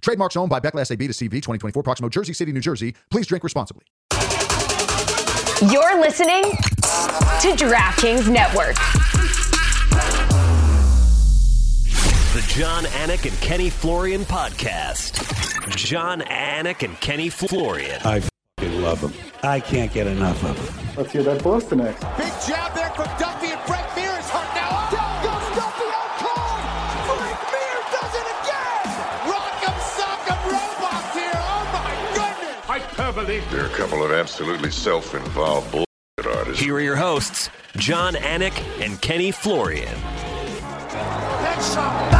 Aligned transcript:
Trademarks 0.00 0.36
owned 0.36 0.50
by 0.50 0.60
Beckless 0.60 0.90
AB 0.90 1.06
to 1.06 1.12
CV 1.12 1.30
2024, 1.30 1.82
Proximo, 1.82 2.08
Jersey 2.08 2.32
City, 2.32 2.52
New 2.52 2.60
Jersey. 2.60 2.94
Please 3.10 3.26
drink 3.26 3.44
responsibly. 3.44 3.84
You're 5.70 6.00
listening 6.00 6.42
to 6.42 7.54
DraftKings 7.56 8.32
Network. 8.32 8.76
The 12.32 12.42
Jon 12.46 12.84
Anik 12.84 13.28
and 13.28 13.38
Kenny 13.40 13.68
Florian 13.68 14.22
podcast. 14.22 15.20
Jon 15.76 16.20
Anik 16.22 16.82
and 16.82 16.98
Kenny 17.00 17.28
Florian. 17.28 18.00
I 18.04 18.18
f***ing 18.18 18.80
love 18.82 19.00
them. 19.00 19.12
I 19.42 19.60
can't 19.60 19.92
get 19.92 20.06
enough 20.06 20.42
of 20.44 20.56
them. 20.56 20.94
Let's 20.96 21.12
hear 21.12 21.24
that 21.24 21.42
Boston 21.42 21.78
next. 21.78 22.00
Big 22.16 22.32
jab 22.46 22.74
there 22.74 22.90
from 22.90 23.06
Duffy 23.18 23.29
Hyperbole. 33.30 33.56
They're 33.56 33.66
a 33.66 33.76
couple 33.76 34.02
of 34.02 34.10
absolutely 34.10 34.70
self-involved 34.70 35.70
bullshit 35.70 36.36
artists. 36.36 36.62
Here 36.62 36.74
are 36.74 36.80
your 36.80 36.96
hosts, 36.96 37.50
Jon 37.76 38.14
Anik 38.14 38.58
and 38.84 39.00
Kenny 39.00 39.30
Florian. 39.30 39.96
Headshot. 40.88 42.10
Bang. 42.10 42.19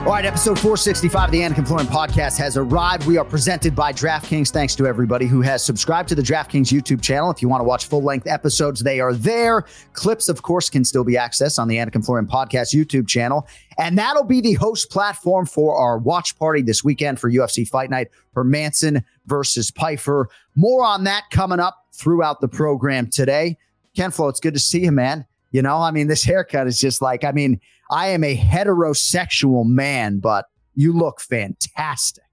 All 0.00 0.16
right, 0.16 0.24
episode 0.24 0.58
465 0.58 1.26
of 1.26 1.30
the 1.30 1.40
Anik 1.40 1.58
and 1.58 1.68
Florian 1.68 1.86
podcast 1.86 2.38
has 2.38 2.56
arrived. 2.56 3.06
We 3.06 3.18
are 3.18 3.24
presented 3.24 3.76
by 3.76 3.92
DraftKings. 3.92 4.50
Thanks 4.50 4.74
to 4.76 4.86
everybody 4.86 5.26
who 5.26 5.42
has 5.42 5.62
subscribed 5.62 6.08
to 6.08 6.14
the 6.14 6.22
DraftKings 6.22 6.68
YouTube 6.68 7.02
channel. 7.02 7.30
If 7.30 7.42
you 7.42 7.50
want 7.50 7.60
to 7.60 7.64
watch 7.64 7.84
full 7.84 8.02
length 8.02 8.26
episodes, 8.26 8.80
they 8.80 8.98
are 8.98 9.12
there. 9.12 9.66
Clips, 9.92 10.30
of 10.30 10.40
course, 10.40 10.70
can 10.70 10.86
still 10.86 11.04
be 11.04 11.16
accessed 11.16 11.58
on 11.58 11.68
the 11.68 11.76
Anik 11.76 11.94
and 11.96 12.04
Florian 12.04 12.26
podcast 12.26 12.74
YouTube 12.74 13.08
channel. 13.08 13.46
And 13.76 13.98
that'll 13.98 14.24
be 14.24 14.40
the 14.40 14.54
host 14.54 14.90
platform 14.90 15.44
for 15.44 15.76
our 15.76 15.98
watch 15.98 16.36
party 16.38 16.62
this 16.62 16.82
weekend 16.82 17.20
for 17.20 17.30
UFC 17.30 17.68
Fight 17.68 17.90
Night 17.90 18.08
Hermansson 18.34 19.04
versus 19.26 19.70
Pyfer. 19.70 20.30
More 20.54 20.82
on 20.82 21.04
that 21.04 21.24
coming 21.30 21.60
up 21.60 21.76
throughout 21.92 22.40
the 22.40 22.48
program 22.48 23.10
today. 23.10 23.58
Ken 23.94 24.10
Flo, 24.10 24.28
it's 24.28 24.40
good 24.40 24.54
to 24.54 24.60
see 24.60 24.80
you, 24.82 24.92
man. 24.92 25.26
You 25.50 25.60
know, 25.60 25.76
I 25.76 25.90
mean, 25.90 26.06
this 26.06 26.24
haircut 26.24 26.66
is 26.68 26.78
just 26.80 27.02
like, 27.02 27.22
I 27.22 27.32
mean, 27.32 27.60
I 27.90 28.08
am 28.08 28.24
a 28.24 28.36
heterosexual 28.36 29.66
man, 29.66 30.18
but 30.18 30.46
you 30.74 30.92
look 30.92 31.20
fantastic. 31.20 32.24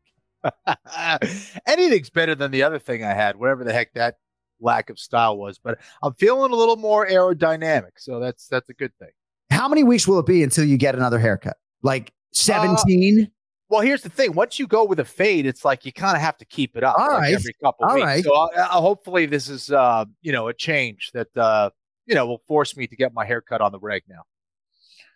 Anything's 1.67 2.09
better 2.09 2.35
than 2.35 2.51
the 2.51 2.63
other 2.63 2.79
thing 2.79 3.03
I 3.03 3.13
had, 3.13 3.37
whatever 3.37 3.63
the 3.63 3.73
heck 3.73 3.93
that 3.93 4.15
lack 4.59 4.89
of 4.89 4.99
style 4.99 5.37
was. 5.37 5.59
But 5.61 5.79
I'm 6.03 6.13
feeling 6.13 6.51
a 6.51 6.55
little 6.55 6.77
more 6.77 7.07
aerodynamic, 7.07 7.91
so 7.97 8.19
that's 8.19 8.47
that's 8.47 8.69
a 8.69 8.73
good 8.73 8.91
thing. 8.99 9.09
How 9.49 9.67
many 9.67 9.83
weeks 9.83 10.07
will 10.07 10.19
it 10.19 10.25
be 10.25 10.43
until 10.43 10.65
you 10.65 10.77
get 10.77 10.95
another 10.95 11.19
haircut? 11.19 11.57
Like 11.81 12.13
17? 12.33 13.21
Uh, 13.21 13.25
well, 13.69 13.81
here's 13.81 14.01
the 14.01 14.09
thing: 14.09 14.33
once 14.33 14.59
you 14.59 14.67
go 14.67 14.85
with 14.85 14.99
a 14.99 15.05
fade, 15.05 15.45
it's 15.45 15.65
like 15.65 15.85
you 15.85 15.91
kind 15.91 16.15
of 16.15 16.21
have 16.21 16.37
to 16.37 16.45
keep 16.45 16.77
it 16.77 16.83
up 16.83 16.95
All 16.97 17.07
like 17.07 17.19
right. 17.19 17.33
every 17.33 17.53
couple 17.61 17.85
All 17.85 17.95
weeks. 17.95 18.05
right. 18.05 18.23
So 18.23 18.33
uh, 18.33 18.49
uh, 18.55 18.67
hopefully, 18.79 19.25
this 19.25 19.49
is 19.49 19.71
uh, 19.71 20.05
you 20.21 20.31
know 20.31 20.47
a 20.47 20.53
change 20.53 21.11
that 21.13 21.35
uh, 21.35 21.71
you 22.05 22.15
know 22.15 22.25
will 22.27 22.41
force 22.47 22.77
me 22.77 22.87
to 22.87 22.95
get 22.95 23.13
my 23.13 23.25
haircut 23.25 23.59
on 23.61 23.71
the 23.71 23.79
reg 23.79 24.03
now. 24.07 24.21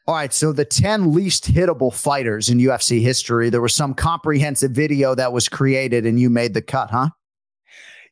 All 0.08 0.16
right, 0.16 0.34
so 0.34 0.52
the 0.52 0.66
10 0.66 1.14
least 1.14 1.46
hittable 1.46 1.94
fighters 1.94 2.50
in 2.50 2.58
UFC 2.58 3.02
history. 3.02 3.50
There 3.50 3.62
was 3.62 3.76
some 3.76 3.94
comprehensive 3.94 4.72
video 4.72 5.14
that 5.14 5.32
was 5.32 5.48
created 5.48 6.06
and 6.06 6.20
you 6.20 6.30
made 6.30 6.56
the 6.56 6.62
cut, 6.62 6.90
huh? 6.90 7.10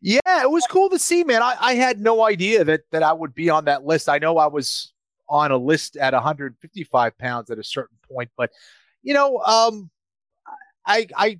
Yeah, 0.01 0.19
it 0.27 0.49
was 0.49 0.65
cool 0.67 0.89
to 0.91 0.99
see, 0.99 1.23
man. 1.23 1.41
I, 1.41 1.55
I 1.59 1.73
had 1.73 1.99
no 1.99 2.25
idea 2.25 2.63
that 2.63 2.81
that 2.91 3.03
I 3.03 3.11
would 3.11 3.33
be 3.33 3.49
on 3.49 3.65
that 3.65 3.85
list. 3.85 4.07
I 4.07 4.17
know 4.17 4.37
I 4.37 4.47
was 4.47 4.93
on 5.27 5.51
a 5.51 5.57
list 5.57 5.97
at 5.97 6.13
155 6.13 7.17
pounds 7.17 7.49
at 7.49 7.59
a 7.59 7.63
certain 7.63 7.97
point, 8.09 8.29
but 8.37 8.51
you 9.03 9.13
know, 9.13 9.39
um, 9.39 9.89
I 10.85 11.07
I 11.17 11.39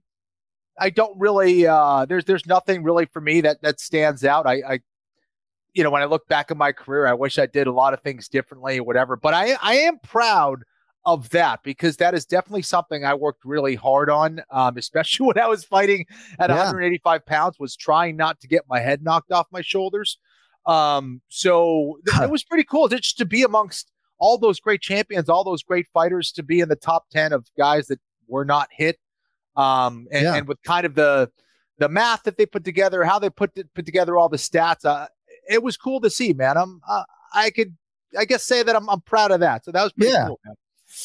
I 0.78 0.90
don't 0.90 1.18
really 1.18 1.68
uh, 1.68 2.06
there's 2.06 2.26
there's 2.26 2.46
nothing 2.46 2.84
really 2.84 3.06
for 3.06 3.22
me 3.22 3.40
that 3.42 3.62
that 3.62 3.80
stands 3.80 4.26
out. 4.26 4.46
I, 4.46 4.62
I 4.68 4.80
you 5.74 5.84
know 5.84 5.90
when 5.91 6.02
I 6.02 6.06
look 6.06 6.28
back 6.28 6.52
at 6.52 6.57
my 6.57 6.72
career, 6.72 7.07
I 7.07 7.13
wish 7.13 7.38
I 7.40 7.46
did 7.46 7.68
a 7.68 7.72
lot 7.72 7.94
of 7.94 8.02
things 8.02 8.28
differently 8.28 8.80
or 8.80 8.84
whatever. 8.84 9.16
But 9.16 9.34
I 9.34 9.56
I 9.62 9.75
am 9.75 10.00
proud 10.00 10.63
of 11.06 11.30
that 11.30 11.62
because 11.63 11.97
that 11.97 12.13
is 12.13 12.25
definitely 12.25 12.62
something 12.62 13.06
I 13.06 13.13
worked 13.13 13.46
really 13.46 13.75
hard 13.75 14.09
on, 14.09 14.41
um, 14.52 14.78
especially 14.84 15.28
when 15.28 15.40
I 15.40 15.47
was 15.47 15.63
fighting 15.63 16.06
at 16.40 16.50
Yeah. 16.50 16.58
185 16.58 17.25
pounds. 17.25 17.58
Was 17.59 17.75
trying 17.75 18.16
not 18.18 18.40
to 18.41 18.47
get 18.47 18.63
my 18.69 18.79
head 18.79 19.02
knocked 19.03 19.31
off 19.31 19.47
my 19.52 19.62
shoulders. 19.62 20.18
Um, 20.66 21.22
so 21.29 22.00
th- 22.08 22.22
it 22.24 22.29
was 22.29 22.44
pretty 22.44 22.63
cool 22.66 22.88
just 22.90 23.18
to 23.18 23.25
be 23.25 23.44
amongst 23.44 23.91
all 24.19 24.38
those 24.38 24.59
great 24.59 24.81
champions, 24.81 25.29
all 25.29 25.44
those 25.46 25.63
great 25.63 25.88
fighters, 25.94 26.31
to 26.34 26.44
be 26.44 26.59
in 26.59 26.68
the 26.69 26.75
top 26.75 27.06
10 27.12 27.31
of 27.31 27.47
guys 27.58 27.88
that 27.88 28.00
were 28.28 28.44
not 28.46 28.68
hit. 28.72 29.00
Um, 29.56 30.08
and, 30.12 30.24
Yeah. 30.24 30.35
and 30.35 30.47
with 30.47 30.62
kind 30.63 30.85
of 30.85 30.96
the 30.96 31.31
the 31.79 31.88
math 31.88 32.24
that 32.24 32.38
they 32.38 32.46
put 32.46 32.66
together, 32.66 33.06
how 33.06 33.18
they 33.19 33.29
put 33.29 33.52
put 33.74 33.85
together 33.85 34.18
all 34.18 34.28
the 34.28 34.35
stats, 34.38 34.84
uh, 34.84 35.08
it 35.50 35.64
was 35.64 35.76
cool 35.78 36.00
to 36.02 36.10
see, 36.10 36.34
man. 36.34 36.58
I'm 36.58 36.82
uh, 36.88 37.04
I 37.34 37.50
could 37.50 37.76
I 38.18 38.26
guess 38.26 38.44
say 38.44 38.64
that 38.64 38.76
I'm 38.76 38.90
I'm 38.90 39.02
proud 39.02 39.32
of 39.32 39.40
that. 39.42 39.66
So 39.66 39.72
that 39.72 39.84
was 39.84 39.92
pretty 39.94 40.14
Yeah. 40.14 40.28
cool. 40.28 40.40
Man. 40.46 40.56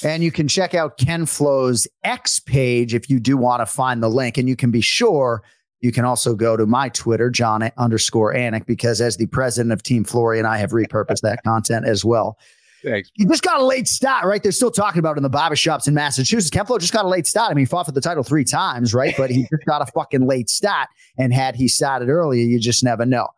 And 0.02 0.22
you 0.24 0.32
can 0.32 0.48
check 0.48 0.74
out 0.74 0.96
Ken 0.96 1.26
Flo's 1.26 1.86
X 2.04 2.40
page 2.40 2.94
if 2.94 3.10
you 3.10 3.20
do 3.20 3.36
want 3.36 3.60
to 3.60 3.66
find 3.66 4.02
the 4.02 4.08
link. 4.08 4.38
And 4.38 4.48
you 4.48 4.56
can 4.56 4.70
be 4.70 4.80
sure 4.80 5.42
you 5.80 5.92
can 5.92 6.06
also 6.06 6.34
go 6.34 6.56
to 6.56 6.64
my 6.64 6.88
Twitter, 6.88 7.28
Jon 7.30 7.70
underscore 7.76 8.32
Anik, 8.34 8.64
because 8.64 9.02
as 9.02 9.18
the 9.18 9.26
president 9.26 9.72
of 9.72 9.82
Team 9.82 10.02
Florian, 10.02 10.46
I 10.46 10.56
have 10.56 10.70
repurposed 10.70 11.20
that 11.20 11.42
content 11.44 11.86
as 11.86 12.02
well. 12.04 12.38
Thanks. 12.82 13.10
You 13.16 13.26
just 13.26 13.42
got 13.42 13.60
a 13.60 13.64
late 13.64 13.86
start, 13.86 14.24
right? 14.24 14.42
They're 14.42 14.52
still 14.52 14.70
talking 14.70 14.98
about 15.00 15.12
it 15.12 15.18
in 15.18 15.22
the 15.22 15.28
barber 15.30 15.56
shops 15.56 15.86
in 15.86 15.92
Massachusetts. 15.94 16.50
Ken 16.50 16.64
Flo 16.66 16.78
just 16.78 16.92
got 16.92 17.04
a 17.04 17.08
late 17.08 17.26
start. 17.26 17.50
I 17.50 17.54
mean, 17.54 17.62
he 17.62 17.66
fought 17.66 17.84
for 17.86 17.92
the 17.92 18.00
title 18.00 18.22
three 18.24 18.44
times, 18.44 18.94
right? 18.94 19.14
But 19.18 19.30
he 19.30 19.42
just 19.50 19.64
got 19.66 19.82
a 19.82 19.86
fucking 19.92 20.26
late 20.26 20.48
start. 20.48 20.88
And 21.18 21.32
had 21.34 21.56
he 21.56 21.68
started 21.68 22.08
earlier, 22.08 22.42
you 22.44 22.58
just 22.58 22.82
never 22.82 23.04
know. 23.04 23.28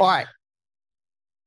All 0.00 0.06
right. 0.08 0.26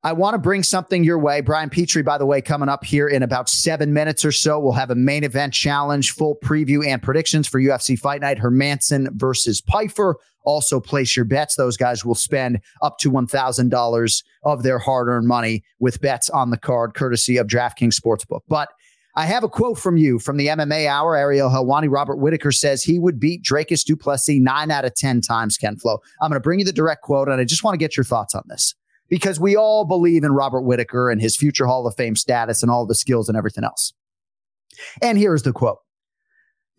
I 0.05 0.13
want 0.13 0.35
to 0.35 0.37
bring 0.37 0.61
something 0.61 1.03
your 1.03 1.17
way. 1.17 1.41
Brian 1.41 1.71
Petrie, 1.71 2.03
by 2.03 2.19
the 2.19 2.27
way, 2.27 2.39
coming 2.39 2.69
up 2.69 2.85
here 2.85 3.07
in 3.07 3.23
about 3.23 3.49
seven 3.49 3.91
minutes 3.91 4.23
or 4.23 4.31
so. 4.31 4.59
We'll 4.59 4.73
have 4.73 4.91
a 4.91 4.95
main 4.95 5.23
event 5.23 5.51
challenge, 5.51 6.11
full 6.11 6.37
preview 6.43 6.85
and 6.85 7.01
predictions 7.01 7.47
for 7.47 7.59
UFC 7.59 7.97
Fight 7.97 8.21
Night 8.21 8.37
Hermansson 8.37 9.07
versus 9.13 9.61
Pyfer. 9.61 10.17
Also, 10.43 10.79
place 10.79 11.15
your 11.15 11.25
bets. 11.25 11.55
Those 11.55 11.75
guys 11.75 12.05
will 12.05 12.13
spend 12.13 12.59
up 12.83 12.99
to 12.99 13.09
$1,000 13.09 14.23
of 14.43 14.61
their 14.61 14.77
hard 14.77 15.07
earned 15.07 15.27
money 15.27 15.63
with 15.79 15.99
bets 16.01 16.29
on 16.29 16.51
the 16.51 16.57
card, 16.59 16.93
courtesy 16.93 17.37
of 17.37 17.47
DraftKings 17.47 17.99
Sportsbook. 17.99 18.41
But 18.47 18.69
I 19.15 19.25
have 19.25 19.43
a 19.43 19.49
quote 19.49 19.79
from 19.79 19.97
you 19.97 20.19
from 20.19 20.37
the 20.37 20.49
MMA 20.49 20.85
Hour. 20.85 21.15
Ariel 21.15 21.49
Helwani, 21.49 21.87
Robert 21.89 22.17
Whitaker 22.17 22.51
says 22.51 22.83
he 22.83 22.99
would 22.99 23.19
beat 23.19 23.41
Dricus 23.41 23.83
Du 23.83 23.95
Plessis 23.97 24.39
nine 24.39 24.69
out 24.69 24.85
of 24.85 24.93
10 24.93 25.21
times, 25.21 25.57
Ken 25.57 25.77
Flo. 25.77 25.97
I'm 26.21 26.29
going 26.29 26.39
to 26.39 26.43
bring 26.43 26.59
you 26.59 26.65
the 26.65 26.71
direct 26.71 27.01
quote, 27.01 27.27
and 27.27 27.41
I 27.41 27.43
just 27.43 27.63
want 27.63 27.73
to 27.73 27.79
get 27.79 27.97
your 27.97 28.03
thoughts 28.03 28.35
on 28.35 28.43
this 28.45 28.75
because 29.09 29.39
we 29.39 29.55
all 29.55 29.85
believe 29.85 30.23
in 30.23 30.31
Robert 30.31 30.61
Whitaker 30.61 31.09
and 31.09 31.21
his 31.21 31.35
future 31.35 31.65
Hall 31.65 31.87
of 31.87 31.95
Fame 31.95 32.15
status 32.15 32.61
and 32.61 32.71
all 32.71 32.85
the 32.85 32.95
skills 32.95 33.29
and 33.29 33.37
everything 33.37 33.63
else. 33.63 33.93
And 35.01 35.17
here's 35.17 35.43
the 35.43 35.53
quote. 35.53 35.79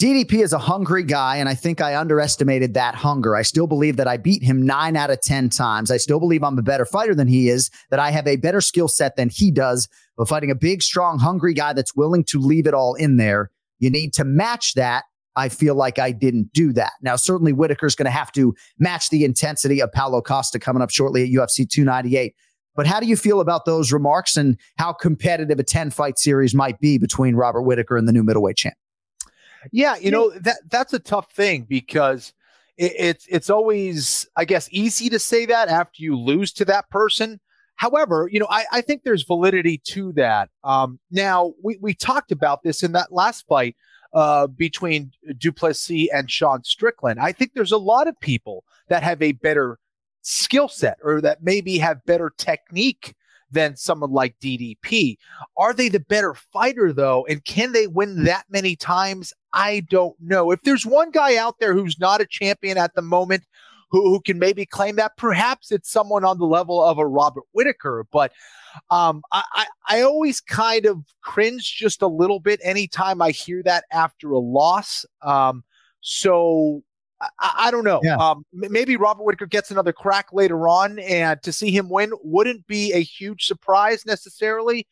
DDP 0.01 0.43
is 0.43 0.53
a 0.53 0.59
hungry 0.59 1.03
guy, 1.03 1.37
and 1.37 1.49
I 1.49 1.55
think 1.55 1.81
I 1.81 1.97
underestimated 1.97 2.75
that 2.75 2.95
hunger. 2.95 3.35
I 3.35 3.41
still 3.41 3.67
believe 3.67 3.97
that 3.97 4.07
I 4.07 4.19
beat 4.19 4.43
him 4.43 4.61
nine 4.61 4.95
out 4.95 5.09
of 5.09 5.23
10 5.23 5.49
times. 5.49 5.91
I 5.91 5.97
still 5.97 6.21
believe 6.21 6.43
I'm 6.45 6.59
a 6.59 6.63
better 6.63 6.84
fighter 6.84 7.15
than 7.15 7.28
he 7.28 7.49
is, 7.49 7.71
that 7.89 7.99
I 7.99 8.11
have 8.11 8.27
a 8.27 8.37
better 8.37 8.61
skill 8.61 8.89
set 8.89 9.17
than 9.17 9.31
he 9.31 9.51
does. 9.51 9.89
But 10.19 10.29
fighting 10.29 10.51
a 10.51 10.55
big, 10.55 10.83
strong, 10.83 11.19
hungry 11.19 11.55
guy 11.55 11.72
that's 11.72 11.97
willing 11.97 12.25
to 12.25 12.39
leave 12.39 12.67
it 12.67 12.75
all 12.75 12.95
in 12.95 13.17
there, 13.17 13.51
you 13.79 13.89
need 13.89 14.13
to 14.15 14.25
match 14.25 14.75
that. 14.75 15.05
I 15.36 15.48
feel 15.50 15.74
like 15.74 15.98
I 15.98 16.12
didn't 16.12 16.53
do 16.53 16.72
that. 16.72 16.92
Now, 17.03 17.16
certainly 17.16 17.53
Whitaker's 17.53 17.94
going 17.94 18.06
to 18.06 18.10
have 18.10 18.33
to 18.33 18.54
match 18.78 19.10
the 19.10 19.24
intensity 19.24 19.80
of 19.80 19.92
Paulo 19.92 20.22
Costa 20.22 20.59
coming 20.59 20.83
up 20.83 20.91
shortly 20.91 21.22
at 21.22 21.28
UFC 21.28 21.68
298. 21.68 22.34
But 22.74 22.86
how 22.86 23.00
do 23.00 23.06
you 23.06 23.16
feel 23.16 23.41
about 23.41 23.65
those 23.65 23.92
remarks 23.92 24.36
and 24.36 24.59
how 24.78 24.92
competitive 24.92 25.59
a 25.59 25.62
10 25.62 25.91
fight 25.91 26.18
series 26.18 26.54
might 26.54 26.78
be 26.80 26.98
between 26.98 27.34
Robert 27.34 27.62
Whitaker 27.62 27.97
and 27.97 28.09
the 28.09 28.12
new 28.12 28.22
middleweight 28.22 28.56
champ? 28.56 28.77
Yeah, 29.72 29.97
you 29.97 30.10
know 30.10 30.30
that 30.30 30.59
that's 30.71 30.92
a 30.92 30.98
tough 30.98 31.33
thing 31.33 31.66
because 31.68 32.33
it, 32.77 32.92
it's 32.97 33.27
it's 33.28 33.50
always 33.50 34.28
I 34.36 34.44
guess 34.44 34.68
easy 34.71 35.09
to 35.09 35.18
say 35.18 35.47
that 35.47 35.68
after 35.68 36.03
you 36.03 36.16
lose 36.16 36.53
to 36.54 36.65
that 36.66 36.88
person. 36.91 37.41
However, 37.74 38.28
you 38.30 38.38
know 38.38 38.47
I, 38.48 38.65
I 38.71 38.80
think 38.80 39.03
there's 39.03 39.24
validity 39.24 39.78
to 39.86 40.12
that. 40.12 40.50
Um, 40.62 41.00
now 41.10 41.54
we 41.65 41.78
we 41.80 41.94
talked 41.94 42.30
about 42.30 42.62
this 42.62 42.84
in 42.84 42.92
that 42.92 43.12
last 43.12 43.47
fight 43.48 43.74
uh, 44.16 44.47
between 44.47 45.13
Du 45.36 45.53
Plessis 45.53 46.09
and 46.10 46.30
Sean 46.30 46.65
Strickland. 46.65 47.21
I 47.21 47.33
think 47.33 47.53
there's 47.53 47.71
a 47.71 47.77
lot 47.77 48.09
of 48.09 48.18
people 48.18 48.65
that 48.89 49.03
have 49.03 49.21
a 49.21 49.33
better 49.33 49.78
skill 50.22 50.68
set 50.68 50.97
or 51.04 51.21
that 51.21 51.42
maybe 51.42 51.77
have 51.77 52.04
better 52.07 52.33
technique 52.39 53.15
than 53.51 53.77
someone 53.77 54.10
like 54.10 54.41
DDP. 54.41 55.18
Are 55.59 55.74
they 55.74 55.91
the 55.91 56.01
better 56.01 56.33
fighter 56.33 56.95
though? 56.95 57.27
And 57.28 57.45
can 57.45 57.72
they 57.72 57.86
win 57.86 58.24
that 58.24 58.47
many 58.48 58.74
times? 58.74 59.34
I 59.53 59.80
don't 59.91 60.16
know. 60.19 60.51
If 60.51 60.62
there's 60.62 60.86
one 60.86 61.10
guy 61.10 61.36
out 61.36 61.59
there 61.60 61.74
who's 61.74 62.01
not 62.01 62.22
a 62.22 62.27
champion 62.27 62.78
at 62.78 62.95
the 62.95 63.03
moment 63.03 63.45
who, 63.91 64.03
who 64.10 64.21
can 64.21 64.38
maybe 64.38 64.66
claim 64.66 64.97
that, 64.97 65.16
perhaps 65.16 65.71
it's 65.71 65.91
someone 65.91 66.24
on 66.24 66.38
the 66.38 66.47
level 66.47 66.83
of 66.83 66.98
a 66.98 67.06
Robert 67.06 67.44
Whitaker. 67.53 68.06
But 68.10 68.33
um, 68.91 69.22
I, 69.33 69.44
I, 69.53 69.66
I 69.88 70.00
always 70.03 70.41
kind 70.41 70.86
of 70.86 70.98
cringe 71.22 71.77
just 71.77 72.03
a 72.03 72.06
little 72.06 72.41
bit 72.41 72.60
anytime 72.62 73.22
I 73.22 73.30
hear 73.30 73.62
that 73.65 73.84
after 73.92 74.30
a 74.30 74.38
loss. 74.38 75.04
Um, 75.22 75.65
so 76.00 76.83
I, 77.21 77.28
I, 77.41 77.71
don't 77.71 77.84
know. 77.84 78.00
Yeah. 78.03 78.16
Um, 78.16 78.44
maybe 78.53 78.97
Robert 78.97 79.24
Whitaker 79.24 79.47
gets 79.47 79.71
another 79.71 79.92
crack 79.92 80.33
later 80.33 80.68
on, 80.68 80.98
and 80.98 81.42
to 81.42 81.53
see 81.53 81.71
him 81.71 81.88
win 81.88 82.12
wouldn't 82.22 82.66
be 82.66 82.92
a 82.92 83.03
huge 83.03 83.47
surprise 83.47 84.04
necessarily. 84.04 84.86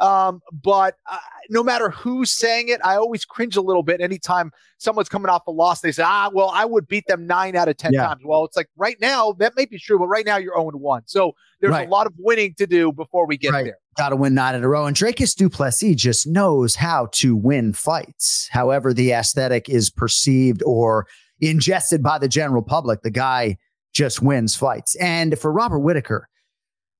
Um, 0.00 0.40
but 0.52 0.96
uh, 1.10 1.18
no 1.50 1.62
matter 1.62 1.90
who's 1.90 2.32
saying 2.32 2.68
it, 2.68 2.80
I 2.84 2.96
always 2.96 3.24
cringe 3.24 3.56
a 3.56 3.60
little 3.60 3.82
bit 3.82 4.00
anytime 4.00 4.50
someone's 4.78 5.08
coming 5.08 5.28
off 5.28 5.46
a 5.46 5.50
loss. 5.50 5.80
They 5.80 5.92
say, 5.92 6.02
"Ah, 6.04 6.30
well, 6.32 6.50
I 6.52 6.64
would 6.64 6.88
beat 6.88 7.06
them 7.06 7.26
nine 7.26 7.56
out 7.56 7.68
of 7.68 7.76
ten 7.76 7.92
Yeah. 7.92 8.06
times." 8.06 8.22
Well, 8.24 8.44
it's 8.44 8.56
like 8.56 8.68
right 8.76 8.96
now 9.00 9.32
that 9.38 9.54
may 9.56 9.64
be 9.66 9.78
true, 9.78 9.98
but 9.98 10.06
right 10.08 10.26
now 10.26 10.36
you're 10.36 10.54
zero 10.54 10.68
and 10.68 10.80
one. 10.80 11.02
So 11.06 11.32
there's 11.60 11.72
Right. 11.72 11.86
a 11.86 11.90
lot 11.90 12.06
of 12.06 12.12
winning 12.18 12.54
to 12.58 12.66
do 12.66 12.92
before 12.92 13.26
we 13.26 13.36
get 13.36 13.52
Right. 13.52 13.64
there. 13.64 13.78
Got 13.96 14.10
to 14.10 14.16
win 14.16 14.34
nine 14.34 14.54
in 14.54 14.62
a 14.62 14.68
row. 14.68 14.86
And 14.86 14.94
Dricus 14.96 15.34
Du 15.34 15.48
Plessis 15.48 15.96
just 15.96 16.26
knows 16.26 16.74
how 16.74 17.08
to 17.12 17.34
win 17.34 17.72
fights. 17.72 18.48
However, 18.52 18.92
the 18.92 19.12
aesthetic 19.12 19.68
is 19.68 19.88
perceived 19.88 20.62
or 20.66 21.06
ingested 21.40 22.02
by 22.02 22.18
the 22.18 22.28
general 22.28 22.62
public, 22.62 23.02
the 23.02 23.10
guy 23.10 23.56
just 23.92 24.20
wins 24.20 24.54
fights. 24.54 24.94
And 24.96 25.38
for 25.38 25.50
Robert 25.50 25.78
Whitaker, 25.78 26.28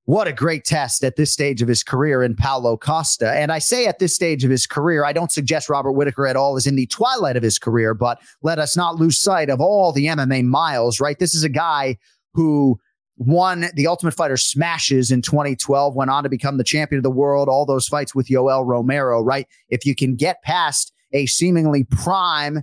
what 0.07 0.29
a 0.29 0.33
great 0.33 0.65
test 0.65 1.03
at 1.03 1.17
this 1.17 1.33
stage 1.33 1.63
of 1.63 1.69
his 1.69 1.83
career 1.83 2.23
in 2.23 2.37
Paulo 2.37 2.77
Costa. 2.77 3.33
And 3.33 3.51
I 3.51 3.59
say 3.59 3.87
at 3.87 3.99
this 3.99 4.15
stage 4.15 4.45
of 4.45 4.51
his 4.51 4.67
career, 4.67 5.05
I 5.05 5.13
don't 5.13 5.33
suggest 5.33 5.69
Robert 5.69 5.93
Whitaker 5.93 6.29
at 6.29 6.37
all 6.37 6.57
is 6.57 6.67
in 6.67 6.77
the 6.77 6.87
twilight 6.87 7.37
of 7.37 7.43
his 7.43 7.59
career, 7.59 7.93
but 7.93 8.21
let 8.43 8.61
us 8.61 8.77
not 8.77 8.97
lose 8.97 9.21
sight 9.21 9.51
of 9.51 9.61
all 9.61 9.93
the 9.93 10.07
MMA 10.07 10.45
miles, 10.45 11.01
right? 11.01 11.19
This 11.19 11.35
is 11.35 11.43
a 11.43 11.49
guy 11.49 11.99
who 12.35 12.79
won 13.17 13.67
the 13.75 13.89
Ultimate 13.89 14.15
Fighter 14.15 14.37
smashes 14.37 15.11
in 15.11 15.23
2012, 15.23 15.97
went 15.97 16.11
on 16.11 16.23
to 16.23 16.29
become 16.29 16.57
the 16.57 16.65
champion 16.65 16.99
of 16.99 17.03
the 17.03 17.11
world, 17.11 17.49
all 17.49 17.67
those 17.67 17.89
fights 17.89 18.15
with 18.15 18.29
Yoel 18.29 18.65
Romero, 18.65 19.21
right? 19.21 19.49
If 19.71 19.85
you 19.85 19.97
can 19.97 20.15
get 20.15 20.41
past 20.43 20.93
a 21.13 21.27
seemingly 21.27 21.83
prime 21.83 22.63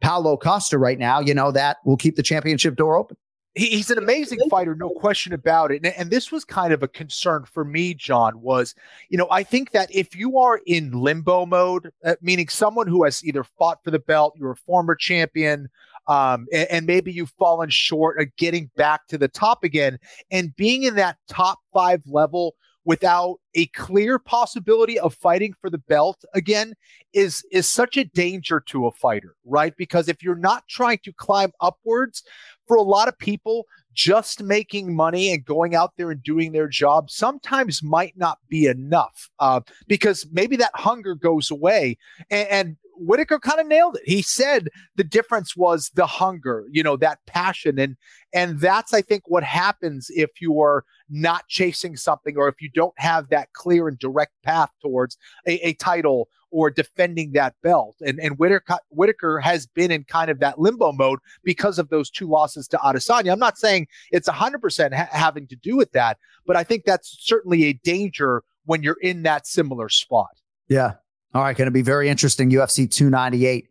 Paulo 0.00 0.38
Costa 0.38 0.78
right 0.78 0.98
now, 0.98 1.20
you 1.20 1.34
know, 1.34 1.52
that 1.52 1.76
will 1.84 1.98
keep 1.98 2.16
the 2.16 2.22
championship 2.22 2.76
door 2.76 2.96
open. 2.96 3.16
He, 3.54 3.66
he's 3.66 3.90
an 3.90 3.98
amazing 3.98 4.38
fighter, 4.48 4.74
no 4.74 4.88
question 4.90 5.32
about 5.32 5.72
it. 5.72 5.84
And, 5.84 5.94
and 5.94 6.10
this 6.10 6.32
was 6.32 6.44
kind 6.44 6.72
of 6.72 6.82
a 6.82 6.88
concern 6.88 7.44
for 7.44 7.64
me, 7.64 7.94
Jon. 7.94 8.40
Was 8.40 8.74
you 9.08 9.18
know 9.18 9.28
I 9.30 9.42
think 9.42 9.72
that 9.72 9.94
if 9.94 10.16
you 10.16 10.38
are 10.38 10.60
in 10.66 10.92
limbo 10.92 11.46
mode, 11.46 11.90
uh, 12.04 12.16
meaning 12.22 12.48
someone 12.48 12.86
who 12.86 13.04
has 13.04 13.24
either 13.24 13.44
fought 13.44 13.78
for 13.84 13.90
the 13.90 13.98
belt, 13.98 14.34
you're 14.38 14.52
a 14.52 14.56
former 14.56 14.94
champion, 14.94 15.68
um, 16.06 16.46
and, 16.52 16.70
and 16.70 16.86
maybe 16.86 17.12
you've 17.12 17.34
fallen 17.38 17.68
short 17.68 18.20
of 18.20 18.34
getting 18.36 18.70
back 18.76 19.06
to 19.08 19.18
the 19.18 19.28
top 19.28 19.64
again, 19.64 19.98
and 20.30 20.56
being 20.56 20.84
in 20.84 20.96
that 20.96 21.18
top 21.28 21.58
five 21.72 22.02
level 22.06 22.54
without 22.84 23.38
a 23.54 23.66
clear 23.66 24.18
possibility 24.18 24.98
of 24.98 25.14
fighting 25.14 25.54
for 25.60 25.70
the 25.70 25.78
belt 25.78 26.24
again 26.34 26.74
is 27.12 27.44
is 27.52 27.68
such 27.68 27.96
a 27.96 28.04
danger 28.04 28.60
to 28.60 28.86
a 28.86 28.90
fighter 28.92 29.36
right 29.44 29.74
because 29.76 30.08
if 30.08 30.22
you're 30.22 30.34
not 30.34 30.66
trying 30.68 30.98
to 31.04 31.12
climb 31.12 31.52
upwards 31.60 32.24
for 32.72 32.78
a 32.78 32.82
lot 32.82 33.06
of 33.06 33.18
people 33.18 33.66
just 33.92 34.42
making 34.42 34.96
money 34.96 35.30
and 35.30 35.44
going 35.44 35.74
out 35.74 35.92
there 35.98 36.10
and 36.10 36.22
doing 36.22 36.52
their 36.52 36.68
job 36.68 37.10
sometimes 37.10 37.82
might 37.82 38.16
not 38.16 38.38
be 38.48 38.64
enough 38.64 39.28
uh, 39.40 39.60
because 39.88 40.26
maybe 40.32 40.56
that 40.56 40.70
hunger 40.74 41.14
goes 41.14 41.50
away 41.50 41.98
and, 42.30 42.48
and 42.48 42.76
Whitaker 42.96 43.38
kind 43.38 43.60
of 43.60 43.66
nailed 43.66 43.96
it. 43.96 44.02
He 44.06 44.22
said 44.22 44.70
the 44.96 45.04
difference 45.04 45.54
was 45.54 45.90
the 45.96 46.06
hunger, 46.06 46.64
you 46.70 46.82
know, 46.82 46.96
that 46.96 47.18
passion. 47.26 47.78
And 47.78 47.94
and 48.32 48.58
that's 48.58 48.94
I 48.94 49.02
think 49.02 49.24
what 49.26 49.44
happens 49.44 50.06
if 50.08 50.40
you 50.40 50.58
are 50.62 50.86
not 51.10 51.46
chasing 51.48 51.94
something 51.94 52.38
or 52.38 52.48
if 52.48 52.54
you 52.62 52.70
don't 52.70 52.98
have 52.98 53.28
that 53.28 53.52
clear 53.52 53.86
and 53.86 53.98
direct 53.98 54.32
path 54.44 54.70
towards 54.80 55.18
a, 55.46 55.68
a 55.68 55.74
title 55.74 56.28
or 56.52 56.70
defending 56.70 57.32
that 57.32 57.54
belt. 57.62 57.96
And 58.00 58.20
and 58.20 58.38
Whitaker, 58.38 58.78
Whitaker 58.90 59.40
has 59.40 59.66
been 59.66 59.90
in 59.90 60.04
kind 60.04 60.30
of 60.30 60.38
that 60.40 60.60
limbo 60.60 60.92
mode 60.92 61.18
because 61.42 61.78
of 61.78 61.88
those 61.88 62.10
two 62.10 62.28
losses 62.28 62.68
to 62.68 62.76
Adesanya. 62.76 63.32
I'm 63.32 63.40
not 63.40 63.58
saying 63.58 63.88
it's 64.12 64.28
100% 64.28 64.94
ha- 64.94 65.08
having 65.10 65.48
to 65.48 65.56
do 65.56 65.76
with 65.76 65.90
that, 65.92 66.18
but 66.46 66.56
I 66.56 66.62
think 66.62 66.84
that's 66.84 67.16
certainly 67.20 67.64
a 67.64 67.72
danger 67.72 68.44
when 68.66 68.82
you're 68.82 68.98
in 69.00 69.22
that 69.24 69.46
similar 69.46 69.88
spot. 69.88 70.30
Yeah. 70.68 70.92
All 71.34 71.42
right. 71.42 71.56
Going 71.56 71.66
to 71.66 71.72
be 71.72 71.82
very 71.82 72.08
interesting. 72.08 72.50
UFC 72.50 72.88
298. 72.90 73.68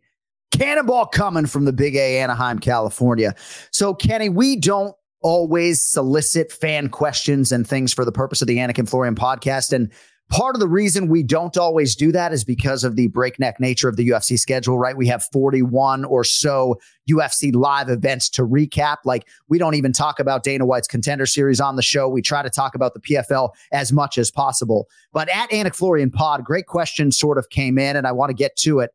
Cannonball 0.50 1.06
coming 1.06 1.46
from 1.46 1.64
the 1.64 1.72
Big 1.72 1.96
A, 1.96 2.18
Anaheim, 2.18 2.58
California. 2.58 3.34
So, 3.70 3.94
Kenny, 3.94 4.28
we 4.28 4.56
don't 4.56 4.94
always 5.22 5.80
solicit 5.80 6.52
fan 6.52 6.88
questions 6.88 7.52
and 7.52 7.66
things 7.66 7.94
for 7.94 8.04
the 8.04 8.12
purpose 8.12 8.42
of 8.42 8.48
the 8.48 8.58
Anik 8.58 8.78
and 8.78 8.88
Florian 8.88 9.14
podcast. 9.14 9.72
And 9.72 9.90
part 10.32 10.56
of 10.56 10.60
the 10.60 10.68
reason 10.68 11.08
we 11.08 11.22
don't 11.22 11.58
always 11.58 11.94
do 11.94 12.10
that 12.10 12.32
is 12.32 12.42
because 12.42 12.84
of 12.84 12.96
the 12.96 13.08
breakneck 13.08 13.60
nature 13.60 13.86
of 13.86 13.96
the 13.96 14.08
UFC 14.08 14.38
schedule, 14.38 14.78
right? 14.78 14.96
We 14.96 15.06
have 15.08 15.24
41 15.30 16.06
or 16.06 16.24
so 16.24 16.80
UFC 17.08 17.54
live 17.54 17.90
events 17.90 18.30
to 18.30 18.42
recap. 18.42 18.96
Like, 19.04 19.28
we 19.48 19.58
don't 19.58 19.74
even 19.74 19.92
talk 19.92 20.18
about 20.18 20.42
Dana 20.42 20.64
White's 20.64 20.88
contender 20.88 21.26
series 21.26 21.60
on 21.60 21.76
the 21.76 21.82
show. 21.82 22.08
We 22.08 22.22
try 22.22 22.42
to 22.42 22.48
talk 22.48 22.74
about 22.74 22.94
the 22.94 23.00
PFL 23.00 23.50
as 23.72 23.92
much 23.92 24.16
as 24.16 24.30
possible. 24.30 24.88
But 25.12 25.28
at 25.28 25.50
Anik 25.50 25.74
Florian 25.74 26.10
Pod, 26.10 26.44
great 26.44 26.66
question 26.66 27.12
sort 27.12 27.36
of 27.36 27.50
came 27.50 27.76
in, 27.76 27.94
and 27.94 28.06
I 28.06 28.12
want 28.12 28.30
to 28.30 28.34
get 28.34 28.56
to 28.56 28.80
it. 28.80 28.90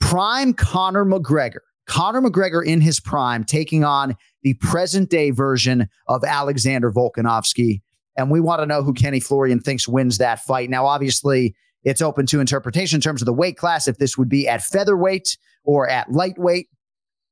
Prime 0.00 0.52
Conor 0.52 1.04
McGregor. 1.04 1.60
Conor 1.86 2.22
McGregor 2.22 2.64
in 2.64 2.80
his 2.80 2.98
prime 2.98 3.44
taking 3.44 3.84
on 3.84 4.16
the 4.42 4.54
present 4.54 5.10
day 5.10 5.30
version 5.30 5.88
of 6.08 6.24
Alexander 6.24 6.90
Volkanovski. 6.90 7.82
And 8.16 8.30
we 8.30 8.40
want 8.40 8.60
to 8.60 8.66
know 8.66 8.82
who 8.82 8.92
Kenny 8.92 9.20
Florian 9.20 9.60
thinks 9.60 9.88
wins 9.88 10.18
that 10.18 10.40
fight. 10.40 10.70
Now, 10.70 10.86
obviously, 10.86 11.54
it's 11.82 12.00
open 12.00 12.26
to 12.26 12.40
interpretation 12.40 12.96
in 12.96 13.00
terms 13.00 13.20
of 13.22 13.26
the 13.26 13.32
weight 13.32 13.56
class, 13.56 13.88
if 13.88 13.98
this 13.98 14.16
would 14.16 14.28
be 14.28 14.48
at 14.48 14.62
featherweight 14.62 15.36
or 15.64 15.88
at 15.88 16.10
lightweight. 16.10 16.68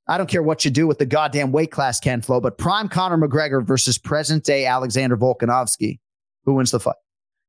I 0.09 0.19
don't 0.19 0.29
care 0.29 0.43
what 0.43 0.65
you 0.65 0.71
do 0.71 0.87
with 0.87 0.99
the 0.99 1.07
goddamn 1.07 1.53
weight 1.53 1.71
class, 1.71 2.01
Ken 2.01 2.21
Flo, 2.21 2.41
but 2.41 2.59
prime 2.59 2.89
Conor 2.89 3.17
McGregor 3.17 3.65
versus 3.65 3.99
present 3.99 4.45
day 4.45 4.67
Alexander 4.67 5.17
Volkanovski. 5.17 6.01
Who 6.45 6.55
wins 6.55 6.73
the 6.73 6.81
fight? 6.81 6.97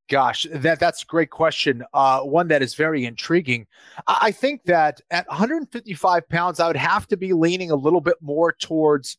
Gosh, 0.09 0.45
that 0.51 0.79
that's 0.79 1.03
a 1.03 1.05
great 1.05 1.29
question. 1.29 1.83
Uh, 1.93 2.21
one 2.21 2.49
that 2.49 2.61
is 2.61 2.75
very 2.75 3.05
intriguing. 3.05 3.65
I, 4.07 4.17
I 4.23 4.31
think 4.31 4.65
that 4.65 5.01
at 5.09 5.27
155 5.27 6.29
pounds, 6.29 6.59
I 6.59 6.67
would 6.67 6.75
have 6.75 7.07
to 7.07 7.17
be 7.17 7.33
leaning 7.33 7.71
a 7.71 7.75
little 7.75 8.01
bit 8.01 8.17
more 8.21 8.51
towards 8.51 9.17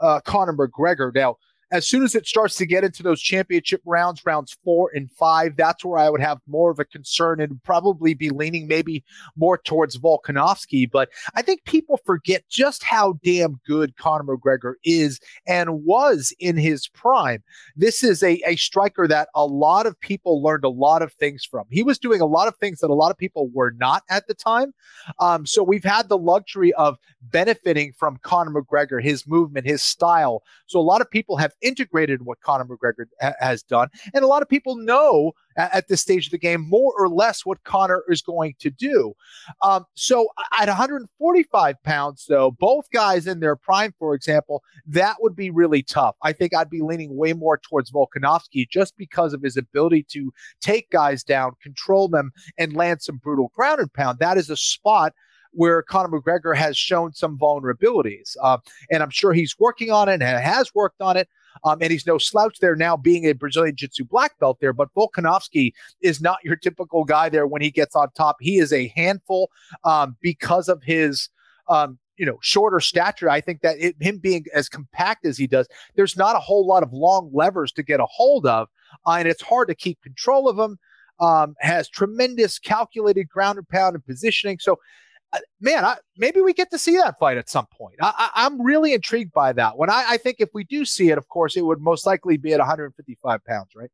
uh, 0.00 0.20
Conor 0.20 0.54
McGregor. 0.54 1.14
Now, 1.14 1.36
as 1.74 1.88
soon 1.88 2.04
as 2.04 2.14
it 2.14 2.24
starts 2.24 2.54
to 2.54 2.66
get 2.66 2.84
into 2.84 3.02
those 3.02 3.20
championship 3.20 3.82
rounds, 3.84 4.24
rounds 4.24 4.56
four 4.62 4.92
and 4.94 5.10
five, 5.10 5.56
that's 5.56 5.84
where 5.84 5.98
I 5.98 6.08
would 6.08 6.20
have 6.20 6.38
more 6.46 6.70
of 6.70 6.78
a 6.78 6.84
concern 6.84 7.40
and 7.40 7.60
probably 7.64 8.14
be 8.14 8.30
leaning 8.30 8.68
maybe 8.68 9.02
more 9.36 9.58
towards 9.58 9.98
Volkanovski. 9.98 10.88
But 10.88 11.08
I 11.34 11.42
think 11.42 11.64
people 11.64 11.98
forget 12.06 12.44
just 12.48 12.84
how 12.84 13.18
damn 13.24 13.58
good 13.66 13.96
Conor 13.96 14.36
McGregor 14.36 14.74
is 14.84 15.18
and 15.48 15.82
was 15.84 16.32
in 16.38 16.56
his 16.56 16.86
prime. 16.86 17.42
This 17.74 18.04
is 18.04 18.22
a, 18.22 18.40
a 18.46 18.54
striker 18.54 19.08
that 19.08 19.28
a 19.34 19.44
lot 19.44 19.86
of 19.86 19.98
people 19.98 20.40
learned 20.40 20.64
a 20.64 20.68
lot 20.68 21.02
of 21.02 21.12
things 21.14 21.44
from. 21.44 21.64
He 21.70 21.82
was 21.82 21.98
doing 21.98 22.20
a 22.20 22.26
lot 22.26 22.46
of 22.46 22.56
things 22.56 22.78
that 22.80 22.90
a 22.90 22.94
lot 22.94 23.10
of 23.10 23.18
people 23.18 23.50
were 23.52 23.72
not 23.80 24.04
at 24.08 24.28
the 24.28 24.34
time. 24.34 24.72
Um, 25.18 25.44
so 25.44 25.64
we've 25.64 25.82
had 25.82 26.08
the 26.08 26.18
luxury 26.18 26.72
of 26.74 26.98
benefiting 27.20 27.92
from 27.98 28.18
Conor 28.18 28.62
McGregor, 28.62 29.02
his 29.02 29.26
movement, 29.26 29.66
his 29.66 29.82
style. 29.82 30.44
So 30.66 30.78
a 30.78 30.82
lot 30.82 31.00
of 31.00 31.10
people 31.10 31.36
have 31.36 31.52
integrated 31.64 32.22
what 32.22 32.40
Conor 32.40 32.64
McGregor 32.66 33.06
ha- 33.20 33.34
has 33.40 33.62
done, 33.62 33.88
and 34.12 34.22
a 34.22 34.28
lot 34.28 34.42
of 34.42 34.48
people 34.48 34.76
know 34.76 35.32
a- 35.56 35.74
at 35.74 35.88
this 35.88 36.00
stage 36.00 36.26
of 36.26 36.32
the 36.32 36.38
game 36.38 36.68
more 36.68 36.92
or 36.96 37.08
less 37.08 37.44
what 37.44 37.62
Conor 37.64 38.04
is 38.08 38.22
going 38.22 38.54
to 38.60 38.70
do. 38.70 39.14
Um, 39.62 39.84
so 39.94 40.28
at 40.58 40.68
145 40.68 41.82
pounds, 41.82 42.26
though, 42.28 42.50
both 42.50 42.90
guys 42.90 43.26
in 43.26 43.40
their 43.40 43.56
prime, 43.56 43.94
for 43.98 44.14
example, 44.14 44.62
that 44.86 45.16
would 45.20 45.36
be 45.36 45.50
really 45.50 45.82
tough. 45.82 46.16
I 46.22 46.32
think 46.32 46.54
I'd 46.54 46.70
be 46.70 46.82
leaning 46.82 47.16
way 47.16 47.32
more 47.32 47.58
towards 47.58 47.90
Volkanovski 47.90 48.68
just 48.68 48.96
because 48.96 49.32
of 49.32 49.42
his 49.42 49.56
ability 49.56 50.04
to 50.10 50.32
take 50.60 50.90
guys 50.90 51.22
down, 51.24 51.52
control 51.62 52.08
them, 52.08 52.32
and 52.58 52.74
land 52.74 53.02
some 53.02 53.16
brutal 53.16 53.50
ground 53.54 53.80
and 53.80 53.92
pound. 53.92 54.18
That 54.18 54.36
is 54.36 54.50
a 54.50 54.56
spot 54.56 55.12
where 55.54 55.82
Conor 55.82 56.20
McGregor 56.20 56.56
has 56.56 56.76
shown 56.76 57.12
some 57.12 57.38
vulnerabilities. 57.38 58.36
Uh, 58.42 58.58
and 58.90 59.02
I'm 59.02 59.10
sure 59.10 59.32
he's 59.32 59.56
working 59.58 59.90
on 59.90 60.08
it 60.08 60.14
and 60.14 60.22
has 60.22 60.74
worked 60.74 61.00
on 61.00 61.16
it. 61.16 61.28
Um, 61.62 61.78
and 61.80 61.90
he's 61.90 62.06
no 62.06 62.18
slouch 62.18 62.58
there 62.60 62.76
now, 62.76 62.96
being 62.96 63.26
a 63.26 63.32
Brazilian 63.32 63.76
Jiu 63.76 63.88
Jitsu 63.88 64.04
black 64.04 64.38
belt 64.38 64.58
there. 64.60 64.72
But 64.72 64.88
Volkanovski 64.94 65.72
is 66.00 66.20
not 66.20 66.38
your 66.44 66.56
typical 66.56 67.04
guy 67.04 67.28
there 67.28 67.46
when 67.46 67.62
he 67.62 67.70
gets 67.70 67.94
on 67.94 68.10
top. 68.16 68.36
He 68.40 68.58
is 68.58 68.72
a 68.72 68.92
handful 68.96 69.50
um, 69.84 70.16
because 70.20 70.68
of 70.68 70.82
his. 70.82 71.28
Um, 71.68 71.98
you 72.16 72.24
know, 72.24 72.38
shorter 72.42 72.78
stature. 72.78 73.28
I 73.28 73.40
think 73.40 73.62
that 73.62 73.76
it, 73.80 73.96
him 73.98 74.18
being 74.18 74.44
as 74.54 74.68
compact 74.68 75.26
as 75.26 75.36
he 75.36 75.48
does, 75.48 75.66
there's 75.96 76.16
not 76.16 76.36
a 76.36 76.38
whole 76.38 76.64
lot 76.64 76.84
of 76.84 76.92
long 76.92 77.28
levers 77.32 77.72
to 77.72 77.82
get 77.82 77.98
a 77.98 78.06
hold 78.06 78.46
of, 78.46 78.68
uh, 79.04 79.16
and 79.18 79.26
it's 79.26 79.42
hard 79.42 79.66
to 79.66 79.74
keep 79.74 80.00
control 80.00 80.48
of 80.48 80.56
him. 80.56 80.78
Um, 81.20 81.54
has 81.60 81.88
tremendous 81.88 82.58
calculated 82.58 83.28
ground 83.28 83.58
and 83.58 83.68
pound 83.68 83.94
and 83.94 84.04
positioning. 84.04 84.58
So 84.60 84.78
man, 85.60 85.84
I, 85.84 85.96
maybe 86.16 86.40
we 86.40 86.52
get 86.52 86.70
to 86.70 86.78
see 86.78 86.96
that 86.96 87.18
fight 87.18 87.36
at 87.36 87.48
some 87.48 87.66
point. 87.66 87.96
I, 88.00 88.30
am 88.36 88.60
really 88.60 88.92
intrigued 88.92 89.32
by 89.32 89.52
that 89.54 89.76
one. 89.76 89.90
I, 89.90 90.04
I, 90.10 90.16
think 90.16 90.36
if 90.38 90.50
we 90.54 90.64
do 90.64 90.84
see 90.84 91.10
it, 91.10 91.18
of 91.18 91.28
course, 91.28 91.56
it 91.56 91.62
would 91.62 91.80
most 91.80 92.06
likely 92.06 92.36
be 92.36 92.52
at 92.52 92.58
155 92.58 93.44
pounds, 93.44 93.70
right? 93.74 93.90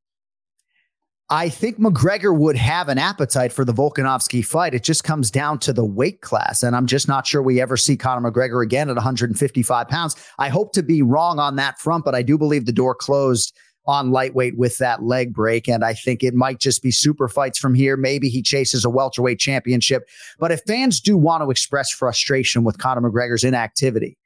I 1.32 1.48
think 1.48 1.78
McGregor 1.78 2.36
would 2.36 2.56
have 2.56 2.88
an 2.88 2.98
appetite 2.98 3.52
for 3.52 3.64
the 3.64 3.72
Volkanovski 3.72 4.44
fight. 4.44 4.74
It 4.74 4.82
just 4.82 5.04
comes 5.04 5.30
down 5.30 5.60
to 5.60 5.72
the 5.72 5.84
weight 5.84 6.22
class. 6.22 6.64
And 6.64 6.74
I'm 6.74 6.86
just 6.86 7.06
not 7.06 7.24
sure 7.24 7.40
we 7.40 7.60
ever 7.60 7.76
see 7.76 7.96
Conor 7.96 8.32
McGregor 8.32 8.64
again 8.64 8.90
at 8.90 8.96
155 8.96 9.88
pounds. 9.88 10.16
I 10.40 10.48
hope 10.48 10.72
to 10.72 10.82
be 10.82 11.02
wrong 11.02 11.38
on 11.38 11.54
that 11.56 11.78
front, 11.78 12.04
but 12.04 12.16
I 12.16 12.22
do 12.22 12.36
believe 12.36 12.66
the 12.66 12.72
door 12.72 12.96
closed 12.96 13.56
on 13.86 14.10
lightweight 14.10 14.56
with 14.56 14.78
that 14.78 15.02
leg 15.02 15.32
break. 15.32 15.68
And 15.68 15.84
I 15.84 15.94
think 15.94 16.22
it 16.22 16.34
might 16.34 16.60
just 16.60 16.82
be 16.82 16.90
super 16.90 17.28
fights 17.28 17.58
from 17.58 17.74
here. 17.74 17.96
Maybe 17.96 18.28
he 18.28 18.42
chases 18.42 18.84
a 18.84 18.90
welterweight 18.90 19.38
championship. 19.38 20.08
But 20.38 20.52
if 20.52 20.60
fans 20.66 21.00
do 21.00 21.16
want 21.16 21.42
to 21.42 21.50
express 21.50 21.90
frustration 21.90 22.62
with 22.62 22.78
Conor 22.78 23.10
McGregor's 23.10 23.44
inactivity, 23.44 24.16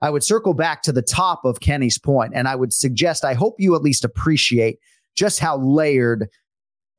I 0.00 0.10
would 0.10 0.24
circle 0.24 0.54
back 0.54 0.82
to 0.82 0.92
the 0.92 1.02
top 1.02 1.44
of 1.44 1.60
Kenny's 1.60 1.96
point, 1.96 2.32
and 2.34 2.48
I 2.48 2.56
would 2.56 2.72
suggest 2.72 3.24
I 3.24 3.34
hope 3.34 3.54
you 3.58 3.76
at 3.76 3.82
least 3.82 4.04
appreciate 4.04 4.78
just 5.14 5.38
how 5.38 5.58
layered 5.58 6.28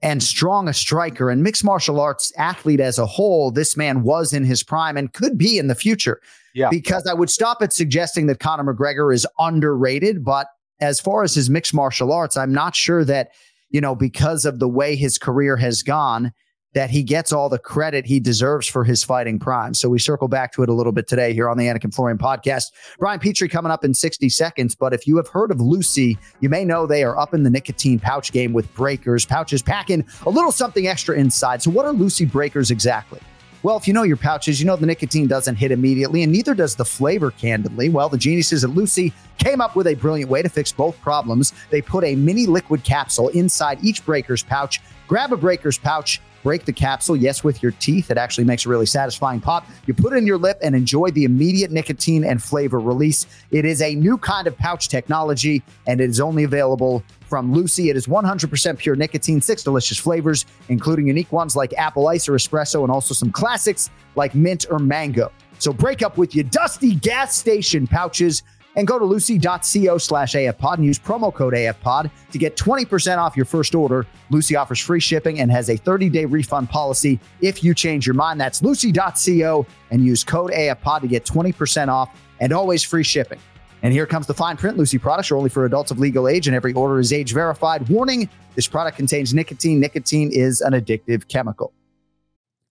and 0.02 0.22
strong 0.22 0.68
a 0.68 0.74
striker 0.74 1.30
and 1.30 1.44
mixed 1.44 1.64
martial 1.64 2.00
arts 2.00 2.32
athlete 2.38 2.80
as 2.80 3.00
a 3.00 3.06
whole 3.06 3.52
this 3.52 3.76
man 3.78 4.04
was 4.04 4.34
in 4.34 4.44
his 4.44 4.62
prime 4.62 4.98
and 4.98 5.14
could 5.14 5.38
be 5.38 5.58
in 5.58 5.68
the 5.68 5.76
future. 5.76 6.22
Yeah. 6.54 6.70
Because 6.70 7.08
I 7.08 7.14
would 7.14 7.30
stop 7.30 7.62
at 7.62 7.74
suggesting 7.74 8.28
that 8.28 8.40
Conor 8.40 8.74
McGregor 8.74 9.14
is 9.14 9.26
underrated, 9.40 10.24
but 10.24 10.48
as 10.80 11.00
far 11.00 11.24
as 11.24 11.36
his 11.36 11.50
mixed 11.50 11.74
martial 11.74 12.12
arts, 12.12 12.38
I'm 12.38 12.54
not 12.54 12.76
sure 12.76 13.06
that, 13.06 13.32
you 13.70 13.82
know, 13.82 13.96
because 13.96 14.46
of 14.46 14.60
the 14.60 14.68
way 14.68 14.96
his 14.96 15.18
career 15.18 15.58
has 15.58 15.84
gone, 15.84 16.32
that 16.74 16.90
he 16.90 17.04
gets 17.04 17.32
all 17.32 17.50
the 17.50 17.60
credit 17.60 18.06
he 18.06 18.20
deserves 18.20 18.68
for 18.68 18.84
his 18.84 19.04
fighting 19.04 19.40
prime. 19.40 19.74
So 19.74 19.90
we 19.90 20.00
circle 20.00 20.28
back 20.28 20.52
to 20.54 20.64
it 20.64 20.70
a 20.70 20.74
little 20.74 20.92
bit 20.92 21.08
today 21.08 21.34
here 21.34 21.50
on 21.50 21.58
the 21.58 21.68
Anik 21.68 21.84
and 21.84 21.94
Florian 21.94 22.18
podcast. 22.18 22.72
Brian 22.98 23.20
Petrie 23.20 23.48
coming 23.48 23.72
up 23.72 23.84
in 23.84 23.94
60 23.94 24.28
seconds. 24.30 24.76
But 24.76 24.94
if 24.94 25.08
you 25.08 25.18
have 25.18 25.28
heard 25.28 25.52
of 25.52 25.62
Lucy, 25.62 26.18
you 26.40 26.50
may 26.50 26.66
know 26.66 26.88
they 26.88 27.04
are 27.04 27.18
up 27.18 27.34
in 27.34 27.44
the 27.44 27.50
nicotine 27.50 28.00
pouch 28.00 28.32
game 28.32 28.54
with 28.54 28.74
breakers. 28.74 29.26
Pouches 29.26 29.62
packing 29.62 30.06
a 30.26 30.30
little 30.30 30.52
something 30.52 30.88
extra 30.88 31.16
inside. 31.16 31.62
So 31.62 31.70
what 31.70 31.86
are 31.86 31.94
Lucy 31.94 32.26
breakers 32.26 32.72
exactly? 32.72 33.20
Well, 33.64 33.78
if 33.78 33.88
you 33.88 33.94
know 33.94 34.04
your 34.04 34.18
pouches, 34.18 34.60
you 34.60 34.66
know 34.66 34.76
the 34.76 34.86
nicotine 34.86 35.26
doesn't 35.26 35.56
hit 35.56 35.72
immediately, 35.72 36.22
and 36.24 36.34
neither 36.34 36.54
does 36.54 36.76
the 36.76 36.84
flavor, 36.84 37.32
candidly. 37.32 37.88
Well, 37.88 38.10
the 38.10 38.18
geniuses 38.18 38.66
at 38.66 38.72
Lucy 38.72 39.14
came 39.38 39.62
up 39.62 39.78
with 39.78 39.88
a 39.88 39.96
brilliant 39.96 40.30
way 40.30 40.42
to 40.42 40.50
fix 40.50 40.74
both 40.74 41.00
problems. 41.00 41.54
They 41.70 41.82
put 41.82 42.04
a 42.04 42.14
mini 42.18 42.46
liquid 42.46 42.84
capsule 42.84 43.30
inside 43.30 43.82
each 43.82 44.06
breaker's 44.06 44.44
pouch. 44.44 44.82
Grab 45.08 45.32
a 45.32 45.38
breaker's 45.38 45.78
pouch, 45.78 46.20
break 46.44 46.66
the 46.66 46.74
capsule, 46.74 47.16
yes, 47.16 47.46
with 47.46 47.64
your 47.64 47.72
teeth. 47.72 48.12
It 48.12 48.18
actually 48.18 48.44
makes 48.44 48.66
a 48.66 48.70
really 48.70 48.86
satisfying 48.86 49.40
pop. 49.40 49.66
You 49.86 49.94
put 49.94 50.12
it 50.12 50.18
in 50.18 50.28
your 50.28 50.38
lip 50.38 50.58
and 50.62 50.76
enjoy 50.76 51.12
the 51.12 51.24
immediate 51.24 51.72
nicotine 51.72 52.26
and 52.26 52.44
flavor 52.44 52.82
release. 52.82 53.26
It 53.52 53.64
is 53.64 53.82
a 53.82 53.96
new 53.96 54.18
kind 54.18 54.46
of 54.46 54.58
pouch 54.58 54.90
technology, 54.90 55.64
and 55.88 56.02
it 56.02 56.10
is 56.10 56.20
only 56.20 56.44
available 56.44 57.02
from 57.34 57.52
Lucy. 57.52 57.90
It 57.90 57.98
is 57.98 58.06
100% 58.06 58.78
pure 58.78 58.96
nicotine, 58.96 59.42
six 59.42 59.64
delicious 59.64 59.98
flavors, 59.98 60.46
including 60.70 61.08
unique 61.08 61.32
ones 61.32 61.56
like 61.56 61.74
apple 61.80 62.08
ice 62.08 62.30
or 62.30 62.34
espresso, 62.34 62.84
and 62.84 62.92
also 62.92 63.16
some 63.16 63.32
classics 63.32 63.90
like 64.16 64.36
mint 64.36 64.68
or 64.70 64.78
mango. 64.78 65.32
So 65.58 65.74
break 65.74 66.04
up 66.04 66.20
with 66.20 66.36
your 66.36 66.44
dusty 66.44 66.94
gas 66.94 67.36
station 67.36 67.88
pouches 67.88 68.44
and 68.76 68.86
go 68.86 69.00
to 69.00 69.06
lucy.co 69.06 69.98
slash 69.98 70.36
afpod 70.36 70.76
and 70.76 70.86
use 70.86 71.00
promo 71.00 71.34
code 71.34 71.56
afpod 71.56 72.12
to 72.32 72.38
get 72.38 72.56
20% 72.56 73.18
off 73.18 73.36
your 73.36 73.48
first 73.48 73.74
order. 73.74 74.06
Lucy 74.30 74.56
offers 74.56 74.80
free 74.80 75.00
shipping 75.00 75.40
and 75.40 75.50
has 75.52 75.70
a 75.70 75.76
30-day 75.76 76.26
refund 76.26 76.70
policy 76.70 77.20
if 77.42 77.64
you 77.64 77.74
change 77.74 78.06
your 78.06 78.14
mind. 78.14 78.40
That's 78.40 78.62
lucy.co 78.62 79.66
and 79.90 80.06
use 80.06 80.24
code 80.24 80.52
afpod 80.52 81.02
to 81.02 81.08
get 81.08 81.26
20% 81.26 81.88
off 81.88 82.16
and 82.40 82.54
always 82.54 82.84
free 82.84 83.04
shipping. 83.04 83.40
And 83.84 83.92
here 83.92 84.06
comes 84.06 84.28
the 84.28 84.34
fine 84.34 84.56
print. 84.56 84.78
Lucy 84.78 84.98
products 84.98 85.30
are 85.30 85.36
only 85.36 85.50
for 85.50 85.66
adults 85.66 85.92
of 85.92 86.00
legal 86.00 86.30
age, 86.30 86.48
and 86.48 86.56
every 86.56 86.72
order 86.72 87.00
is 87.00 87.12
age 87.12 87.34
verified. 87.34 87.90
Warning 87.90 88.30
this 88.56 88.66
product 88.66 88.96
contains 88.96 89.34
nicotine. 89.34 89.82
Nicotine 89.82 90.32
is 90.32 90.62
an 90.62 90.72
addictive 90.72 91.28
chemical. 91.28 91.74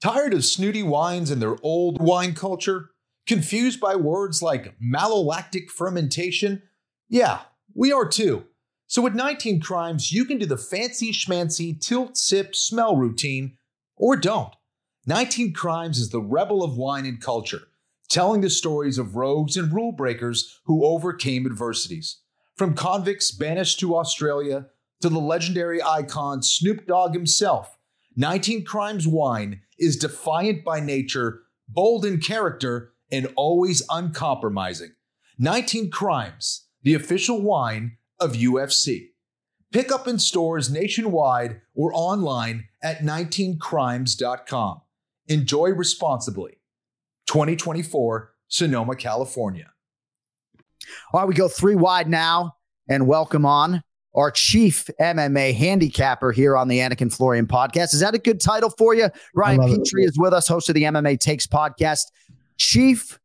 Tired 0.01 0.33
of 0.33 0.43
snooty 0.43 0.83
wines 0.83 1.31
and 1.31 1.41
their 1.41 1.57
old 1.63 2.01
wine 2.01 2.35
culture? 2.35 2.91
Confused 3.27 3.79
by 3.79 3.95
words 3.95 4.43
like 4.43 4.75
malolactic 4.81 5.71
fermentation? 5.71 6.63
Yeah, 7.11 7.41
we 7.75 7.93
are 7.93 8.09
too. 8.09 8.47
So 8.87 9.03
with 9.03 9.15
19 9.15 9.61
Crimes, 9.61 10.13
you 10.13 10.25
can 10.25 10.39
do 10.39 10.47
the 10.47 10.57
fancy 10.57 11.13
schmancy 11.13 11.79
tilt 11.79 12.17
sip 12.17 12.57
smell 12.57 12.97
routine 12.97 13.59
or 13.97 14.17
don't. 14.17 14.55
19 15.07 15.53
Crimes 15.53 15.99
is 15.99 16.09
the 16.09 16.21
rebel 16.21 16.65
of 16.65 16.77
wine 16.77 17.05
and 17.05 17.21
culture 17.21 17.69
telling 18.13 18.43
the 18.43 18.51
stories 18.51 18.99
of 18.99 19.17
rogues 19.17 19.57
and 19.57 19.73
rule 19.73 19.91
breakers 19.91 20.61
who 20.67 20.85
overcame 20.85 21.47
adversities. 21.47 22.19
From 22.57 22.75
convicts 22.75 23.31
banished 23.31 23.81
to 23.81 23.97
Australia 23.97 24.67
to 25.01 25.09
the 25.09 25.19
legendary 25.19 25.83
icon 25.83 26.43
Snoop 26.43 26.87
Dogg 26.87 27.15
himself, 27.15 27.79
19 28.15 28.67
Crimes 28.67 29.09
Wine 29.09 29.63
is 29.79 29.97
defiant 29.97 30.63
by 30.63 30.79
nature, 30.79 31.41
bold 31.67 32.05
in 32.05 32.21
character, 32.21 32.93
and 33.11 33.33
always 33.35 33.83
uncompromising. 33.89 34.93
19 35.39 35.91
Crimes, 35.91 36.67
the 36.83 36.93
official 36.93 37.41
wine 37.41 37.97
of 38.21 38.35
UFC. 38.35 39.09
Pick 39.73 39.91
up 39.91 40.07
in 40.07 40.19
stores 40.19 40.71
nationwide 40.71 41.63
or 41.75 41.91
online 41.95 42.69
at 42.83 42.99
19crimes.com. 42.99 44.83
Enjoy 45.29 45.71
responsibly. 45.71 46.59
2024, 47.33 48.31
Sonoma, 48.49 48.95
California. 48.95 49.73
All 51.15 51.21
right, 51.21 51.27
we 51.27 51.33
go 51.33 51.49
three 51.49 51.75
wide 51.75 52.07
now 52.07 52.53
and 52.91 53.07
welcome 53.07 53.47
on 53.47 53.83
our 54.15 54.31
chief 54.31 54.91
MMA 55.01 55.55
handicapper 55.55 56.33
here 56.33 56.59
on 56.59 56.69
the 56.69 56.81
Anik 56.81 57.01
and 57.01 57.11
Florian 57.11 57.47
podcast. 57.47 57.95
Is 57.95 58.01
that 58.01 58.15
a 58.15 58.19
good 58.19 58.39
title 58.39 58.69
for 58.69 58.95
you? 58.95 59.09
Brian 59.33 59.61
Petrie 59.61 60.05
is 60.05 60.19
with 60.19 60.35
us, 60.35 60.47
host 60.47 60.69
of 60.69 60.75
the 60.75 60.83
MMA 60.83 61.19
Takes 61.19 61.47
podcast. 61.47 62.03
Chief 62.59 63.19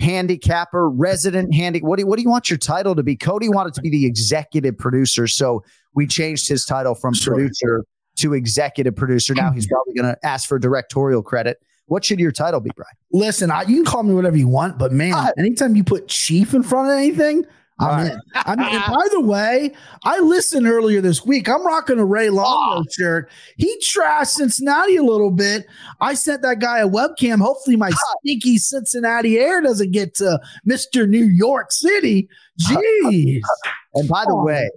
handicapper, 0.00 0.90
resident 0.90 1.54
handy. 1.54 1.80
What 1.80 1.98
do, 1.98 2.02
you, 2.02 2.06
what 2.08 2.16
do 2.16 2.22
you 2.22 2.30
want 2.30 2.50
your 2.50 2.58
title 2.58 2.96
to 2.96 3.04
be? 3.04 3.14
Cody 3.14 3.48
wanted 3.48 3.72
to 3.74 3.82
be 3.82 3.90
the 3.90 4.04
executive 4.04 4.76
producer, 4.76 5.28
so 5.28 5.62
we 5.94 6.08
changed 6.08 6.48
his 6.48 6.64
title 6.64 6.96
from 6.96 7.14
sure. 7.14 7.34
producer 7.34 7.84
to 8.16 8.34
executive 8.34 8.96
producer. 8.96 9.32
Now 9.32 9.52
he's 9.52 9.68
probably 9.68 9.94
going 9.94 10.12
to 10.12 10.26
ask 10.26 10.48
for 10.48 10.58
directorial 10.58 11.22
credit. 11.22 11.58
What 11.88 12.04
should 12.04 12.20
your 12.20 12.32
title 12.32 12.60
be, 12.60 12.70
Brian? 12.76 12.88
Listen, 13.12 13.50
I, 13.50 13.62
you 13.62 13.76
can 13.76 13.84
call 13.84 14.02
me 14.02 14.14
whatever 14.14 14.36
you 14.36 14.48
want, 14.48 14.78
but 14.78 14.92
man, 14.92 15.14
anytime 15.38 15.74
you 15.74 15.82
put 15.82 16.08
chief 16.08 16.54
in 16.54 16.62
front 16.62 16.90
of 16.90 16.96
anything, 16.96 17.44
I'm 17.80 17.88
right. 17.88 18.12
in. 18.12 18.20
I 18.34 18.56
mean, 18.56 18.80
by 18.88 19.08
the 19.12 19.20
way, 19.20 19.72
I 20.04 20.18
listened 20.20 20.66
earlier 20.66 21.00
this 21.00 21.24
week. 21.24 21.48
I'm 21.48 21.64
rocking 21.66 21.98
a 21.98 22.04
Ray 22.04 22.28
Longo 22.28 22.80
oh. 22.80 22.84
shirt. 22.90 23.30
He 23.56 23.74
trashed 23.82 24.28
Cincinnati 24.28 24.96
a 24.96 25.02
little 25.02 25.30
bit. 25.30 25.66
I 26.00 26.14
sent 26.14 26.42
that 26.42 26.58
guy 26.58 26.80
a 26.80 26.88
webcam. 26.88 27.40
Hopefully, 27.40 27.76
my 27.76 27.90
sneaky 28.20 28.58
Cincinnati 28.58 29.38
air 29.38 29.60
doesn't 29.60 29.92
get 29.92 30.14
to 30.16 30.40
Mr. 30.68 31.08
New 31.08 31.24
York 31.24 31.72
City. 31.72 32.28
Jeez. 32.68 33.40
and 33.94 34.08
by 34.08 34.24
the 34.24 34.34
oh. 34.34 34.44
way, 34.44 34.68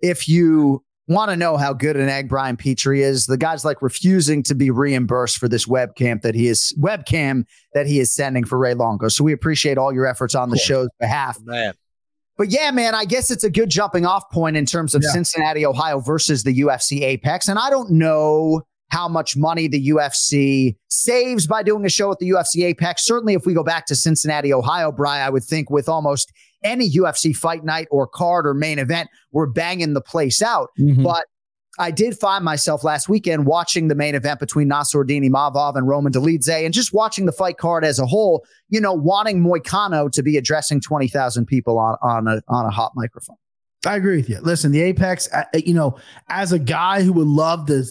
if 0.00 0.28
you 0.28 0.82
want 1.06 1.30
to 1.30 1.36
know 1.36 1.56
how 1.56 1.72
good 1.72 1.96
an 1.96 2.08
egg 2.08 2.28
Brian 2.28 2.56
Petrie 2.56 3.02
is. 3.02 3.26
The 3.26 3.36
guy's 3.36 3.64
like 3.64 3.82
refusing 3.82 4.42
to 4.44 4.54
be 4.54 4.70
reimbursed 4.70 5.38
for 5.38 5.48
this 5.48 5.66
webcam 5.66 6.22
that 6.22 6.34
he 6.34 6.48
is 6.48 6.74
webcam 6.78 7.44
that 7.74 7.86
he 7.86 8.00
is 8.00 8.14
sending 8.14 8.44
for 8.44 8.58
Ray 8.58 8.74
Longo. 8.74 9.08
So 9.08 9.24
we 9.24 9.32
appreciate 9.32 9.78
all 9.78 9.92
your 9.92 10.06
efforts 10.06 10.34
on 10.34 10.50
the 10.50 10.56
cool. 10.56 10.64
show's 10.64 10.88
behalf. 10.98 11.38
Man. 11.42 11.74
But 12.36 12.50
yeah, 12.50 12.70
man, 12.70 12.94
I 12.94 13.04
guess 13.04 13.30
it's 13.30 13.44
a 13.44 13.50
good 13.50 13.70
jumping 13.70 14.06
off 14.06 14.28
point 14.30 14.56
in 14.56 14.66
terms 14.66 14.94
of 14.94 15.02
yeah. 15.04 15.10
Cincinnati, 15.10 15.64
Ohio 15.64 16.00
versus 16.00 16.42
the 16.42 16.60
UFC 16.60 17.02
Apex. 17.02 17.48
And 17.48 17.58
I 17.58 17.70
don't 17.70 17.90
know 17.90 18.62
how 18.88 19.08
much 19.08 19.36
money 19.36 19.68
the 19.68 19.88
UFC 19.88 20.76
saves 20.88 21.46
by 21.46 21.62
doing 21.62 21.84
a 21.84 21.88
show 21.88 22.10
at 22.10 22.18
the 22.18 22.30
UFC 22.30 22.64
Apex. 22.64 23.04
Certainly, 23.04 23.34
if 23.34 23.46
we 23.46 23.54
go 23.54 23.62
back 23.62 23.86
to 23.86 23.94
Cincinnati, 23.94 24.52
Ohio, 24.52 24.90
Bry, 24.90 25.20
I 25.20 25.30
would 25.30 25.44
think 25.44 25.70
with 25.70 25.88
almost 25.88 26.32
any 26.64 26.90
UFC 26.90 27.36
fight 27.36 27.64
night 27.64 27.86
or 27.90 28.06
card 28.06 28.46
or 28.46 28.54
main 28.54 28.78
event, 28.78 29.10
we're 29.30 29.46
banging 29.46 29.92
the 29.92 30.00
place 30.00 30.42
out. 30.42 30.70
Mm-hmm. 30.78 31.04
But 31.04 31.26
I 31.78 31.90
did 31.90 32.18
find 32.18 32.44
myself 32.44 32.84
last 32.84 33.08
weekend 33.08 33.46
watching 33.46 33.88
the 33.88 33.94
main 33.94 34.14
event 34.14 34.40
between 34.40 34.68
Nassourdine 34.68 35.28
Imavov 35.28 35.76
and 35.76 35.88
Roman 35.88 36.12
Dolidze 36.12 36.64
and 36.64 36.72
just 36.72 36.92
watching 36.92 37.26
the 37.26 37.32
fight 37.32 37.58
card 37.58 37.84
as 37.84 37.98
a 37.98 38.06
whole, 38.06 38.44
you 38.68 38.80
know, 38.80 38.92
wanting 38.92 39.42
Moicano 39.42 40.10
to 40.12 40.22
be 40.22 40.36
addressing 40.36 40.80
20,000 40.80 41.46
people 41.46 41.78
on, 41.78 41.96
on, 42.00 42.28
a, 42.28 42.42
on 42.48 42.66
a 42.66 42.70
hot 42.70 42.92
microphone. 42.94 43.36
I 43.86 43.96
agree 43.96 44.16
with 44.16 44.30
you. 44.30 44.38
Listen, 44.40 44.72
the 44.72 44.80
Apex, 44.80 45.28
uh, 45.32 45.44
you 45.54 45.74
know, 45.74 45.98
as 46.28 46.52
a 46.52 46.58
guy 46.58 47.02
who 47.02 47.12
would 47.12 47.26
love 47.26 47.66
to 47.66 47.84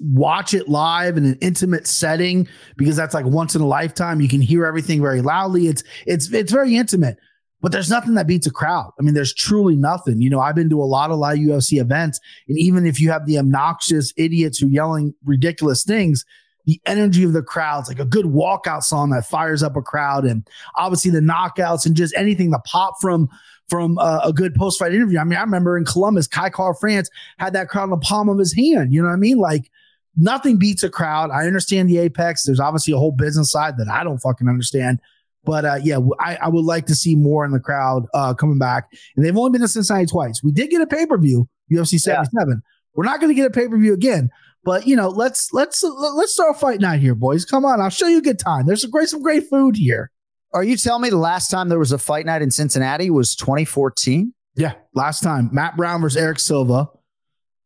watch 0.00 0.54
it 0.54 0.68
live 0.68 1.16
in 1.16 1.24
an 1.24 1.38
intimate 1.40 1.86
setting 1.86 2.48
because 2.76 2.96
that's 2.96 3.14
like 3.14 3.26
once 3.26 3.54
in 3.54 3.62
a 3.62 3.66
lifetime, 3.66 4.20
you 4.20 4.28
can 4.28 4.40
hear 4.40 4.64
everything 4.64 5.00
very 5.00 5.20
loudly. 5.20 5.68
It's 5.68 5.84
it's 6.06 6.32
it's 6.32 6.52
very 6.52 6.76
intimate. 6.76 7.18
But 7.64 7.72
there's 7.72 7.88
nothing 7.88 8.12
that 8.16 8.26
beats 8.26 8.46
a 8.46 8.50
crowd. 8.50 8.92
I 9.00 9.02
mean, 9.02 9.14
there's 9.14 9.32
truly 9.32 9.74
nothing. 9.74 10.20
You 10.20 10.28
know, 10.28 10.38
I've 10.38 10.54
been 10.54 10.68
to 10.68 10.82
a 10.82 10.84
lot 10.84 11.10
of 11.10 11.16
live 11.16 11.38
UFC 11.38 11.80
events, 11.80 12.20
and 12.46 12.58
even 12.58 12.84
if 12.84 13.00
you 13.00 13.10
have 13.10 13.24
the 13.24 13.38
obnoxious 13.38 14.12
idiots 14.18 14.58
who 14.58 14.68
yelling 14.68 15.14
ridiculous 15.24 15.82
things, 15.82 16.26
the 16.66 16.78
energy 16.84 17.24
of 17.24 17.32
the 17.32 17.42
crowds, 17.42 17.88
like 17.88 17.98
a 17.98 18.04
good 18.04 18.26
walkout 18.26 18.82
song 18.82 19.08
that 19.12 19.24
fires 19.24 19.62
up 19.62 19.76
a 19.76 19.80
crowd, 19.80 20.26
and 20.26 20.46
obviously 20.76 21.10
the 21.10 21.20
knockouts 21.20 21.86
and 21.86 21.96
just 21.96 22.14
anything, 22.18 22.50
the 22.50 22.60
pop 22.66 22.96
from 23.00 23.30
from 23.70 23.96
uh, 23.96 24.20
a 24.22 24.30
good 24.34 24.54
post 24.54 24.78
fight 24.78 24.92
interview. 24.92 25.18
I 25.18 25.24
mean, 25.24 25.38
I 25.38 25.42
remember 25.42 25.78
in 25.78 25.86
Columbus, 25.86 26.26
Kai 26.26 26.50
Kara-France 26.50 27.08
had 27.38 27.54
that 27.54 27.70
crowd 27.70 27.84
in 27.84 27.90
the 27.92 27.96
palm 27.96 28.28
of 28.28 28.38
his 28.38 28.52
hand. 28.52 28.92
You 28.92 29.00
know 29.00 29.08
what 29.08 29.14
I 29.14 29.16
mean? 29.16 29.38
Like 29.38 29.70
nothing 30.18 30.58
beats 30.58 30.82
a 30.82 30.90
crowd. 30.90 31.30
I 31.30 31.46
understand 31.46 31.88
the 31.88 31.96
apex. 31.96 32.44
There's 32.44 32.60
obviously 32.60 32.92
a 32.92 32.98
whole 32.98 33.12
business 33.12 33.50
side 33.50 33.78
that 33.78 33.88
I 33.88 34.04
don't 34.04 34.18
fucking 34.18 34.50
understand. 34.50 35.00
But 35.44 35.64
uh, 35.64 35.78
yeah, 35.82 35.98
I, 36.20 36.36
I, 36.36 36.48
would 36.48 36.64
like 36.64 36.86
to 36.86 36.94
see 36.94 37.16
more 37.16 37.44
in 37.44 37.52
the 37.52 37.60
crowd 37.60 38.06
uh, 38.14 38.32
coming 38.34 38.58
back. 38.58 38.88
And 39.14 39.24
they've 39.24 39.36
only 39.36 39.50
been 39.50 39.60
to 39.60 39.68
Cincinnati 39.68 40.06
twice. 40.06 40.42
We 40.42 40.52
did 40.52 40.70
get 40.70 40.80
a 40.80 40.86
pay 40.86 41.06
per 41.06 41.18
view, 41.18 41.48
UFC 41.70 42.00
77. 42.00 42.48
Yeah. 42.48 42.54
We're 42.94 43.04
not 43.04 43.20
going 43.20 43.28
to 43.28 43.34
get 43.34 43.46
a 43.46 43.50
pay 43.50 43.68
per 43.68 43.76
view 43.76 43.92
again. 43.92 44.30
But 44.64 44.86
you 44.86 44.96
know, 44.96 45.08
let's 45.08 45.52
let's 45.52 45.82
let's 45.82 46.32
start 46.32 46.56
a 46.56 46.58
fight 46.58 46.80
night 46.80 47.00
here, 47.00 47.14
boys. 47.14 47.44
Come 47.44 47.64
on, 47.64 47.80
I'll 47.80 47.90
show 47.90 48.06
you 48.06 48.18
a 48.18 48.22
good 48.22 48.38
time. 48.38 48.66
There's 48.66 48.80
some 48.80 48.90
great 48.90 49.08
some 49.08 49.22
great 49.22 49.48
food 49.48 49.76
here. 49.76 50.10
Are 50.54 50.64
you 50.64 50.76
telling 50.76 51.02
me 51.02 51.10
the 51.10 51.16
last 51.16 51.50
time 51.50 51.68
there 51.68 51.78
was 51.78 51.92
a 51.92 51.98
fight 51.98 52.24
night 52.24 52.40
in 52.40 52.50
Cincinnati 52.50 53.10
was 53.10 53.36
2014? 53.36 54.32
Yeah, 54.56 54.74
last 54.94 55.22
time 55.22 55.50
Matt 55.52 55.76
Brown 55.76 56.00
versus 56.00 56.16
Erick 56.16 56.40
Silva. 56.40 56.88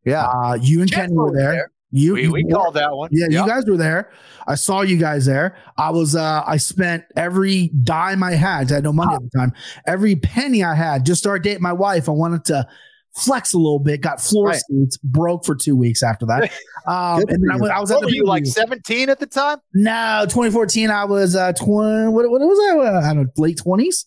Yeah, 0.05 0.27
uh, 0.27 0.59
you 0.61 0.81
and 0.81 0.91
Kenny 0.91 1.15
were 1.15 1.33
there. 1.33 1.53
there. 1.53 1.71
You, 1.91 2.15
we, 2.15 2.29
we 2.29 2.45
called 2.45 2.75
that 2.75 2.95
one. 2.95 3.09
Yeah, 3.13 3.27
yep. 3.31 3.47
you 3.47 3.51
guys 3.51 3.65
were 3.67 3.79
there. 3.79 4.11
I 4.47 4.57
saw 4.57 4.83
you 4.83 4.99
guys 4.99 5.25
there. 5.25 5.57
I 5.79 5.91
was 5.91 6.15
uh 6.15 6.43
I 6.47 6.59
spent 6.59 7.05
every 7.17 7.69
dime 7.69 8.23
I 8.23 8.33
had. 8.33 8.71
I 8.71 8.77
had 8.77 8.85
no 8.85 8.93
money 8.93 9.15
at 9.15 9.23
the 9.23 9.39
time. 9.39 9.53
Every 9.87 10.17
penny 10.17 10.63
I 10.63 10.75
had 10.75 11.07
just 11.07 11.21
started 11.21 11.43
dating 11.43 11.63
my 11.63 11.73
wife. 11.73 12.09
I 12.09 12.13
wanted 12.13 12.45
to 12.47 12.69
flex 13.15 13.53
a 13.53 13.59
little 13.59 13.79
bit, 13.79 14.03
got 14.03 14.21
floor 14.21 14.49
right. 14.49 14.61
seats, 14.69 14.97
broke 14.99 15.45
for 15.45 15.55
two 15.55 15.77
weeks 15.77 16.03
after 16.03 16.27
that. 16.27 16.53
Um, 16.87 17.21
and 17.29 17.43
then 17.43 17.51
I, 17.53 17.57
went, 17.57 17.75
I 17.75 17.81
was 17.81 17.91
what 17.91 18.05
at 18.05 18.09
the 18.09 18.15
you 18.15 18.25
like 18.25 18.47
17 18.47 19.11
at 19.11 19.19
the 19.19 19.27
time? 19.27 19.59
No, 19.75 20.23
2014. 20.23 20.89
I 20.89 21.05
was 21.05 21.37
uh 21.37 21.53
20. 21.53 22.09
What, 22.09 22.31
what 22.31 22.41
was 22.41 22.59
I? 22.59 22.79
Uh, 22.79 23.01
I 23.03 23.13
don't 23.13 23.25
know, 23.25 23.31
late 23.37 23.59
20s. 23.59 24.07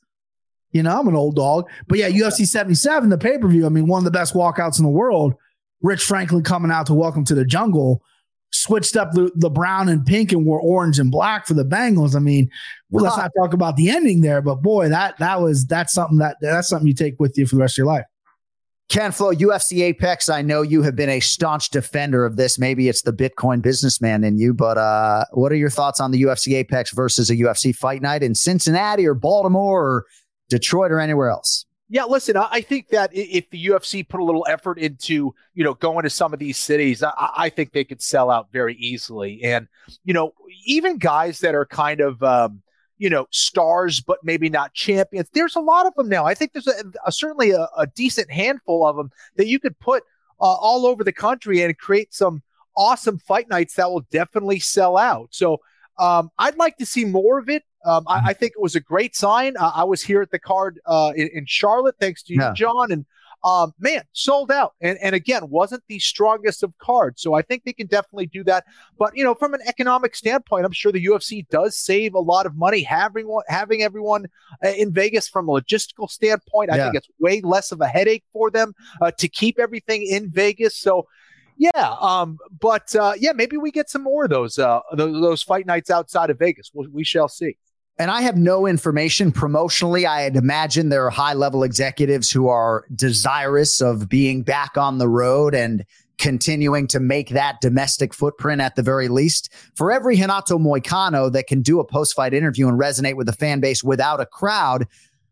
You 0.71 0.81
know, 0.81 0.99
I'm 0.99 1.07
an 1.07 1.15
old 1.15 1.35
dog. 1.35 1.69
But 1.87 1.99
yeah, 1.99 2.09
UFC 2.09 2.47
77, 2.47 3.09
the 3.09 3.19
pay 3.19 3.37
per 3.37 3.47
view. 3.47 3.67
I 3.67 3.69
mean, 3.69 3.85
one 3.85 3.99
of 3.99 4.05
the 4.05 4.09
best 4.09 4.33
walkouts 4.33 4.79
in 4.79 4.83
the 4.83 4.89
world. 4.89 5.35
Rich 5.81 6.03
Franklin 6.03 6.43
coming 6.43 6.71
out 6.71 6.85
to 6.87 6.93
Welcome 6.93 7.25
to 7.25 7.35
the 7.35 7.45
Jungle, 7.45 8.03
switched 8.51 8.95
up 8.95 9.11
the, 9.13 9.31
the 9.35 9.49
brown 9.49 9.89
and 9.89 10.05
pink 10.05 10.31
and 10.31 10.45
wore 10.45 10.59
orange 10.59 10.99
and 10.99 11.11
black 11.11 11.47
for 11.47 11.53
the 11.53 11.65
Bengals. 11.65 12.15
I 12.15 12.19
mean, 12.19 12.49
well, 12.89 13.03
let's 13.03 13.17
not 13.17 13.31
talk 13.37 13.53
about 13.53 13.77
the 13.77 13.89
ending 13.89 14.21
there, 14.21 14.41
but 14.41 14.61
boy, 14.61 14.89
that 14.89 15.17
that 15.19 15.41
was 15.41 15.65
that's 15.65 15.93
something 15.93 16.17
that 16.17 16.37
that's 16.41 16.67
something 16.67 16.87
you 16.87 16.93
take 16.93 17.19
with 17.19 17.37
you 17.37 17.47
for 17.47 17.55
the 17.55 17.61
rest 17.61 17.73
of 17.73 17.77
your 17.79 17.87
life. 17.87 18.05
Ken 18.89 19.13
Flo, 19.13 19.33
UFC 19.33 19.83
Apex. 19.83 20.27
I 20.27 20.41
know 20.41 20.63
you 20.63 20.81
have 20.81 20.97
been 20.97 21.07
a 21.07 21.21
staunch 21.21 21.69
defender 21.69 22.25
of 22.25 22.35
this. 22.35 22.59
Maybe 22.59 22.89
it's 22.89 23.03
the 23.03 23.13
Bitcoin 23.13 23.61
businessman 23.61 24.25
in 24.25 24.37
you, 24.37 24.53
but 24.53 24.77
uh, 24.77 25.23
what 25.31 25.53
are 25.53 25.55
your 25.55 25.69
thoughts 25.69 26.01
on 26.01 26.11
the 26.11 26.21
UFC 26.23 26.55
Apex 26.55 26.91
versus 26.91 27.29
a 27.29 27.35
UFC 27.37 27.73
fight 27.73 28.01
night 28.01 28.21
in 28.21 28.35
Cincinnati 28.35 29.07
or 29.07 29.13
Baltimore 29.13 29.81
or 29.81 30.05
Detroit 30.49 30.91
or 30.91 30.99
anywhere 30.99 31.29
else? 31.29 31.65
Yeah, 31.93 32.05
listen, 32.05 32.37
I 32.37 32.61
think 32.61 32.87
that 32.91 33.09
if 33.13 33.49
the 33.49 33.65
UFC 33.65 34.07
put 34.07 34.21
a 34.21 34.23
little 34.23 34.45
effort 34.47 34.79
into, 34.79 35.35
you 35.53 35.63
know, 35.65 35.73
going 35.73 36.03
to 36.03 36.09
some 36.09 36.31
of 36.31 36.39
these 36.39 36.57
cities, 36.57 37.03
I, 37.03 37.11
I 37.17 37.49
think 37.49 37.73
they 37.73 37.83
could 37.83 38.01
sell 38.01 38.31
out 38.31 38.47
very 38.53 38.75
easily. 38.75 39.43
And, 39.43 39.67
you 40.05 40.13
know, 40.13 40.31
even 40.63 40.99
guys 40.99 41.41
that 41.41 41.53
are 41.53 41.65
kind 41.65 41.99
of, 41.99 42.23
um, 42.23 42.61
you 42.97 43.09
know, 43.09 43.27
stars, 43.31 43.99
but 43.99 44.19
maybe 44.23 44.47
not 44.47 44.73
champions, 44.73 45.27
there's 45.33 45.57
a 45.57 45.59
lot 45.59 45.85
of 45.85 45.93
them 45.95 46.07
now. 46.07 46.25
I 46.25 46.33
think 46.33 46.53
there's 46.53 46.67
a, 46.67 46.81
a 47.05 47.11
certainly 47.11 47.51
a, 47.51 47.67
a, 47.77 47.87
decent 47.87 48.31
handful 48.31 48.87
of 48.87 48.95
them 48.95 49.11
that 49.35 49.47
you 49.47 49.59
could 49.59 49.77
put 49.77 50.03
uh, 50.39 50.45
all 50.45 50.85
over 50.85 51.03
the 51.03 51.11
country 51.11 51.61
and 51.61 51.77
create 51.77 52.13
some 52.13 52.41
awesome 52.77 53.17
fight 53.17 53.49
nights 53.49 53.73
that 53.73 53.91
will 53.91 54.05
definitely 54.11 54.59
sell 54.59 54.95
out. 54.95 55.27
So 55.31 55.59
um, 55.99 56.31
I'd 56.39 56.55
like 56.55 56.77
to 56.77 56.85
see 56.85 57.03
more 57.03 57.37
of 57.37 57.49
it. 57.49 57.63
Um, 57.85 58.03
I, 58.07 58.21
I, 58.27 58.33
think 58.33 58.53
it 58.55 58.61
was 58.61 58.75
a 58.75 58.79
great 58.79 59.15
sign. 59.15 59.57
Uh, 59.57 59.71
I 59.73 59.83
was 59.83 60.01
here 60.01 60.21
at 60.21 60.31
the 60.31 60.39
card 60.39 60.79
uh, 60.85 61.13
in, 61.15 61.29
in, 61.33 61.45
Charlotte, 61.47 61.95
thanks 61.99 62.21
to 62.23 62.33
you, 62.33 62.39
yeah. 62.39 62.53
Jon, 62.53 62.91
and 62.91 63.05
um, 63.43 63.73
man, 63.79 64.03
sold 64.13 64.51
out. 64.51 64.73
And 64.81 64.97
and 65.01 65.15
again, 65.15 65.49
wasn't 65.49 65.83
the 65.87 65.99
strongest 65.99 66.63
of 66.63 66.77
cards. 66.77 67.21
So 67.21 67.33
I 67.33 67.41
think 67.41 67.63
they 67.63 67.73
can 67.73 67.87
definitely 67.87 68.27
do 68.27 68.43
that. 68.43 68.65
But 68.99 69.15
you 69.17 69.23
know, 69.23 69.33
from 69.33 69.53
an 69.53 69.61
economic 69.65 70.15
standpoint, 70.15 70.65
I'm 70.65 70.71
sure 70.71 70.91
the 70.91 71.03
UFC 71.03 71.47
does 71.49 71.75
save 71.75 72.13
a 72.13 72.19
lot 72.19 72.45
of 72.45 72.55
money 72.55 72.83
having 72.83 73.35
having 73.47 73.81
everyone 73.81 74.27
uh, 74.63 74.69
in 74.69 74.93
Vegas. 74.93 75.27
From 75.27 75.49
a 75.49 75.53
logistical 75.53 76.09
standpoint, 76.09 76.71
I 76.71 76.77
yeah. 76.77 76.83
think 76.85 76.95
it's 76.95 77.07
way 77.19 77.41
less 77.41 77.71
of 77.71 77.81
a 77.81 77.87
headache 77.87 78.23
for 78.31 78.51
them 78.51 78.73
uh, 79.01 79.11
to 79.17 79.27
keep 79.27 79.59
everything 79.59 80.05
in 80.05 80.29
Vegas. 80.29 80.77
So 80.77 81.07
yeah, 81.57 81.95
um, 81.99 82.37
but 82.59 82.95
uh, 82.95 83.13
yeah, 83.19 83.33
maybe 83.33 83.57
we 83.57 83.71
get 83.71 83.89
some 83.89 84.03
more 84.03 84.23
of 84.23 84.29
those 84.29 84.59
uh, 84.59 84.81
those, 84.93 85.19
those 85.21 85.43
fight 85.43 85.65
nights 85.65 85.89
outside 85.89 86.29
of 86.29 86.39
Vegas. 86.39 86.71
we 86.73 86.87
we 86.87 87.03
shall 87.03 87.27
see. 87.27 87.57
And 88.01 88.09
I 88.09 88.21
have 88.21 88.35
no 88.35 88.65
information 88.65 89.31
promotionally. 89.31 90.05
I 90.05 90.21
had 90.21 90.35
imagined 90.35 90.91
there 90.91 91.05
are 91.05 91.11
high 91.11 91.35
level 91.35 91.61
executives 91.61 92.31
who 92.31 92.47
are 92.47 92.83
desirous 92.95 93.79
of 93.79 94.09
being 94.09 94.41
back 94.41 94.75
on 94.75 94.97
the 94.97 95.07
road 95.07 95.53
and 95.53 95.85
continuing 96.17 96.87
to 96.87 96.99
make 96.99 97.29
that 97.29 97.61
domestic 97.61 98.15
footprint 98.15 98.59
at 98.59 98.75
the 98.75 98.81
very 98.81 99.07
least. 99.07 99.53
For 99.75 99.91
every 99.91 100.15
Renato 100.15 100.57
Moicano 100.57 101.31
that 101.31 101.45
can 101.45 101.61
do 101.61 101.79
a 101.79 101.85
post 101.85 102.15
fight 102.15 102.33
interview 102.33 102.67
and 102.67 102.79
resonate 102.79 103.17
with 103.17 103.27
the 103.27 103.33
fan 103.33 103.59
base 103.59 103.83
without 103.83 104.19
a 104.19 104.25
crowd, 104.25 104.87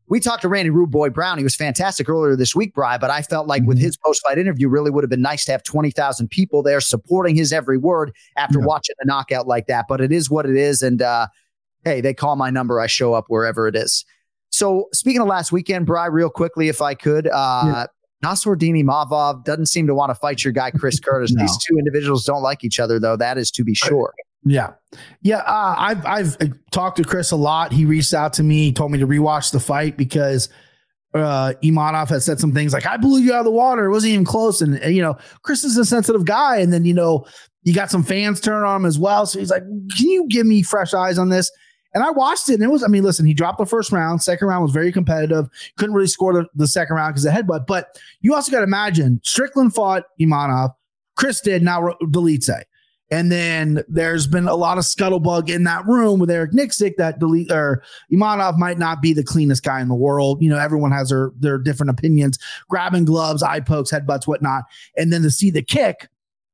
we 0.08 0.20
talked 0.20 0.44
to 0.44 0.48
Randy 0.48 0.70
Rude 0.70 0.92
Boy 0.92 1.10
Brown. 1.10 1.40
He 1.40 1.44
was 1.44 1.56
fantastic 1.56 2.08
earlier 2.08 2.36
this 2.36 2.56
week, 2.56 2.76
Bry, 2.76 3.00
but 3.00 3.10
I 3.10 3.24
felt 3.24 3.48
like 3.48 3.64
with 3.64 3.78
mm-hmm. 3.78 3.86
his 3.86 3.98
post 3.98 4.22
fight 4.22 4.38
interview, 4.38 4.70
really 4.70 4.92
would 4.92 5.04
have 5.04 5.10
been 5.10 5.24
nice 5.24 5.44
to 5.46 5.52
have 5.54 5.64
20,000 5.64 6.28
people 6.28 6.62
there 6.62 6.82
supporting 6.82 7.36
his 7.36 7.52
every 7.52 7.80
word 7.80 8.12
after 8.38 8.60
yeah. 8.60 8.66
watching 8.68 8.96
a 9.02 9.08
knockout 9.08 9.48
like 9.48 9.66
that. 9.66 9.86
But 9.90 10.02
it 10.02 10.12
is 10.12 10.30
what 10.30 10.46
it 10.46 10.56
is. 10.56 10.84
And, 10.84 11.02
uh, 11.02 11.30
hey, 11.86 12.02
they 12.02 12.14
call 12.14 12.36
my 12.36 12.50
number. 12.50 12.80
I 12.80 12.88
show 12.88 13.14
up 13.14 13.26
wherever 13.28 13.68
it 13.68 13.76
is. 13.76 14.06
So 14.52 14.88
speaking 14.94 15.22
of 15.22 15.28
last 15.28 15.52
weekend, 15.52 15.86
Bry, 15.86 16.08
real 16.08 16.30
quickly, 16.30 16.70
if 16.70 16.82
I 16.82 16.96
could, 16.96 17.28
uh, 17.28 17.62
yeah. 17.66 17.86
Nassourdine 18.24 18.84
Imavov 18.84 19.46
doesn't 19.46 19.68
seem 19.68 19.88
to 19.88 19.96
want 19.96 20.10
to 20.10 20.16
fight 20.16 20.44
your 20.44 20.52
guy, 20.52 20.72
Chris 20.72 21.00
Curtis. 21.04 21.32
no. 21.32 21.42
These 21.42 21.58
two 21.64 21.78
individuals 21.78 22.26
don't 22.26 22.42
like 22.42 22.64
each 22.64 22.80
other, 22.80 23.00
though. 23.00 23.16
That 23.16 23.38
is 23.38 23.50
to 23.52 23.64
be 23.64 23.74
sure. 23.74 24.14
Yeah. 24.44 24.72
Yeah. 25.22 25.38
Uh, 25.38 25.76
I've, 25.78 26.06
I've 26.06 26.38
uh, 26.42 26.48
talked 26.72 26.98
to 26.98 27.04
Chris 27.04 27.32
a 27.32 27.36
lot. 27.36 27.72
He 27.72 27.86
reached 27.86 28.14
out 28.14 28.34
to 28.34 28.44
me, 28.44 28.66
He 28.66 28.74
told 28.74 28.92
me 28.92 28.98
to 29.00 29.08
rewatch 29.08 29.52
the 29.52 29.60
fight 29.60 29.98
because 29.98 30.50
uh 31.16 31.54
Imavov 31.64 32.08
has 32.10 32.24
said 32.24 32.40
some 32.40 32.54
things 32.54 32.72
like 32.72 32.86
I 32.86 32.96
blew 32.96 33.20
you 33.20 33.34
out 33.34 33.40
of 33.40 33.46
the 33.46 33.52
water. 33.52 33.86
It 33.86 33.92
wasn't 33.92 34.14
even 34.14 34.26
close. 34.26 34.62
And, 34.62 34.76
and, 34.78 34.96
you 34.96 35.02
know, 35.02 35.18
Chris 35.42 35.64
is 35.64 35.76
a 35.76 35.84
sensitive 35.84 36.24
guy. 36.24 36.58
And 36.58 36.72
then, 36.72 36.86
you 36.86 36.94
know, 36.94 37.26
you 37.64 37.74
got 37.74 37.90
some 37.90 38.04
fans 38.04 38.40
turn 38.40 38.64
on 38.64 38.82
him 38.82 38.86
as 38.86 39.00
well. 39.00 39.26
So 39.26 39.40
he's 39.40 39.50
like, 39.50 39.64
Can 39.64 40.08
you 40.08 40.28
give 40.30 40.46
me 40.46 40.62
fresh 40.62 40.94
eyes 40.94 41.18
on 41.18 41.30
this? 41.30 41.52
And 41.94 42.04
I 42.04 42.12
watched 42.12 42.50
it, 42.50 42.56
and 42.56 42.64
it 42.64 42.70
was, 42.70 42.84
I 42.84 42.88
mean, 42.88 43.04
listen, 43.04 43.26
he 43.26 43.34
dropped 43.34 43.58
the 43.58 43.66
first 43.66 43.92
round. 43.92 44.22
Second 44.22 44.48
round 44.48 44.62
was 44.62 44.72
very 44.72 44.92
competitive. 44.92 45.48
Couldn't 45.78 45.96
really 45.96 46.08
score 46.08 46.34
the, 46.34 46.46
the 46.54 46.68
second 46.68 46.96
round 46.96 47.14
because 47.14 47.26
of 47.26 47.34
the 47.34 47.42
headbutt. 47.42 47.66
But 47.66 48.00
you 48.22 48.36
also 48.36 48.52
got 48.52 48.60
to 48.60 48.66
imagine 48.66 49.20
Strickland 49.24 49.74
fought 49.74 50.04
Imanov, 50.20 50.74
Chris 51.16 51.42
did, 51.42 51.64
now 51.64 51.82
Dolidze. 52.04 52.64
And 53.12 53.32
then 53.32 53.84
there's 53.88 54.28
been 54.28 54.48
a 54.48 54.56
lot 54.56 54.78
of 54.78 54.84
scuttlebug 54.84 55.50
in 55.50 55.64
that 55.64 55.86
room 55.88 56.20
with 56.20 56.30
Eric 56.30 56.52
Nicksick 56.52 56.96
that 56.98 57.20
Dolidze 57.20 57.52
or 57.52 57.84
Imanov 58.12 58.58
might 58.58 58.78
not 58.78 59.02
be 59.02 59.14
the 59.14 59.24
cleanest 59.24 59.64
guy 59.64 59.82
in 59.82 59.88
the 59.88 59.96
world. 59.96 60.42
You 60.44 60.50
know, 60.50 60.60
everyone 60.60 60.92
has 60.92 61.10
their 61.10 61.32
their 61.40 61.58
different 61.58 61.90
opinions, 61.90 62.38
grabbing 62.70 63.06
gloves, 63.06 63.42
eye 63.42 63.62
pokes, 63.62 63.92
headbutts, 63.92 64.28
whatnot. 64.28 64.66
And 64.96 65.12
then 65.12 65.24
to 65.24 65.32
see 65.32 65.50
the 65.50 65.64
kick, 65.64 66.08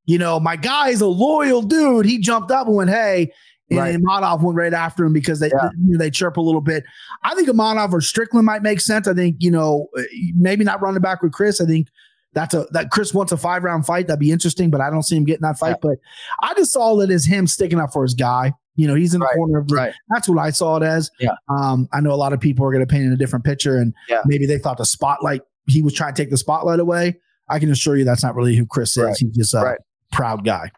you 0.06 0.17
know, 0.17 0.39
my 0.39 0.56
guy's 0.56 1.02
a 1.02 1.08
loyal 1.08 1.62
dude. 1.62 2.06
He 2.06 2.19
jumped 2.19 2.52
up 2.52 2.67
and 2.67 2.76
went, 2.76 2.89
Hey, 2.89 3.34
and 3.69 3.80
right. 3.80 3.95
Imavov 3.95 4.41
went 4.41 4.58
right 4.58 4.73
after 4.73 5.06
him 5.06 5.13
because 5.13 5.39
they 5.39 5.47
yeah. 5.47 5.69
you 5.80 5.93
know, 5.93 5.97
they 5.97 6.12
chirp 6.12 6.38
a 6.38 6.41
little 6.41 6.62
bit. 6.62 6.84
I 7.23 7.34
think 7.36 7.49
Imavov 7.49 7.93
or 7.93 8.01
Strickland 8.01 8.45
might 8.45 8.62
make 8.62 8.80
sense. 8.80 9.08
I 9.08 9.13
think 9.13 9.38
you 9.39 9.51
know 9.51 9.88
maybe 10.36 10.63
not 10.63 10.82
running 10.82 11.01
back 11.01 11.23
with 11.23 11.34
Chris. 11.34 11.60
I 11.60 11.65
think 11.65 11.88
that's 12.34 12.54
a 12.54 12.67
that 12.71 12.91
Chris 12.91 13.13
wants 13.13 13.32
a 13.32 13.38
five 13.38 13.63
round 13.63 13.86
fight. 13.86 14.08
That'd 14.08 14.19
be 14.19 14.32
interesting, 14.32 14.69
but 14.69 14.82
I 14.82 14.89
don't 14.89 15.04
see 15.04 15.15
him 15.15 15.25
getting 15.25 15.41
that 15.41 15.58
fight. 15.58 15.78
Yeah. 15.84 15.89
But 15.89 15.97
I 16.43 16.54
just 16.54 16.73
saw 16.73 16.99
it 16.99 17.10
as 17.10 17.25
him 17.25 17.47
sticking 17.47 17.80
up 17.80 17.91
for 17.91 18.04
his 18.04 18.13
guy. 18.13 18.54
You 18.75 18.88
know, 18.88 18.95
he's 18.95 19.13
in 19.13 19.21
the 19.21 19.25
right. 19.25 19.36
corner 19.36 19.60
of 19.60 19.67
the. 19.67 19.75
Right. 19.75 19.93
That's 20.10 20.28
what 20.28 20.38
I 20.38 20.51
saw 20.51 20.78
it 20.78 20.84
as. 20.84 21.10
Yeah. 21.19 21.32
Um, 21.49 21.88
I 21.93 22.01
know 22.01 22.12
a 22.12 22.15
lot 22.15 22.34
of 22.34 22.41
people 22.41 22.65
are 22.65 22.71
going 22.71 22.86
to 22.86 22.91
paint 22.91 23.06
in 23.06 23.13
a 23.13 23.17
different 23.17 23.45
picture, 23.45 23.78
and 23.78 23.93
yeah. 24.10 24.21
maybe 24.25 24.45
they 24.45 24.60
thought 24.60 24.78
the 24.78 24.86
spotlight. 24.86 25.41
He 25.67 25.82
was 25.82 25.93
trying 25.93 26.13
to 26.13 26.21
take 26.21 26.30
the 26.30 26.38
spotlight 26.38 26.80
away. 26.80 27.15
I 27.49 27.58
can 27.58 27.71
assure 27.71 27.95
you 27.95 28.04
that's 28.04 28.23
not 28.23 28.36
really 28.36 28.56
who 28.56 28.65
Chris 28.65 28.97
is. 28.97 29.04
Right. 29.04 29.17
He's 29.17 29.36
just 29.36 29.54
a 29.54 29.78
proud 30.12 30.43
guy. 30.43 30.71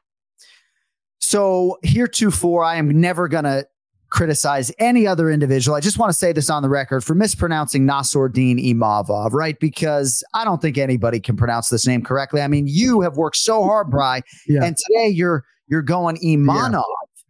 So 1.28 1.78
heretofore, 1.84 2.64
I 2.64 2.78
am 2.78 3.02
never 3.02 3.28
gonna 3.28 3.66
criticize 4.10 4.72
any 4.80 5.06
other 5.06 5.30
individual. 5.30 5.76
I 5.76 5.82
just 5.82 6.00
want 6.00 6.10
to 6.10 6.18
say 6.18 6.32
this 6.32 6.50
on 6.50 6.64
the 6.64 6.70
record 6.70 7.04
for 7.04 7.16
mispronouncing 7.16 7.86
Nassourdine 7.86 8.66
Imavov, 8.66 9.34
right? 9.34 9.60
Because 9.60 10.24
I 10.34 10.46
don't 10.46 10.62
think 10.62 10.78
anybody 10.78 11.20
can 11.20 11.36
pronounce 11.36 11.68
this 11.68 11.86
name 11.86 12.02
correctly. 12.02 12.40
I 12.40 12.48
mean, 12.48 12.66
you 12.66 13.02
have 13.02 13.18
worked 13.18 13.36
so 13.36 13.66
hard, 13.66 13.92
Bry, 13.92 14.22
Yeah. 14.48 14.64
and 14.64 14.78
today 14.78 15.10
you're 15.10 15.44
you're 15.68 15.82
going 15.82 16.16
Imanov. 16.24 16.86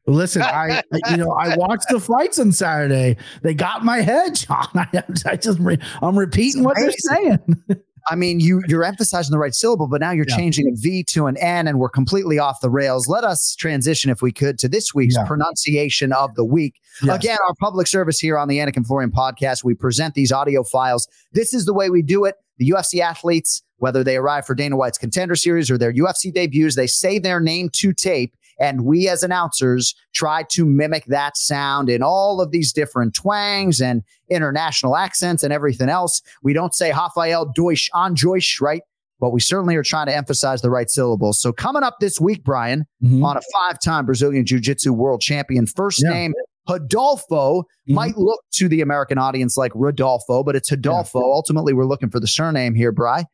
Listen, 0.06 0.42
I 0.46 0.84
you 1.10 1.18
know 1.18 1.32
I 1.32 1.58
watched 1.58 1.88
the 1.90 2.00
fights 2.00 2.38
on 2.38 2.52
Saturday. 2.52 3.18
They 3.42 3.56
got 3.56 3.84
my 3.84 4.02
head, 4.02 4.36
Jon. 4.36 4.68
I, 4.76 5.04
I 5.26 5.38
just 5.38 5.60
I'm 6.04 6.20
repeating 6.20 6.64
what 6.64 6.78
they're 6.78 6.92
saying. 6.92 7.40
I 8.10 8.16
mean, 8.16 8.40
you 8.40 8.62
you're 8.68 8.84
emphasizing 8.84 9.32
the 9.32 9.38
right 9.40 9.54
syllable, 9.54 9.88
but 9.88 10.00
now 10.02 10.12
you're 10.12 10.26
Yeah. 10.28 10.36
changing 10.38 10.68
a 10.68 10.72
V 10.76 11.04
to 11.06 11.28
an 11.28 11.36
N, 11.38 11.68
and 11.68 11.80
we're 11.80 11.90
completely 11.90 12.40
off 12.40 12.62
the 12.62 12.70
rails. 12.70 13.08
Let 13.08 13.24
us 13.24 13.56
transition, 13.56 14.10
if 14.10 14.22
we 14.22 14.32
could, 14.32 14.58
to 14.60 14.70
this 14.70 14.94
week's 14.94 15.16
Yeah. 15.16 15.26
pronunciation 15.26 16.14
of 16.14 16.34
the 16.36 16.46
week. 16.46 16.76
Yes. 17.04 17.16
Again, 17.18 17.38
our 17.48 17.54
public 17.60 17.88
service 17.88 18.20
here 18.20 18.38
on 18.38 18.48
the 18.48 18.58
Anik 18.60 18.78
and 18.78 18.86
Florian 18.88 19.12
podcast, 19.12 19.64
we 19.64 19.74
present 19.74 20.14
these 20.14 20.32
audio 20.32 20.64
files. 20.64 21.08
This 21.34 21.54
is 21.54 21.66
the 21.66 21.74
way 21.74 21.90
we 21.90 22.02
do 22.02 22.24
it. 22.26 22.36
The 22.60 22.66
UFC 22.70 23.02
athletes, 23.02 23.62
whether 23.78 24.04
they 24.04 24.16
arrive 24.18 24.46
for 24.46 24.56
Dana 24.56 24.76
White's 24.78 24.98
contender 24.98 25.36
series 25.36 25.70
or 25.70 25.78
their 25.78 25.92
UFC 25.94 26.32
debuts, 26.32 26.76
they 26.76 26.88
say 26.88 27.20
their 27.20 27.40
name 27.40 27.70
to 27.74 27.94
tape. 27.94 28.34
And 28.60 28.86
we 28.86 29.08
as 29.08 29.24
announcers 29.24 29.94
try 30.14 30.44
to 30.50 30.66
mimic 30.66 31.06
that 31.06 31.38
sound 31.38 31.90
in 31.90 32.02
all 32.02 32.42
of 32.42 32.52
these 32.52 32.74
different 32.74 33.14
twangs 33.14 33.82
and 33.82 34.02
international 34.30 34.96
accents 34.96 35.44
and 35.44 35.54
everything 35.54 35.90
else. 35.90 36.22
We 36.44 36.54
don't 36.54 36.74
say 36.74 36.92
Rafael 36.92 37.52
Deutsch 37.56 37.90
on 37.94 38.16
Joish, 38.16 38.60
right? 38.60 38.82
But 39.20 39.32
we 39.32 39.40
certainly 39.40 39.76
are 39.76 39.84
trying 39.84 40.08
to 40.08 40.16
emphasize 40.16 40.62
the 40.62 40.70
right 40.70 40.90
syllables. 40.90 41.40
So 41.40 41.52
coming 41.52 41.84
up 41.84 41.98
this 42.00 42.20
week, 42.20 42.44
Brian, 42.44 42.86
Mhm. 43.04 43.24
on 43.24 43.38
a 43.38 43.42
five-time 43.54 44.06
Brazilian 44.06 44.46
Jiu-Jitsu 44.46 44.94
world 44.94 45.22
champion, 45.22 45.66
first 45.66 46.04
Yeah. 46.04 46.10
name 46.10 46.34
Rodolfo 46.70 47.64
Mhm. 47.88 47.94
might 47.94 48.18
look 48.18 48.42
to 48.54 48.68
the 48.68 48.82
American 48.82 49.18
audience 49.18 49.58
like 49.58 49.72
Rodolfo, 49.74 50.44
but 50.44 50.56
it's 50.56 50.72
Rodolfo. 50.72 51.20
Ultimately, 51.20 51.74
we're 51.74 51.86
looking 51.86 52.10
for 52.10 52.20
the 52.20 52.28
surname 52.28 52.76
here, 52.76 52.92
Bry. 52.92 53.26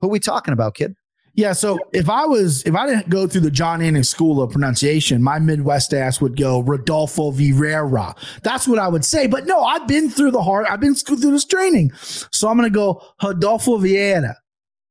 Who 0.00 0.08
we 0.08 0.18
talking 0.20 0.52
about, 0.52 0.74
kid? 0.74 0.94
Yeah, 1.38 1.52
so 1.52 1.78
if 1.92 2.10
I 2.10 2.26
was 2.26 2.64
if 2.64 2.74
I 2.74 2.84
didn't 2.84 3.10
go 3.10 3.28
through 3.28 3.42
the 3.42 3.50
Jon 3.52 3.78
Anik 3.78 4.06
School 4.06 4.42
of 4.42 4.50
Pronunciation, 4.50 5.22
my 5.22 5.38
Midwest 5.38 5.94
ass 5.94 6.20
would 6.20 6.36
go 6.36 6.62
Rodolfo 6.62 7.30
Vieira. 7.30 8.16
That's 8.42 8.66
what 8.66 8.80
I 8.80 8.88
would 8.88 9.04
say. 9.04 9.28
But 9.28 9.46
no, 9.46 9.62
I've 9.62 9.86
been 9.86 10.10
through 10.10 10.32
the 10.32 10.42
hard, 10.42 10.66
I've 10.66 10.80
been 10.80 10.96
through 10.96 11.18
this 11.18 11.44
training. 11.44 11.92
So 11.94 12.48
I'm 12.48 12.56
gonna 12.56 12.70
go 12.70 13.00
Rodolfo 13.22 13.78
Vieira. 13.78 14.34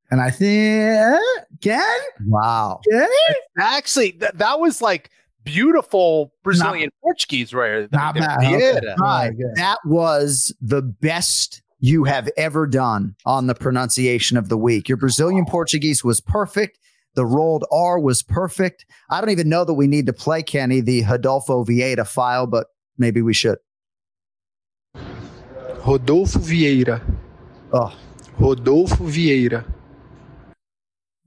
And 0.09 0.21
I 0.21 0.31
think 0.31 1.19
Ken? 1.59 1.99
Wow. 2.27 2.79
Actually, 3.59 4.11
that 4.19 4.37
that 4.37 4.57
was 4.57 4.81
like 4.81 5.09
beautiful 5.43 6.31
Brazilian 6.43 6.91
Portuguese 7.03 7.53
right 7.53 7.71
there. 7.71 7.87
Not 7.91 8.15
bad. 8.15 8.37
Okay. 8.39 8.95
Right. 9.01 9.33
That 9.55 9.79
was 9.83 10.55
the 10.61 10.81
best 10.81 11.61
you 11.79 12.03
have 12.05 12.29
ever 12.37 12.65
done 12.65 13.15
on 13.25 13.47
the 13.47 13.55
pronunciation 13.55 14.37
of 14.37 14.49
the 14.49 14.57
week. 14.57 14.89
Your 14.89 14.97
Brazilian 14.97 15.45
Portuguese 15.45 16.03
was 16.03 16.21
perfect. 16.21 16.79
The 17.15 17.25
rolled 17.25 17.65
R 17.71 17.99
was 17.99 18.21
perfect. 18.23 18.85
I 19.09 19.21
don't 19.21 19.29
even 19.31 19.49
know 19.49 19.65
that 19.65 19.73
we 19.73 19.87
need 19.87 20.05
to 20.05 20.13
play 20.13 20.43
Kenny 20.43 20.81
the 20.81 21.03
Rodolfo 21.03 21.63
Vieira 21.63 22.07
file, 22.07 22.47
but 22.47 22.67
maybe 22.97 23.21
we 23.21 23.33
should. 23.33 23.57
Rodolfo 25.85 26.39
Vieira. 26.39 27.01
Oh, 27.73 27.97
Rodolfo 28.39 29.03
Vieira. 29.05 29.65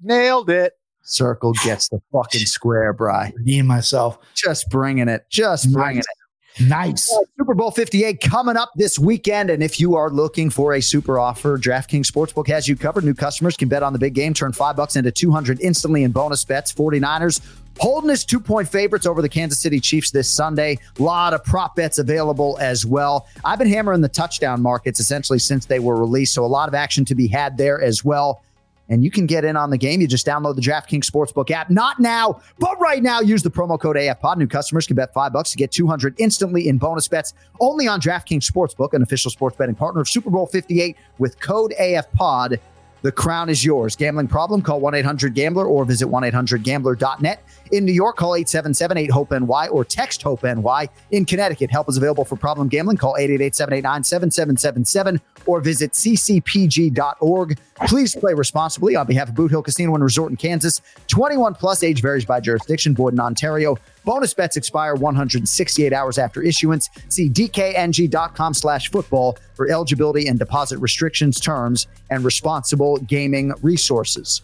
Nailed 0.02 0.50
it. 0.50 0.74
circle 1.02 1.52
gets 1.64 1.88
the 1.88 2.00
fucking 2.12 2.46
square, 2.46 2.92
Bry. 2.92 3.32
Me 3.38 3.58
and 3.58 3.68
myself. 3.68 4.18
Just 4.34 4.70
bringing 4.70 5.08
it. 5.08 5.26
Just 5.28 5.72
bringing 5.72 5.96
Nice. 5.96 6.19
Nice. 6.58 7.14
Super 7.38 7.54
Bowl 7.54 7.70
58 7.70 8.20
coming 8.20 8.56
up 8.56 8.72
this 8.74 8.98
weekend. 8.98 9.50
And 9.50 9.62
if 9.62 9.78
you 9.80 9.94
are 9.94 10.10
looking 10.10 10.50
for 10.50 10.74
a 10.74 10.80
super 10.80 11.18
offer, 11.18 11.56
DraftKings 11.56 12.06
Sportsbook 12.06 12.48
has 12.48 12.68
you 12.68 12.76
covered. 12.76 13.04
New 13.04 13.14
customers 13.14 13.56
can 13.56 13.68
bet 13.68 13.82
on 13.82 13.92
the 13.92 13.98
big 13.98 14.14
game, 14.14 14.34
turn 14.34 14.52
five 14.52 14.76
bucks 14.76 14.96
into 14.96 15.10
200 15.10 15.60
instantly 15.60 16.02
in 16.02 16.10
bonus 16.10 16.44
bets. 16.44 16.72
49ers 16.72 17.40
holding 17.78 18.10
his 18.10 18.24
two 18.24 18.40
point 18.40 18.68
favorites 18.68 19.06
over 19.06 19.22
the 19.22 19.28
Kansas 19.28 19.58
City 19.58 19.80
Chiefs 19.80 20.10
this 20.10 20.28
Sunday. 20.28 20.78
A 20.98 21.02
lot 21.02 21.32
of 21.32 21.44
prop 21.44 21.76
bets 21.76 21.98
available 21.98 22.58
as 22.60 22.84
well. 22.84 23.26
I've 23.44 23.58
been 23.58 23.68
hammering 23.68 24.00
the 24.00 24.08
touchdown 24.08 24.60
markets 24.60 25.00
essentially 25.00 25.38
since 25.38 25.66
they 25.66 25.78
were 25.78 25.96
released. 25.96 26.34
So 26.34 26.44
a 26.44 26.46
lot 26.46 26.68
of 26.68 26.74
action 26.74 27.04
to 27.06 27.14
be 27.14 27.26
had 27.28 27.56
there 27.56 27.80
as 27.80 28.04
well 28.04 28.42
and 28.90 29.04
you 29.04 29.10
can 29.10 29.24
get 29.24 29.44
in 29.44 29.56
on 29.56 29.70
the 29.70 29.78
game. 29.78 30.00
You 30.00 30.08
just 30.08 30.26
download 30.26 30.56
the 30.56 30.60
DraftKings 30.60 31.04
Sportsbook 31.04 31.50
app. 31.50 31.70
Not 31.70 32.00
now, 32.00 32.42
but 32.58 32.78
right 32.80 33.02
now. 33.02 33.20
Use 33.20 33.42
the 33.42 33.50
promo 33.50 33.80
code 33.80 33.96
AFPOD. 33.96 34.36
New 34.36 34.46
customers 34.48 34.86
can 34.86 34.96
bet 34.96 35.14
five 35.14 35.32
bucks 35.32 35.52
to 35.52 35.56
get 35.56 35.70
200 35.70 36.14
instantly 36.18 36.68
in 36.68 36.76
bonus 36.76 37.08
bets 37.08 37.32
only 37.60 37.86
on 37.86 38.00
DraftKings 38.00 38.50
Sportsbook, 38.50 38.92
an 38.92 39.02
official 39.02 39.30
sports 39.30 39.56
betting 39.56 39.74
partner 39.74 40.00
of 40.00 40.08
Super 40.08 40.28
Bowl 40.28 40.46
58 40.46 40.96
with 41.18 41.40
code 41.40 41.72
AFPOD. 41.80 42.58
The 43.02 43.12
crown 43.12 43.48
is 43.48 43.64
yours. 43.64 43.96
Gambling 43.96 44.28
problem? 44.28 44.60
Call 44.62 44.80
1 44.80 44.94
800 44.94 45.34
Gambler 45.34 45.66
or 45.66 45.84
visit 45.84 46.06
1 46.06 46.24
800 46.24 46.62
Gambler.net. 46.62 47.42
In 47.72 47.84
New 47.84 47.92
York, 47.92 48.16
call 48.16 48.34
877 48.34 48.96
8 48.98 49.10
HOPE 49.10 49.30
NY 49.30 49.68
or 49.68 49.84
text 49.84 50.22
HOPE 50.22 50.42
NY. 50.42 50.88
In 51.12 51.24
Connecticut, 51.24 51.70
help 51.70 51.88
is 51.88 51.96
available 51.96 52.24
for 52.24 52.36
problem 52.36 52.68
gambling. 52.68 52.96
Call 52.96 53.16
888 53.16 53.54
789 53.54 54.04
7777 54.04 55.20
or 55.46 55.60
visit 55.60 55.92
ccpg.org. 55.92 57.58
Please 57.86 58.14
play 58.14 58.34
responsibly 58.34 58.96
on 58.96 59.06
behalf 59.06 59.28
of 59.28 59.34
Boot 59.34 59.50
Hill 59.50 59.62
Casino 59.62 59.94
and 59.94 60.02
Resort 60.02 60.30
in 60.30 60.36
Kansas. 60.36 60.82
21 61.06 61.54
plus 61.54 61.82
age 61.82 62.02
varies 62.02 62.24
by 62.24 62.40
jurisdiction. 62.40 62.94
Void 62.94 63.14
in 63.14 63.20
Ontario. 63.20 63.78
Bonus 64.04 64.34
bets 64.34 64.56
expire 64.56 64.94
168 64.94 65.92
hours 65.92 66.18
after 66.18 66.42
issuance. 66.42 66.88
See 67.08 67.28
dkng.com 67.28 68.54
slash 68.54 68.90
football 68.90 69.36
for 69.54 69.70
eligibility 69.70 70.26
and 70.26 70.38
deposit 70.38 70.78
restrictions, 70.78 71.40
terms, 71.40 71.86
and 72.10 72.24
responsible 72.24 72.98
gaming 72.98 73.52
resources. 73.62 74.42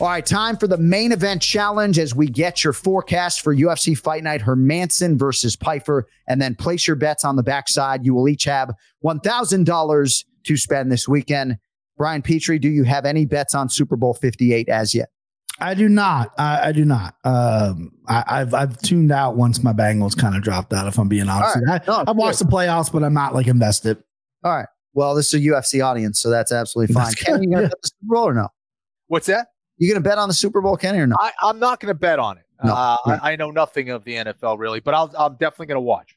All 0.00 0.06
right, 0.06 0.24
time 0.24 0.56
for 0.56 0.68
the 0.68 0.78
main 0.78 1.10
event 1.10 1.42
challenge 1.42 1.98
as 1.98 2.14
we 2.14 2.28
get 2.28 2.62
your 2.62 2.72
forecast 2.72 3.40
for 3.40 3.52
UFC 3.52 3.98
Fight 3.98 4.22
Night 4.22 4.40
Hermansson 4.40 5.18
versus 5.18 5.56
Pyfer, 5.56 6.06
and 6.28 6.40
then 6.40 6.54
place 6.54 6.86
your 6.86 6.94
bets 6.94 7.24
on 7.24 7.34
the 7.34 7.42
backside. 7.42 8.06
You 8.06 8.14
will 8.14 8.28
each 8.28 8.44
have 8.44 8.70
$1,000 9.04 10.24
to 10.44 10.56
spend 10.56 10.92
this 10.92 11.08
weekend. 11.08 11.58
Brian 11.96 12.22
Petrie, 12.22 12.60
do 12.60 12.68
you 12.68 12.84
have 12.84 13.04
any 13.04 13.24
bets 13.24 13.56
on 13.56 13.68
Super 13.68 13.96
Bowl 13.96 14.14
58 14.14 14.68
as 14.68 14.94
yet? 14.94 15.08
I 15.60 15.74
do 15.74 15.88
not. 15.88 16.32
I, 16.38 16.68
I 16.68 16.72
do 16.72 16.84
not. 16.84 17.14
Um, 17.24 17.92
I, 18.06 18.24
I've 18.26 18.54
I've 18.54 18.78
tuned 18.78 19.10
out 19.10 19.36
once 19.36 19.62
my 19.62 19.72
Bengals 19.72 20.16
kind 20.16 20.36
of 20.36 20.42
dropped 20.42 20.72
out. 20.72 20.86
If 20.86 20.98
I'm 20.98 21.08
being 21.08 21.28
honest, 21.28 21.56
All 21.56 21.62
right. 21.62 21.82
I, 21.82 21.84
No, 21.86 22.04
I've 22.06 22.16
watched 22.16 22.38
the 22.38 22.44
playoffs, 22.44 22.92
but 22.92 23.02
I'm 23.02 23.14
not 23.14 23.34
like 23.34 23.46
invested. 23.46 23.98
All 24.44 24.54
right. 24.54 24.68
Well, 24.94 25.14
this 25.14 25.32
is 25.32 25.44
a 25.44 25.48
UFC 25.48 25.84
audience, 25.84 26.20
so 26.20 26.30
that's 26.30 26.52
absolutely 26.52 26.94
fine. 26.94 27.04
That's 27.04 27.22
Kenny, 27.22 27.46
you 27.46 27.50
gonna 27.50 27.62
yeah. 27.62 27.68
bet 27.68 27.82
the 27.82 27.88
Super 27.88 28.14
Bowl 28.14 28.28
or 28.28 28.34
no? 28.34 28.48
What's 29.08 29.26
that? 29.26 29.48
You 29.76 29.92
gonna 29.92 30.02
bet 30.02 30.18
on 30.18 30.28
the 30.28 30.34
Super 30.34 30.60
Bowl, 30.60 30.76
Kenny, 30.76 30.98
or 30.98 31.06
no? 31.06 31.16
I, 31.20 31.32
I'm 31.42 31.58
not 31.58 31.80
going 31.80 31.92
to 31.92 31.98
bet 31.98 32.18
on 32.18 32.38
it. 32.38 32.44
No. 32.64 32.72
Uh, 32.72 32.96
Right. 33.06 33.20
I, 33.22 33.32
I 33.32 33.36
know 33.36 33.50
nothing 33.50 33.90
of 33.90 34.04
the 34.04 34.14
NFL 34.14 34.58
really, 34.58 34.80
but 34.80 34.94
I'll, 34.94 35.12
I'm 35.16 35.34
definitely 35.34 35.66
going 35.66 35.76
to 35.76 35.82
watch. 35.82 36.16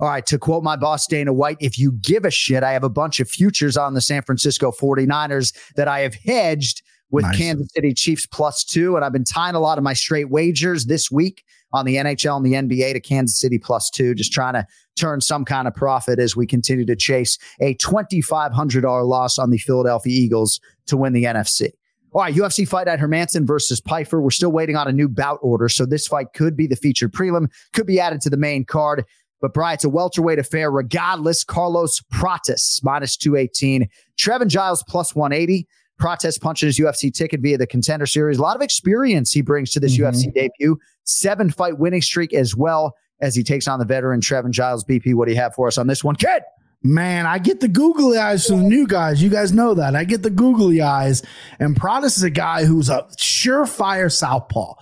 All 0.00 0.08
right, 0.08 0.24
to 0.26 0.38
quote 0.38 0.64
my 0.64 0.74
boss, 0.74 1.06
Dana 1.06 1.32
White, 1.32 1.58
if 1.60 1.78
you 1.78 1.92
give 1.92 2.24
a 2.24 2.30
shit, 2.30 2.64
I 2.64 2.72
have 2.72 2.82
a 2.82 2.88
bunch 2.88 3.20
of 3.20 3.28
futures 3.28 3.76
on 3.76 3.94
the 3.94 4.00
San 4.00 4.22
Francisco 4.22 4.72
49ers 4.72 5.54
that 5.76 5.86
I 5.86 6.00
have 6.00 6.14
hedged 6.14 6.82
with 7.12 7.24
Nice. 7.24 7.36
Kansas 7.36 7.68
City 7.72 7.94
Chiefs 7.94 8.26
plus 8.26 8.64
two. 8.64 8.96
And 8.96 9.04
I've 9.04 9.12
been 9.12 9.22
tying 9.22 9.54
a 9.54 9.60
lot 9.60 9.78
of 9.78 9.84
my 9.84 9.92
straight 9.92 10.30
wagers 10.30 10.86
this 10.86 11.10
week 11.10 11.44
on 11.72 11.84
the 11.84 11.96
NHL 11.96 12.36
and 12.36 12.44
the 12.44 12.54
NBA 12.54 12.94
to 12.94 13.00
Kansas 13.00 13.38
City 13.38 13.58
plus 13.58 13.90
two, 13.90 14.14
just 14.14 14.32
trying 14.32 14.54
to 14.54 14.66
turn 14.96 15.20
some 15.20 15.44
kind 15.44 15.68
of 15.68 15.74
profit 15.74 16.18
as 16.18 16.34
we 16.34 16.46
continue 16.46 16.84
to 16.86 16.96
chase 16.96 17.38
a 17.60 17.74
$2,500 17.76 19.06
loss 19.06 19.38
on 19.38 19.50
the 19.50 19.58
Philadelphia 19.58 20.12
Eagles 20.12 20.60
to 20.86 20.96
win 20.96 21.12
the 21.12 21.24
NFC. 21.24 21.70
All 22.14 22.20
right, 22.20 22.34
UFC 22.34 22.68
Fight 22.68 22.88
Night 22.88 22.98
Hermansson 22.98 23.46
versus 23.46 23.80
Pyfer. 23.80 24.20
We're 24.20 24.30
still 24.30 24.52
waiting 24.52 24.76
on 24.76 24.86
a 24.86 24.92
new 24.92 25.08
bout 25.08 25.38
order, 25.40 25.70
so 25.70 25.86
this 25.86 26.06
fight 26.06 26.34
could 26.34 26.56
be 26.56 26.66
the 26.66 26.76
featured 26.76 27.12
prelim, 27.12 27.50
could 27.72 27.86
be 27.86 27.98
added 27.98 28.20
to 28.22 28.30
the 28.30 28.36
main 28.36 28.66
card. 28.66 29.06
But 29.40 29.54
Brian, 29.54 29.74
it's 29.74 29.84
a 29.84 29.88
welterweight 29.88 30.38
affair 30.38 30.70
regardless. 30.70 31.42
Carlos 31.42 32.00
Prates 32.10 32.80
minus 32.84 33.16
218. 33.16 33.88
Trevin 34.18 34.48
Giles 34.48 34.84
plus 34.86 35.14
180. 35.14 35.66
Prates 35.98 36.38
punching 36.38 36.66
his 36.66 36.78
UFC 36.78 37.12
ticket 37.12 37.40
via 37.40 37.58
the 37.58 37.66
contender 37.66 38.06
series. 38.06 38.38
A 38.38 38.42
lot 38.42 38.56
of 38.56 38.62
experience 38.62 39.30
he 39.32 39.40
brings 39.42 39.70
to 39.72 39.80
this 39.80 39.96
Mhm. 39.96 40.00
UFC 40.12 40.30
debut. 40.34 40.78
Seven 41.04 41.50
fight 41.50 41.78
winning 41.78 42.02
streak 42.02 42.32
as 42.34 42.56
well 42.56 42.94
as 43.20 43.34
he 43.34 43.42
takes 43.44 43.68
on 43.68 43.78
the 43.78 43.84
veteran 43.84 44.20
Trevin 44.20 44.50
Giles. 44.50 44.82
BP, 44.84 45.14
what 45.14 45.26
do 45.28 45.34
you 45.34 45.40
have 45.40 45.54
for 45.54 45.68
us 45.68 45.78
on 45.78 45.86
this 45.86 46.02
one, 46.02 46.16
kid? 46.16 46.42
Man, 46.84 47.26
I 47.26 47.38
get 47.38 47.60
the 47.60 47.68
googly 47.68 48.18
eyes 48.18 48.44
from 48.44 48.64
the 48.64 48.68
new 48.68 48.88
guys. 48.88 49.22
You 49.22 49.30
guys 49.30 49.52
know 49.52 49.74
that. 49.74 49.94
I 49.94 50.02
get 50.02 50.24
the 50.24 50.30
googly 50.30 50.82
eyes. 50.82 51.22
And 51.60 51.76
Prates 51.76 52.16
is 52.16 52.24
a 52.24 52.30
guy 52.30 52.64
who's 52.64 52.88
a 52.88 53.06
surefire 53.20 54.10
southpaw. 54.10 54.74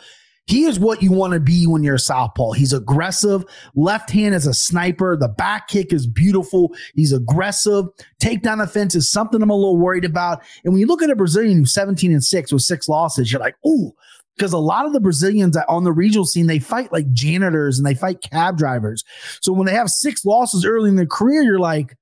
He 0.47 0.65
is 0.65 0.81
what 0.81 1.03
you 1.03 1.13
want 1.13 1.33
to 1.33 1.41
be 1.41 1.67
when 1.67 1.85
you're 1.85 1.95
a 1.95 1.99
southpaw. 1.99 2.53
He's 2.53 2.73
aggressive. 2.73 3.45
Left 3.75 4.11
hand 4.11 4.35
is 4.35 4.47
a 4.47 4.55
sniper. 4.55 5.17
The 5.17 5.29
back 5.29 5.69
kick 5.69 5.93
is 5.93 6.09
beautiful. 6.09 6.75
He's 6.95 7.13
aggressive. 7.13 7.87
Takedown 8.21 8.63
offense 8.63 8.97
is 8.97 9.11
something 9.11 9.41
I'm 9.43 9.51
a 9.51 9.55
little 9.55 9.77
worried 9.77 10.05
about. 10.05 10.43
And 10.65 10.73
when 10.73 10.81
you 10.81 10.87
look 10.87 11.03
at 11.03 11.11
a 11.11 11.17
Brazilian 11.17 11.59
who's 11.59 11.73
17 11.73 12.11
and 12.11 12.25
6 12.25 12.53
with 12.53 12.63
six 12.63 12.89
losses, 12.89 13.31
you're 13.31 13.41
like, 13.41 13.55
ooh, 13.65 13.93
because 14.37 14.53
a 14.53 14.59
lot 14.59 14.87
of 14.87 14.93
the 14.93 15.01
Brazilians 15.01 15.57
on 15.69 15.85
the 15.85 15.93
regional 15.93 16.25
scene, 16.25 16.47
they 16.47 16.59
fight 16.59 16.91
like 16.91 17.13
janitors 17.13 17.79
and 17.79 17.87
they 17.87 17.95
fight 17.95 18.23
cab 18.23 18.57
drivers. 18.57 19.05
So 19.43 19.53
when 19.53 19.67
they 19.67 19.75
have 19.75 19.91
six 19.91 20.25
losses 20.25 20.65
early 20.65 20.89
in 20.89 20.97
their 20.97 21.07
career, 21.07 21.43
you're 21.43 21.59
like, 21.59 21.97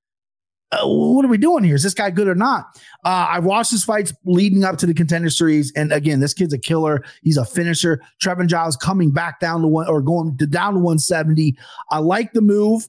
uh, 0.71 0.85
what 0.85 1.25
are 1.25 1.29
we 1.29 1.37
doing 1.37 1.63
here? 1.63 1.75
Is 1.75 1.83
this 1.83 1.93
guy 1.93 2.11
good 2.11 2.27
or 2.27 2.35
not? 2.35 2.79
Uh, 3.03 3.27
I've 3.29 3.45
watched 3.45 3.71
his 3.71 3.83
fights 3.83 4.13
leading 4.25 4.63
up 4.63 4.77
to 4.77 4.85
the 4.85 4.93
contender 4.93 5.29
series, 5.29 5.71
and 5.75 5.91
again, 5.91 6.19
this 6.19 6.33
kid's 6.33 6.53
a 6.53 6.59
killer. 6.59 7.03
He's 7.23 7.37
a 7.37 7.45
finisher. 7.45 8.01
Trevin 8.21 8.47
Giles 8.47 8.75
coming 8.75 9.11
back 9.11 9.39
down 9.39 9.61
to 9.61 9.67
one 9.67 9.87
or 9.87 10.01
going 10.01 10.37
to 10.37 10.45
down 10.45 10.73
to 10.73 10.79
170. 10.79 11.57
I 11.89 11.99
like 11.99 12.33
the 12.33 12.41
move. 12.41 12.87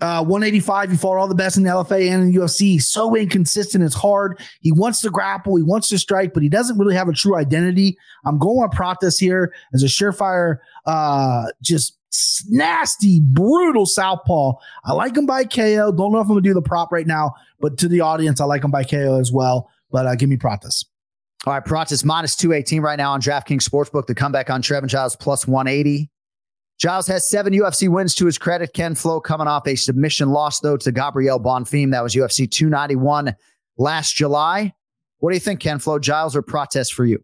Uh, 0.00 0.24
185, 0.24 0.90
he 0.90 0.96
fought 0.96 1.16
all 1.16 1.28
the 1.28 1.36
best 1.36 1.56
in 1.56 1.62
the 1.62 1.70
LFA 1.70 2.10
and 2.10 2.24
in 2.24 2.32
the 2.32 2.38
UFC. 2.38 2.62
He's 2.62 2.88
so 2.88 3.14
inconsistent, 3.14 3.84
it's 3.84 3.94
hard. 3.94 4.40
He 4.60 4.72
wants 4.72 5.00
to 5.02 5.10
grapple, 5.10 5.54
he 5.54 5.62
wants 5.62 5.88
to 5.90 5.98
strike, 5.98 6.34
but 6.34 6.42
he 6.42 6.48
doesn't 6.48 6.76
really 6.78 6.96
have 6.96 7.08
a 7.08 7.12
true 7.12 7.36
identity. 7.36 7.96
I'm 8.26 8.36
going 8.36 8.58
on 8.58 8.70
Prates 8.70 9.16
here 9.18 9.54
as 9.72 9.84
a 9.84 9.86
surefire, 9.86 10.56
uh, 10.86 11.44
just 11.62 11.96
nasty, 12.48 13.20
brutal 13.20 13.86
southpaw. 13.86 14.52
I 14.84 14.92
like 14.92 15.16
him 15.16 15.26
by 15.26 15.44
KO. 15.44 15.92
Don't 15.92 16.12
know 16.12 16.20
if 16.20 16.24
I'm 16.24 16.28
gonna 16.28 16.40
do 16.40 16.54
the 16.54 16.62
prop 16.62 16.92
right 16.92 17.06
now, 17.06 17.34
but 17.60 17.78
to 17.78 17.88
the 17.88 18.00
audience, 18.00 18.40
I 18.40 18.44
like 18.44 18.64
him 18.64 18.70
by 18.70 18.84
KO 18.84 19.18
as 19.20 19.32
well. 19.32 19.70
But 19.90 20.06
uh, 20.06 20.14
give 20.14 20.28
me 20.28 20.36
Prates. 20.36 20.84
All 21.46 21.52
right, 21.52 21.64
Prates 21.64 22.04
minus 22.04 22.36
218 22.36 22.80
right 22.80 22.96
now 22.96 23.12
on 23.12 23.20
DraftKings 23.20 23.68
Sportsbook. 23.68 24.06
The 24.06 24.14
comeback 24.14 24.48
on 24.48 24.62
Trevin 24.62 24.86
Giles 24.86 25.16
plus 25.16 25.46
180. 25.46 26.10
Giles 26.78 27.06
has 27.06 27.28
seven 27.28 27.52
UFC 27.52 27.88
wins 27.88 28.14
to 28.16 28.26
his 28.26 28.38
credit. 28.38 28.72
Ken 28.72 28.94
Flo 28.94 29.20
coming 29.20 29.46
off 29.46 29.66
a 29.66 29.76
submission 29.76 30.30
loss, 30.30 30.60
though, 30.60 30.76
to 30.78 30.90
Gabriel 30.90 31.38
Bonfim. 31.38 31.92
That 31.92 32.02
was 32.02 32.14
UFC 32.14 32.50
291 32.50 33.36
last 33.76 34.14
July. 34.16 34.72
What 35.18 35.30
do 35.30 35.36
you 35.36 35.40
think, 35.40 35.60
Ken 35.60 35.78
Flo? 35.78 35.98
Giles 35.98 36.34
or 36.34 36.42
Prates 36.42 36.90
for 36.90 37.04
you? 37.04 37.22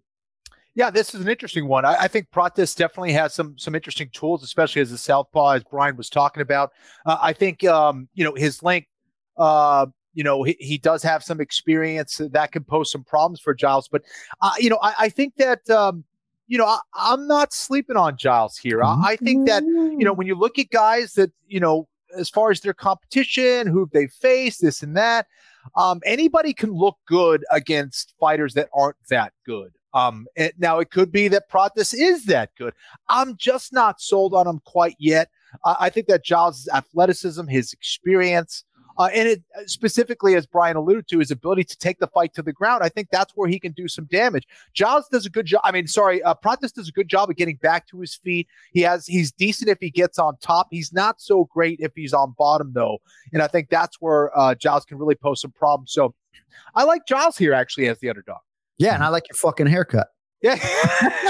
Yeah, 0.74 0.90
this 0.90 1.14
is 1.14 1.20
an 1.20 1.28
interesting 1.28 1.66
one. 1.66 1.84
I, 1.84 2.02
I, 2.02 2.08
think 2.08 2.30
Prates 2.30 2.74
definitely 2.76 3.12
has 3.12 3.34
some 3.34 3.58
some 3.58 3.74
interesting 3.74 4.08
tools, 4.12 4.44
especially 4.44 4.82
as 4.82 4.92
a 4.92 4.98
southpaw, 4.98 5.50
as 5.50 5.64
Brian 5.64 5.96
was 5.96 6.08
talking 6.08 6.42
about. 6.42 6.70
Uh, 7.04 7.18
I 7.20 7.32
think 7.32 7.64
um, 7.64 8.08
you 8.14 8.24
know 8.24 8.34
his 8.34 8.62
length. 8.62 8.88
Uh, 9.36 9.86
you 10.12 10.24
know 10.24 10.42
he, 10.42 10.56
he 10.58 10.78
does 10.78 11.02
have 11.02 11.22
some 11.22 11.40
experience 11.40 12.20
that 12.32 12.52
can 12.52 12.64
pose 12.64 12.90
some 12.90 13.04
problems 13.04 13.40
for 13.40 13.54
Giles, 13.54 13.88
but 13.88 14.02
uh, 14.42 14.52
you 14.58 14.70
know 14.70 14.78
I, 14.82 14.94
I 14.98 15.08
think 15.08 15.36
that 15.36 15.68
um, 15.70 16.04
you 16.50 16.58
know, 16.58 16.66
I, 16.66 17.12
am 17.12 17.28
not 17.28 17.52
sleeping 17.52 17.96
on 17.96 18.16
Giles 18.16 18.56
here. 18.56 18.82
I, 18.82 18.96
I, 19.00 19.16
think 19.16 19.46
that, 19.46 19.62
you 19.62 20.04
know, 20.04 20.12
when 20.12 20.26
you 20.26 20.34
look 20.34 20.58
at 20.58 20.68
guys 20.70 21.12
that, 21.12 21.30
you 21.46 21.60
know, 21.60 21.86
as 22.18 22.28
far 22.28 22.50
as 22.50 22.60
their 22.60 22.74
competition, 22.74 23.68
who 23.68 23.88
they 23.92 24.08
face, 24.08 24.58
this 24.58 24.82
and 24.82 24.96
that, 24.96 25.28
um, 25.76 26.00
anybody 26.04 26.52
can 26.52 26.72
look 26.72 26.96
good 27.06 27.44
against 27.52 28.14
fighters 28.18 28.54
that 28.54 28.68
aren't 28.74 28.96
that 29.10 29.32
good. 29.46 29.70
Um, 29.94 30.26
it, 30.36 30.54
now 30.58 30.78
it 30.78 30.90
could 30.90 31.10
be 31.10 31.28
that 31.28 31.48
Prates 31.48 31.94
is 31.94 32.24
that 32.26 32.50
good. 32.56 32.74
I'm 33.08 33.36
just 33.36 33.72
not 33.72 34.00
sold 34.00 34.34
on 34.34 34.46
him 34.46 34.60
quite 34.64 34.96
yet. 34.98 35.30
Uh, 35.64 35.76
I 35.80 35.90
think 35.90 36.06
that 36.06 36.24
Giles' 36.24 36.68
athleticism, 36.72 37.46
his 37.48 37.72
experience, 37.72 38.64
uh, 38.98 39.08
and 39.14 39.28
it 39.28 39.42
uh, 39.56 39.62
specifically, 39.66 40.34
as 40.34 40.46
Brian 40.46 40.76
alluded 40.76 41.08
to, 41.08 41.18
his 41.18 41.30
ability 41.30 41.64
to 41.64 41.76
take 41.78 41.98
the 41.98 42.06
fight 42.08 42.34
to 42.34 42.42
the 42.42 42.52
ground. 42.52 42.82
I 42.84 42.88
think 42.88 43.08
that's 43.10 43.32
where 43.34 43.48
he 43.48 43.58
can 43.58 43.72
do 43.72 43.88
some 43.88 44.04
damage. 44.06 44.46
Giles 44.74 45.08
does 45.08 45.24
a 45.24 45.30
good 45.30 45.46
job. 45.46 45.62
I 45.64 45.72
mean, 45.72 45.86
sorry, 45.86 46.22
uh, 46.22 46.34
Prates 46.34 46.72
does 46.72 46.88
a 46.88 46.92
good 46.92 47.08
job 47.08 47.30
of 47.30 47.36
getting 47.36 47.56
back 47.56 47.86
to 47.88 48.00
his 48.00 48.14
feet. 48.14 48.46
He 48.72 48.82
has 48.82 49.06
he's 49.06 49.32
decent 49.32 49.70
if 49.70 49.78
he 49.80 49.90
gets 49.90 50.18
on 50.18 50.36
top. 50.42 50.68
He's 50.70 50.92
not 50.92 51.20
so 51.20 51.48
great 51.52 51.80
if 51.80 51.92
he's 51.94 52.12
on 52.12 52.34
bottom 52.36 52.72
though, 52.74 52.98
and 53.32 53.42
I 53.42 53.46
think 53.46 53.70
that's 53.70 54.00
where 54.00 54.36
uh, 54.38 54.54
Giles 54.54 54.84
can 54.84 54.98
really 54.98 55.14
pose 55.14 55.40
some 55.40 55.52
problems. 55.52 55.92
So, 55.92 56.14
I 56.74 56.84
like 56.84 57.06
Giles 57.06 57.38
here 57.38 57.54
actually 57.54 57.88
as 57.88 57.98
the 58.00 58.10
underdog. 58.10 58.40
Yeah, 58.80 58.94
and 58.94 59.04
I 59.04 59.08
like 59.08 59.24
your 59.28 59.36
fucking 59.36 59.66
haircut. 59.66 60.08
Yeah. 60.40 60.56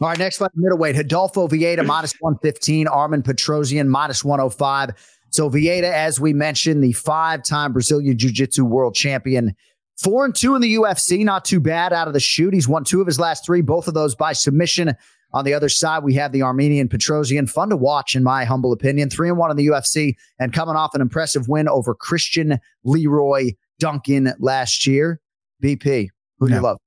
All 0.00 0.08
right, 0.08 0.18
next 0.18 0.38
fight, 0.38 0.50
middleweight. 0.56 0.96
Rodolfo 0.96 1.46
Vieira 1.46 1.86
minus 1.86 2.14
115, 2.18 2.88
Armen 2.88 3.22
Petrosyan, 3.22 3.86
minus 3.86 4.24
105. 4.24 4.90
So 5.30 5.48
Vieira, 5.48 5.84
as 5.84 6.18
we 6.18 6.32
mentioned, 6.32 6.82
the 6.82 6.92
five-time 6.92 7.72
Brazilian 7.72 8.18
Jiu-Jitsu 8.18 8.64
world 8.64 8.96
champion, 8.96 9.54
four 10.02 10.24
and 10.24 10.34
two 10.34 10.56
in 10.56 10.62
the 10.62 10.74
UFC, 10.74 11.24
not 11.24 11.44
too 11.44 11.60
bad 11.60 11.92
out 11.92 12.08
of 12.08 12.12
the 12.12 12.20
shoot. 12.20 12.52
He's 12.52 12.66
won 12.66 12.82
two 12.82 13.00
of 13.00 13.06
his 13.06 13.20
last 13.20 13.46
three, 13.46 13.60
both 13.60 13.86
of 13.86 13.94
those 13.94 14.16
by 14.16 14.32
submission. 14.32 14.94
On 15.32 15.44
the 15.44 15.54
other 15.54 15.68
side, 15.68 16.02
we 16.02 16.14
have 16.14 16.32
the 16.32 16.42
Armenian 16.42 16.88
Petrosian. 16.88 17.48
fun 17.48 17.68
to 17.68 17.76
watch 17.76 18.16
in 18.16 18.24
my 18.24 18.44
humble 18.44 18.72
opinion, 18.72 19.10
three 19.10 19.28
and 19.28 19.38
one 19.38 19.52
in 19.52 19.56
the 19.56 19.68
UFC, 19.68 20.16
and 20.40 20.52
coming 20.52 20.74
off 20.74 20.94
an 20.94 21.00
impressive 21.00 21.48
win 21.48 21.68
over 21.68 21.94
Christian 21.94 22.58
Leroy 22.82 23.52
Duncan 23.78 24.32
last 24.40 24.88
year. 24.88 25.20
BP, 25.62 26.08
who 26.38 26.48
do 26.48 26.52
yeah. 26.52 26.58
you 26.58 26.64
love? 26.64 26.78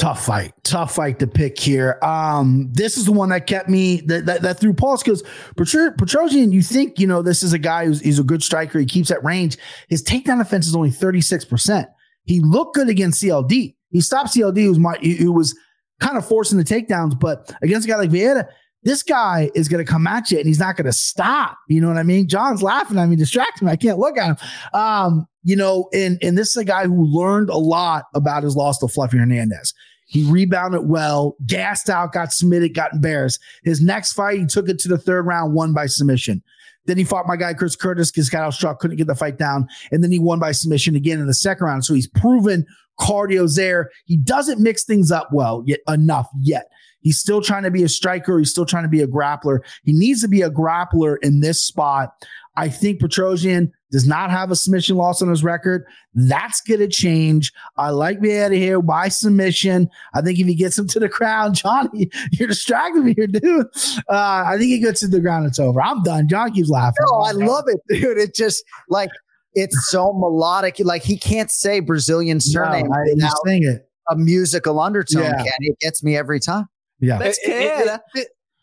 tough 0.00 0.24
fight, 0.24 0.54
tough 0.62 0.94
fight 0.94 1.18
to 1.18 1.26
pick 1.26 1.58
here. 1.58 1.98
Um, 2.02 2.70
this 2.72 2.96
is 2.96 3.04
the 3.04 3.12
one 3.12 3.28
that 3.28 3.46
kept 3.46 3.68
me 3.68 4.00
that 4.02 4.24
that, 4.24 4.40
that 4.42 4.58
threw 4.58 4.72
pause 4.72 5.02
because 5.02 5.22
Petrosyan, 5.56 6.52
you 6.52 6.62
think 6.62 6.98
you 6.98 7.06
know 7.06 7.20
this 7.20 7.42
is 7.42 7.52
a 7.52 7.58
guy 7.58 7.84
who's 7.84 8.00
he's 8.00 8.18
a 8.18 8.24
good 8.24 8.42
striker. 8.42 8.78
He 8.78 8.86
keeps 8.86 9.10
at 9.10 9.22
range. 9.22 9.58
His 9.88 10.02
takedown 10.02 10.40
offense 10.40 10.66
is 10.66 10.74
only 10.74 10.90
thirty 10.90 11.20
six 11.20 11.44
percent. 11.44 11.88
He 12.24 12.40
looked 12.40 12.76
good 12.76 12.88
against 12.88 13.22
CLD. 13.22 13.74
He 13.90 14.00
stopped 14.00 14.30
CLD, 14.30 14.62
who 14.62 14.68
was 14.70 14.78
my 14.78 14.96
who 14.96 15.32
was 15.32 15.54
kind 16.00 16.16
of 16.16 16.26
forcing 16.26 16.56
the 16.56 16.64
takedowns, 16.64 17.18
but 17.18 17.54
against 17.60 17.86
a 17.86 17.90
guy 17.90 17.96
like 17.96 18.10
Vieira, 18.10 18.46
this 18.82 19.02
guy 19.02 19.50
is 19.54 19.68
going 19.68 19.84
to 19.84 19.90
come 19.90 20.06
at 20.06 20.30
you 20.30 20.38
and 20.38 20.46
he's 20.46 20.58
not 20.58 20.76
going 20.76 20.86
to 20.86 20.92
stop. 20.92 21.58
You 21.68 21.82
know 21.82 21.88
what 21.88 21.98
I 21.98 22.02
mean? 22.02 22.26
Jon's 22.26 22.62
laughing 22.62 22.98
at 22.98 23.06
me, 23.06 23.16
distracting 23.16 23.66
me. 23.66 23.72
I 23.72 23.76
can't 23.76 23.98
look 23.98 24.16
at 24.16 24.28
him. 24.28 24.36
Um, 24.72 25.28
you 25.42 25.56
know, 25.56 25.88
and 25.92 26.18
and 26.22 26.36
this 26.36 26.50
is 26.50 26.56
a 26.56 26.64
guy 26.64 26.86
who 26.86 27.04
learned 27.04 27.50
a 27.50 27.56
lot 27.56 28.04
about 28.14 28.42
his 28.42 28.56
loss 28.56 28.78
to 28.78 28.88
Fluffy 28.88 29.18
Hernandez. 29.18 29.74
He 30.06 30.28
rebounded 30.28 30.88
well, 30.88 31.36
gassed 31.46 31.88
out, 31.88 32.12
got 32.12 32.32
submitted, 32.32 32.74
got 32.74 32.92
embarrassed. 32.92 33.40
His 33.62 33.80
next 33.80 34.12
fight, 34.12 34.40
he 34.40 34.46
took 34.46 34.68
it 34.68 34.78
to 34.80 34.88
the 34.88 34.98
third 34.98 35.24
round, 35.24 35.54
won 35.54 35.72
by 35.72 35.86
submission. 35.86 36.42
Then 36.86 36.96
he 36.96 37.04
fought 37.04 37.28
my 37.28 37.36
guy 37.36 37.54
Chris 37.54 37.76
Curtis 37.76 38.10
because 38.10 38.28
got 38.28 38.50
outstruck, 38.50 38.80
couldn't 38.80 38.96
get 38.96 39.06
the 39.06 39.14
fight 39.14 39.38
down, 39.38 39.68
and 39.92 40.02
then 40.02 40.10
he 40.10 40.18
won 40.18 40.40
by 40.40 40.50
submission 40.50 40.96
again 40.96 41.20
in 41.20 41.26
the 41.26 41.34
second 41.34 41.64
round. 41.64 41.84
So 41.84 41.94
he's 41.94 42.08
proven 42.08 42.66
cardio's 42.98 43.54
there. 43.56 43.90
He 44.04 44.16
doesn't 44.16 44.60
mix 44.60 44.84
things 44.84 45.12
up 45.12 45.28
well 45.32 45.62
yet 45.66 45.80
enough 45.88 46.28
yet. 46.40 46.66
He's 47.02 47.18
still 47.18 47.40
trying 47.40 47.62
to 47.62 47.70
be 47.70 47.82
a 47.82 47.88
striker. 47.88 48.38
He's 48.38 48.50
still 48.50 48.66
trying 48.66 48.82
to 48.82 48.88
be 48.88 49.00
a 49.00 49.06
grappler. 49.06 49.60
He 49.84 49.92
needs 49.92 50.20
to 50.20 50.28
be 50.28 50.42
a 50.42 50.50
grappler 50.50 51.16
in 51.22 51.40
this 51.40 51.64
spot. 51.64 52.10
I 52.56 52.68
think 52.68 53.00
Petrosyan 53.00 53.70
does 53.90 54.06
not 54.06 54.30
have 54.30 54.50
a 54.50 54.56
submission 54.56 54.96
loss 54.96 55.22
on 55.22 55.28
his 55.28 55.42
record. 55.42 55.84
That's 56.14 56.60
going 56.60 56.80
to 56.80 56.88
change. 56.88 57.52
I 57.76 57.90
like 57.90 58.20
me 58.20 58.38
out 58.38 58.52
of 58.52 58.58
here 58.58 58.80
by 58.82 59.08
submission. 59.08 59.88
I 60.14 60.20
think 60.20 60.38
if 60.38 60.46
he 60.46 60.54
gets 60.54 60.78
him 60.78 60.86
to 60.88 61.00
the 61.00 61.08
ground, 61.08 61.54
Johnny, 61.56 62.10
you're 62.32 62.48
distracting 62.48 63.04
me 63.04 63.14
here, 63.14 63.26
dude. 63.26 63.66
Uh, 64.08 64.44
I 64.46 64.56
think 64.58 64.70
he 64.70 64.78
gets 64.78 65.00
to 65.00 65.08
the 65.08 65.20
ground. 65.20 65.46
It's 65.46 65.58
over. 65.58 65.80
I'm 65.82 66.02
done. 66.02 66.28
Jon 66.28 66.52
keeps 66.52 66.68
laughing. 66.68 67.04
No, 67.10 67.20
I 67.20 67.32
love 67.32 67.64
it, 67.68 67.80
dude. 67.88 68.18
It 68.18 68.34
just 68.34 68.64
like 68.88 69.10
it's 69.54 69.76
so 69.90 70.12
melodic. 70.12 70.76
Like 70.80 71.02
he 71.02 71.16
can't 71.16 71.50
say 71.50 71.80
Brazilian 71.80 72.40
surname 72.40 72.88
no, 72.88 72.94
I, 72.94 73.02
without 73.14 73.32
it. 73.46 73.88
a 74.08 74.16
musical 74.16 74.80
undertone. 74.80 75.22
Yeah. 75.22 75.44
It 75.60 75.78
gets 75.80 76.02
me 76.02 76.16
every 76.16 76.40
time. 76.40 76.66
Yeah, 77.00 77.18
that's 77.18 77.38
Canada. 77.44 78.02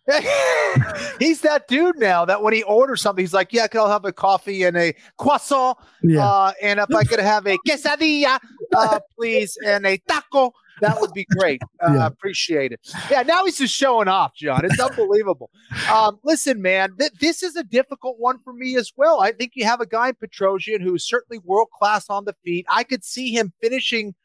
he's 1.19 1.41
that 1.41 1.67
dude 1.67 1.97
now 1.97 2.23
that 2.25 2.41
when 2.41 2.53
he 2.53 2.63
orders 2.63 3.01
something, 3.01 3.21
he's 3.21 3.33
like, 3.33 3.51
Yeah, 3.51 3.67
I'll 3.73 3.89
have 3.89 4.05
a 4.05 4.13
coffee 4.13 4.63
and 4.63 4.77
a 4.77 4.93
croissant. 5.17 5.77
Yeah. 6.01 6.25
Uh, 6.25 6.51
and 6.61 6.79
if 6.79 6.93
I 6.93 7.03
could 7.03 7.19
have 7.19 7.45
a 7.45 7.57
quesadilla, 7.67 8.39
uh, 8.75 8.99
please, 9.17 9.57
and 9.65 9.85
a 9.85 9.97
taco, 10.07 10.53
that 10.81 10.99
would 11.01 11.13
be 11.13 11.25
great. 11.37 11.61
Uh, 11.79 11.93
yeah. 11.93 12.07
Appreciate 12.07 12.71
it. 12.71 12.79
Yeah, 13.11 13.21
now 13.21 13.45
he's 13.45 13.59
just 13.59 13.73
showing 13.73 14.07
off, 14.07 14.33
Jon. 14.33 14.65
It's 14.65 14.79
unbelievable. 14.79 15.51
um, 15.91 16.17
listen, 16.23 16.59
man, 16.59 16.95
th- 16.97 17.11
this 17.21 17.43
is 17.43 17.55
a 17.55 17.63
difficult 17.63 18.15
one 18.17 18.39
for 18.43 18.51
me 18.51 18.75
as 18.77 18.91
well. 18.97 19.21
I 19.21 19.31
think 19.31 19.51
you 19.53 19.63
have 19.65 19.79
a 19.79 19.85
guy 19.85 20.09
in 20.09 20.15
Petrosyan 20.15 20.81
who 20.81 20.95
is 20.95 21.07
certainly 21.07 21.39
world 21.45 21.67
class 21.77 22.09
on 22.09 22.25
the 22.25 22.33
feet. 22.43 22.65
I 22.67 22.83
could 22.83 23.03
see 23.05 23.31
him 23.31 23.53
finishing 23.61 24.15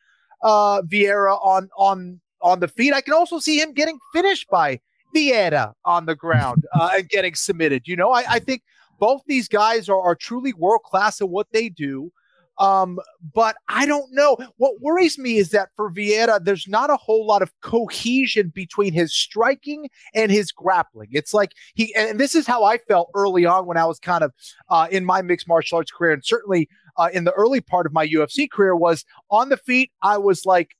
uh, 0.42 0.80
Vieira 0.82 1.38
on 1.42 1.68
on 1.76 2.20
on 2.40 2.60
the 2.60 2.68
feet. 2.68 2.94
I 2.94 3.02
can 3.02 3.12
also 3.12 3.38
see 3.38 3.60
him 3.60 3.74
getting 3.74 3.98
finished 4.14 4.48
by 4.48 4.80
Vieira 5.14 5.72
on 5.84 6.06
the 6.06 6.14
ground 6.14 6.66
uh, 6.74 6.90
and 6.96 7.08
getting 7.08 7.34
submitted. 7.34 7.86
You 7.86 7.96
know, 7.96 8.10
I, 8.10 8.24
I 8.28 8.38
think 8.38 8.62
both 8.98 9.22
these 9.26 9.48
guys 9.48 9.88
are, 9.88 10.00
are 10.00 10.14
truly 10.14 10.52
world 10.52 10.82
class 10.84 11.20
in 11.20 11.28
what 11.28 11.48
they 11.52 11.68
do. 11.68 12.12
Um, 12.58 13.00
but 13.34 13.56
I 13.68 13.86
don't 13.86 14.12
know. 14.12 14.36
What 14.58 14.80
worries 14.80 15.18
me 15.18 15.38
is 15.38 15.50
that 15.50 15.70
for 15.74 15.90
Vieira, 15.90 16.44
there's 16.44 16.68
not 16.68 16.90
a 16.90 16.96
whole 16.96 17.26
lot 17.26 17.42
of 17.42 17.50
cohesion 17.62 18.52
between 18.54 18.92
his 18.92 19.14
striking 19.14 19.88
and 20.14 20.30
his 20.30 20.52
grappling. 20.52 21.08
It's 21.12 21.32
like 21.32 21.52
he, 21.74 21.94
and 21.94 22.20
this 22.20 22.34
is 22.34 22.46
how 22.46 22.62
I 22.62 22.78
felt 22.78 23.10
early 23.14 23.46
on 23.46 23.66
when 23.66 23.78
I 23.78 23.86
was 23.86 23.98
kind 23.98 24.22
of 24.22 24.32
uh, 24.68 24.86
in 24.90 25.04
my 25.04 25.22
mixed 25.22 25.48
martial 25.48 25.78
arts 25.78 25.90
career, 25.90 26.12
and 26.12 26.24
certainly 26.24 26.68
uh, 26.98 27.08
in 27.12 27.24
the 27.24 27.32
early 27.32 27.60
part 27.60 27.86
of 27.86 27.92
my 27.92 28.06
UFC 28.06 28.50
career, 28.50 28.76
was 28.76 29.04
on 29.30 29.48
the 29.48 29.56
feet. 29.56 29.90
I 30.02 30.18
was 30.18 30.44
like 30.44 30.76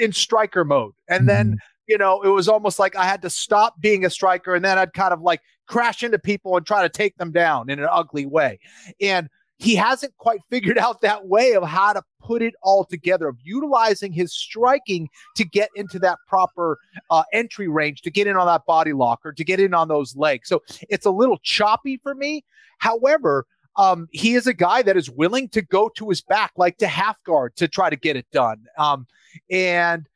in 0.00 0.12
striker 0.12 0.64
mode, 0.64 0.94
and 1.08 1.28
then 1.28 1.48
mm-hmm 1.48 1.56
you 1.90 1.98
know, 1.98 2.22
it 2.22 2.28
was 2.28 2.48
almost 2.48 2.78
like 2.78 2.94
I 2.94 3.04
had 3.04 3.20
to 3.22 3.30
stop 3.30 3.80
being 3.80 4.04
a 4.04 4.10
striker 4.10 4.54
and 4.54 4.64
then 4.64 4.78
I'd 4.78 4.92
kind 4.92 5.12
of 5.12 5.22
like 5.22 5.40
crash 5.66 6.04
into 6.04 6.20
people 6.20 6.56
and 6.56 6.64
try 6.64 6.82
to 6.82 6.88
take 6.88 7.16
them 7.16 7.32
down 7.32 7.68
in 7.68 7.80
an 7.80 7.88
ugly 7.90 8.26
way. 8.26 8.60
And 9.00 9.28
he 9.58 9.74
hasn't 9.74 10.16
quite 10.16 10.38
figured 10.50 10.78
out 10.78 11.00
that 11.00 11.26
way 11.26 11.54
of 11.54 11.64
how 11.64 11.92
to 11.92 12.02
put 12.20 12.42
it 12.42 12.54
all 12.62 12.84
together 12.84 13.26
of 13.26 13.38
utilizing 13.42 14.12
his 14.12 14.32
striking 14.32 15.08
to 15.34 15.44
get 15.44 15.68
into 15.74 15.98
that 15.98 16.18
proper 16.28 16.78
uh, 17.10 17.24
entry 17.32 17.66
range, 17.66 18.02
to 18.02 18.10
get 18.10 18.28
in 18.28 18.36
on 18.36 18.46
that 18.46 18.64
body 18.66 18.92
locker, 18.92 19.32
to 19.32 19.42
get 19.42 19.58
in 19.58 19.74
on 19.74 19.88
those 19.88 20.14
legs. 20.14 20.48
So 20.48 20.62
it's 20.88 21.06
a 21.06 21.10
little 21.10 21.38
choppy 21.42 21.98
for 22.04 22.14
me. 22.14 22.44
However, 22.78 23.46
um, 23.74 24.06
he 24.12 24.34
is 24.36 24.46
a 24.46 24.54
guy 24.54 24.82
that 24.82 24.96
is 24.96 25.10
willing 25.10 25.48
to 25.48 25.62
go 25.62 25.88
to 25.96 26.08
his 26.08 26.22
back, 26.22 26.52
like 26.56 26.76
to 26.78 26.86
half 26.86 27.16
guard, 27.24 27.56
to 27.56 27.66
try 27.66 27.90
to 27.90 27.96
get 27.96 28.14
it 28.14 28.26
done. 28.30 28.64
Um, 28.78 29.08
and 29.50 30.06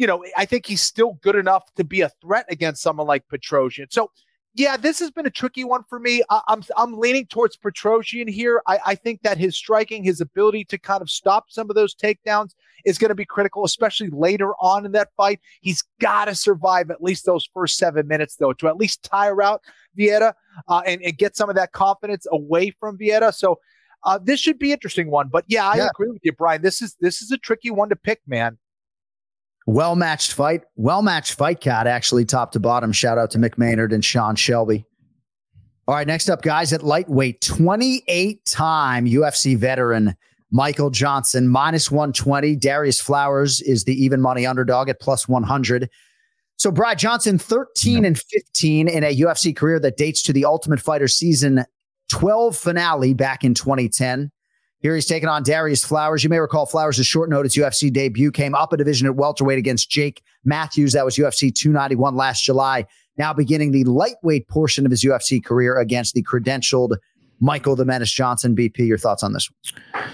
you 0.00 0.06
know, 0.06 0.24
I 0.34 0.46
think 0.46 0.64
he's 0.64 0.80
still 0.80 1.18
good 1.20 1.36
enough 1.36 1.74
to 1.74 1.84
be 1.84 2.00
a 2.00 2.08
threat 2.22 2.46
against 2.48 2.80
someone 2.80 3.06
like 3.06 3.28
Petrosyan. 3.28 3.92
So 3.92 4.10
yeah, 4.54 4.78
this 4.78 4.98
has 4.98 5.10
been 5.10 5.26
a 5.26 5.30
tricky 5.30 5.62
one 5.62 5.82
for 5.90 6.00
me. 6.00 6.22
I, 6.30 6.36
am 6.36 6.42
I'm, 6.48 6.62
I'm 6.78 6.98
leaning 6.98 7.26
towards 7.26 7.58
Petrosyan 7.58 8.26
here. 8.26 8.62
I, 8.66 8.78
I 8.86 8.94
think 8.94 9.20
that 9.22 9.36
his 9.36 9.58
striking, 9.58 10.02
his 10.02 10.22
ability 10.22 10.64
to 10.64 10.78
kind 10.78 11.02
of 11.02 11.10
stop 11.10 11.50
some 11.50 11.68
of 11.68 11.76
those 11.76 11.94
takedowns 11.94 12.54
is 12.86 12.96
going 12.96 13.10
to 13.10 13.14
be 13.14 13.26
critical, 13.26 13.62
especially 13.62 14.08
later 14.08 14.54
on 14.58 14.86
in 14.86 14.92
that 14.92 15.10
fight. 15.18 15.38
He's 15.60 15.84
got 16.00 16.24
to 16.24 16.34
survive 16.34 16.90
at 16.90 17.02
least 17.02 17.26
those 17.26 17.46
first 17.52 17.76
seven 17.76 18.08
minutes, 18.08 18.36
though, 18.36 18.54
to 18.54 18.68
at 18.68 18.78
least 18.78 19.02
tire 19.02 19.42
out 19.42 19.60
Vieira 19.98 20.32
uh, 20.66 20.80
and, 20.86 21.02
and 21.02 21.18
get 21.18 21.36
some 21.36 21.50
of 21.50 21.56
that 21.56 21.72
confidence 21.72 22.26
away 22.32 22.74
from 22.80 22.96
Vieira. 22.96 23.34
So 23.34 23.60
uh, 24.04 24.18
this 24.20 24.40
should 24.40 24.58
be 24.58 24.72
interesting 24.72 25.10
one. 25.10 25.28
But 25.28 25.44
yeah, 25.46 25.68
I 25.68 25.76
yeah. 25.76 25.88
agree 25.88 26.08
with 26.08 26.22
you, 26.24 26.32
Brian. 26.32 26.62
This 26.62 26.80
is 26.80 26.96
this 27.00 27.20
is 27.20 27.30
a 27.30 27.36
tricky 27.36 27.70
one 27.70 27.90
to 27.90 27.96
pick, 27.96 28.22
man. 28.26 28.56
Well 29.70 29.94
matched 29.94 30.32
fight. 30.32 30.64
Well 30.74 31.00
matched 31.00 31.34
fight 31.34 31.60
cat, 31.60 31.86
actually, 31.86 32.24
top 32.24 32.50
to 32.52 32.58
bottom. 32.58 32.90
Shout 32.90 33.18
out 33.18 33.30
to 33.30 33.38
Mick 33.38 33.56
Maynard 33.56 33.92
and 33.92 34.04
Sean 34.04 34.34
Shelby. 34.34 34.84
All 35.86 35.94
right, 35.94 36.08
next 36.08 36.28
up, 36.28 36.42
guys, 36.42 36.72
at 36.72 36.82
lightweight, 36.82 37.40
28 37.40 38.44
time 38.44 39.06
UFC 39.06 39.56
veteran 39.56 40.16
Michael 40.50 40.90
Johnson, 40.90 41.46
minus 41.46 41.88
120. 41.88 42.56
Darius 42.56 43.00
Flowers 43.00 43.60
is 43.60 43.84
the 43.84 43.94
even 43.94 44.20
money 44.20 44.44
underdog 44.44 44.88
at 44.88 44.98
plus 44.98 45.28
100. 45.28 45.88
So, 46.56 46.72
Brad 46.72 46.98
Johnson, 46.98 47.38
13 47.38 48.04
and 48.04 48.18
15 48.18 48.88
in 48.88 49.04
a 49.04 49.16
UFC 49.20 49.54
career 49.54 49.78
that 49.78 49.96
dates 49.96 50.24
to 50.24 50.32
the 50.32 50.46
Ultimate 50.46 50.80
Fighter 50.80 51.06
season 51.06 51.64
12 52.08 52.56
finale 52.56 53.14
back 53.14 53.44
in 53.44 53.54
2010. 53.54 54.32
Here 54.80 54.94
he's 54.94 55.06
taking 55.06 55.28
on 55.28 55.42
Darius 55.42 55.84
Flowers. 55.84 56.24
You 56.24 56.30
may 56.30 56.38
recall 56.38 56.64
Flowers' 56.64 57.04
short 57.04 57.28
notice 57.28 57.56
UFC 57.56 57.92
debut 57.92 58.30
came 58.30 58.54
up 58.54 58.72
a 58.72 58.78
division 58.78 59.06
at 59.06 59.14
welterweight 59.14 59.58
against 59.58 59.90
Jake 59.90 60.22
Matthews. 60.44 60.94
That 60.94 61.04
was 61.04 61.16
UFC 61.16 61.54
291 61.54 62.16
last 62.16 62.42
July. 62.42 62.86
Now 63.18 63.34
beginning 63.34 63.72
the 63.72 63.84
lightweight 63.84 64.48
portion 64.48 64.86
of 64.86 64.90
his 64.90 65.04
UFC 65.04 65.44
career 65.44 65.78
against 65.78 66.14
the 66.14 66.22
credentialed 66.22 66.96
Michael 67.40 67.76
the 67.76 67.84
Menace 67.84 68.10
Johnson. 68.10 68.56
BP, 68.56 68.78
your 68.78 68.96
thoughts 68.96 69.22
on 69.22 69.34
this 69.34 69.50
one? 69.50 70.10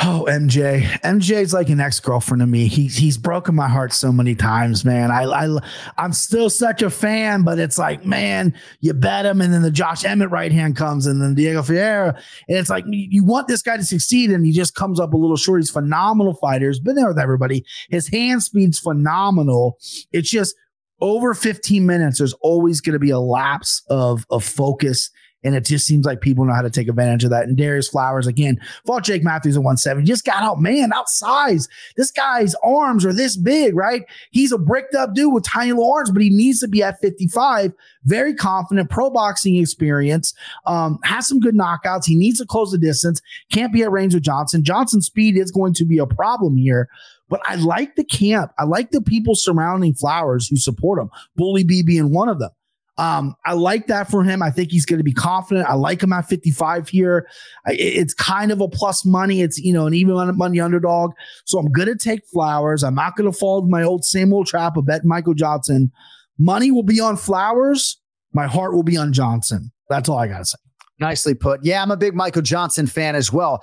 Oh, 0.00 0.26
MJ. 0.28 0.82
MJ's 1.02 1.54
like 1.54 1.68
an 1.68 1.78
ex-girlfriend 1.78 2.40
to 2.40 2.46
me. 2.48 2.66
He's 2.66 2.96
he's 2.96 3.16
broken 3.16 3.54
my 3.54 3.68
heart 3.68 3.92
so 3.92 4.10
many 4.10 4.34
times, 4.34 4.84
man. 4.84 5.12
I 5.12 5.22
I 5.22 5.58
I'm 5.96 6.12
still 6.12 6.50
such 6.50 6.82
a 6.82 6.90
fan, 6.90 7.42
but 7.42 7.60
it's 7.60 7.78
like, 7.78 8.04
man, 8.04 8.54
you 8.80 8.92
bet 8.92 9.24
him, 9.24 9.40
and 9.40 9.54
then 9.54 9.62
the 9.62 9.70
Josh 9.70 10.04
Emmett 10.04 10.30
right 10.30 10.50
hand 10.50 10.74
comes, 10.74 11.06
and 11.06 11.22
then 11.22 11.36
Diego 11.36 11.62
Ferreira, 11.62 12.08
and 12.48 12.58
it's 12.58 12.70
like 12.70 12.84
you 12.88 13.24
want 13.24 13.46
this 13.46 13.62
guy 13.62 13.76
to 13.76 13.84
succeed, 13.84 14.30
and 14.30 14.44
he 14.44 14.50
just 14.50 14.74
comes 14.74 14.98
up 14.98 15.14
a 15.14 15.16
little 15.16 15.36
short. 15.36 15.60
He's 15.60 15.70
phenomenal 15.70 16.34
fighter. 16.34 16.66
He's 16.66 16.80
been 16.80 16.96
there 16.96 17.08
with 17.08 17.18
everybody. 17.18 17.64
His 17.88 18.08
hand 18.08 18.42
speed's 18.42 18.80
phenomenal. 18.80 19.78
It's 20.10 20.28
just 20.28 20.56
over 21.00 21.34
15 21.34 21.86
minutes. 21.86 22.18
There's 22.18 22.34
always 22.40 22.80
going 22.80 22.94
to 22.94 22.98
be 22.98 23.10
a 23.10 23.20
lapse 23.20 23.82
of 23.88 24.26
of 24.28 24.42
focus 24.42 25.10
and 25.44 25.54
it 25.54 25.64
just 25.64 25.86
seems 25.86 26.06
like 26.06 26.20
people 26.20 26.44
know 26.44 26.54
how 26.54 26.62
to 26.62 26.70
take 26.70 26.88
advantage 26.88 27.24
of 27.24 27.30
that. 27.30 27.44
And 27.44 27.56
Darius 27.56 27.88
Flowers, 27.88 28.26
again, 28.26 28.58
fought 28.86 29.04
Jake 29.04 29.22
Matthews 29.22 29.56
at 29.56 29.62
170, 29.62 30.06
just 30.06 30.24
got 30.24 30.42
out, 30.42 30.60
man, 30.60 30.90
outsized. 30.90 31.68
This 31.96 32.10
guy's 32.10 32.54
arms 32.64 33.04
are 33.04 33.12
this 33.12 33.36
big, 33.36 33.76
right? 33.76 34.02
He's 34.30 34.52
a 34.52 34.58
bricked 34.58 34.94
up 34.94 35.14
dude 35.14 35.32
with 35.32 35.44
tiny 35.44 35.72
little 35.72 35.92
arms, 35.92 36.10
but 36.10 36.22
he 36.22 36.30
needs 36.30 36.60
to 36.60 36.68
be 36.68 36.82
at 36.82 37.00
55. 37.00 37.72
Very 38.04 38.34
confident, 38.34 38.90
pro 38.90 39.10
boxing 39.10 39.56
experience, 39.56 40.34
um, 40.66 40.98
has 41.04 41.28
some 41.28 41.40
good 41.40 41.54
knockouts. 41.54 42.06
He 42.06 42.16
needs 42.16 42.38
to 42.38 42.46
close 42.46 42.72
the 42.72 42.78
distance, 42.78 43.20
can't 43.52 43.72
be 43.72 43.82
at 43.82 43.90
range 43.90 44.14
with 44.14 44.22
Johnson. 44.22 44.64
Johnson's 44.64 45.06
speed 45.06 45.36
is 45.36 45.50
going 45.50 45.74
to 45.74 45.84
be 45.84 45.98
a 45.98 46.06
problem 46.06 46.56
here. 46.56 46.88
But 47.28 47.40
I 47.44 47.54
like 47.56 47.96
the 47.96 48.04
camp. 48.04 48.52
I 48.58 48.64
like 48.64 48.90
the 48.90 49.00
people 49.00 49.34
surrounding 49.34 49.94
Flowers 49.94 50.46
who 50.46 50.56
support 50.56 51.00
him. 51.00 51.10
Bully 51.36 51.64
B 51.64 51.82
being 51.82 52.12
one 52.12 52.28
of 52.28 52.38
them. 52.38 52.50
Um, 52.96 53.34
I 53.44 53.54
like 53.54 53.88
that 53.88 54.08
for 54.08 54.22
him. 54.22 54.42
I 54.42 54.50
think 54.50 54.70
he's 54.70 54.86
going 54.86 54.98
to 54.98 55.04
be 55.04 55.12
confident. 55.12 55.68
I 55.68 55.74
like 55.74 56.02
him 56.02 56.12
at 56.12 56.28
55 56.28 56.88
here. 56.88 57.28
It's 57.66 58.14
kind 58.14 58.52
of 58.52 58.60
a 58.60 58.68
plus 58.68 59.04
money. 59.04 59.40
It's, 59.42 59.58
you 59.58 59.72
know, 59.72 59.86
an 59.86 59.94
even 59.94 60.36
money 60.36 60.60
underdog. 60.60 61.12
So 61.44 61.58
I'm 61.58 61.72
going 61.72 61.88
to 61.88 61.96
take 61.96 62.24
Flowers. 62.26 62.84
I'm 62.84 62.94
not 62.94 63.16
going 63.16 63.30
to 63.30 63.36
fall 63.36 63.62
to 63.62 63.68
my 63.68 63.82
old 63.82 64.04
same 64.04 64.32
old 64.32 64.46
trap 64.46 64.76
of 64.76 64.86
bet 64.86 65.04
Michael 65.04 65.34
Johnson. 65.34 65.90
Money 66.38 66.70
will 66.70 66.84
be 66.84 67.00
on 67.00 67.16
Flowers. 67.16 68.00
My 68.32 68.46
heart 68.46 68.74
will 68.74 68.82
be 68.82 68.96
on 68.96 69.12
Johnson. 69.12 69.72
That's 69.88 70.08
all 70.08 70.18
I 70.18 70.28
got 70.28 70.38
to 70.38 70.44
say. 70.44 70.58
Nicely 71.00 71.34
put. 71.34 71.64
Yeah, 71.64 71.82
I'm 71.82 71.90
a 71.90 71.96
big 71.96 72.14
Michael 72.14 72.42
Johnson 72.42 72.86
fan 72.86 73.16
as 73.16 73.32
well. 73.32 73.62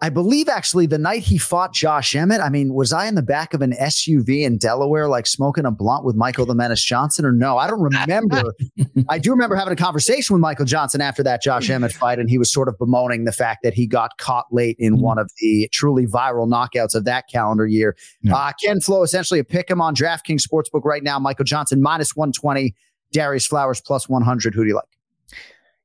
I 0.00 0.10
believe 0.10 0.48
actually 0.48 0.86
the 0.86 0.98
night 0.98 1.22
he 1.22 1.38
fought 1.38 1.72
Josh 1.72 2.14
Emmett, 2.14 2.40
I 2.40 2.50
mean, 2.50 2.72
was 2.72 2.92
I 2.92 3.06
in 3.06 3.16
the 3.16 3.22
back 3.22 3.52
of 3.52 3.62
an 3.62 3.72
SUV 3.72 4.44
in 4.44 4.56
Delaware, 4.56 5.08
like 5.08 5.26
smoking 5.26 5.64
a 5.64 5.72
blunt 5.72 6.04
with 6.04 6.14
Michael 6.14 6.46
the 6.46 6.54
Menace 6.54 6.84
Johnson, 6.84 7.24
or 7.24 7.32
no? 7.32 7.58
I 7.58 7.66
don't 7.66 7.80
remember. 7.80 8.54
I 9.08 9.18
do 9.18 9.32
remember 9.32 9.56
having 9.56 9.72
a 9.72 9.76
conversation 9.76 10.34
with 10.34 10.40
Michael 10.40 10.66
Johnson 10.66 11.00
after 11.00 11.24
that 11.24 11.42
Josh 11.42 11.68
Emmett 11.68 11.92
fight, 11.92 12.20
and 12.20 12.30
he 12.30 12.38
was 12.38 12.52
sort 12.52 12.68
of 12.68 12.78
bemoaning 12.78 13.24
the 13.24 13.32
fact 13.32 13.64
that 13.64 13.74
he 13.74 13.88
got 13.88 14.16
caught 14.18 14.46
late 14.52 14.76
in 14.78 14.94
mm-hmm. 14.94 15.02
one 15.02 15.18
of 15.18 15.32
the 15.40 15.68
truly 15.72 16.06
viral 16.06 16.48
knockouts 16.48 16.94
of 16.94 17.04
that 17.04 17.24
calendar 17.28 17.66
year. 17.66 17.96
Yeah. 18.22 18.36
Uh, 18.36 18.52
Ken 18.62 18.80
Flo 18.80 19.02
essentially 19.02 19.40
a 19.40 19.44
pick 19.44 19.68
him 19.68 19.80
on 19.80 19.96
DraftKings 19.96 20.42
Sportsbook 20.46 20.84
right 20.84 21.02
now. 21.02 21.18
Michael 21.18 21.44
Johnson 21.44 21.82
minus 21.82 22.14
120, 22.14 22.72
Darius 23.12 23.48
Flowers 23.48 23.80
plus 23.80 24.08
100. 24.08 24.54
Who 24.54 24.62
do 24.62 24.68
you 24.68 24.76
like? 24.76 24.97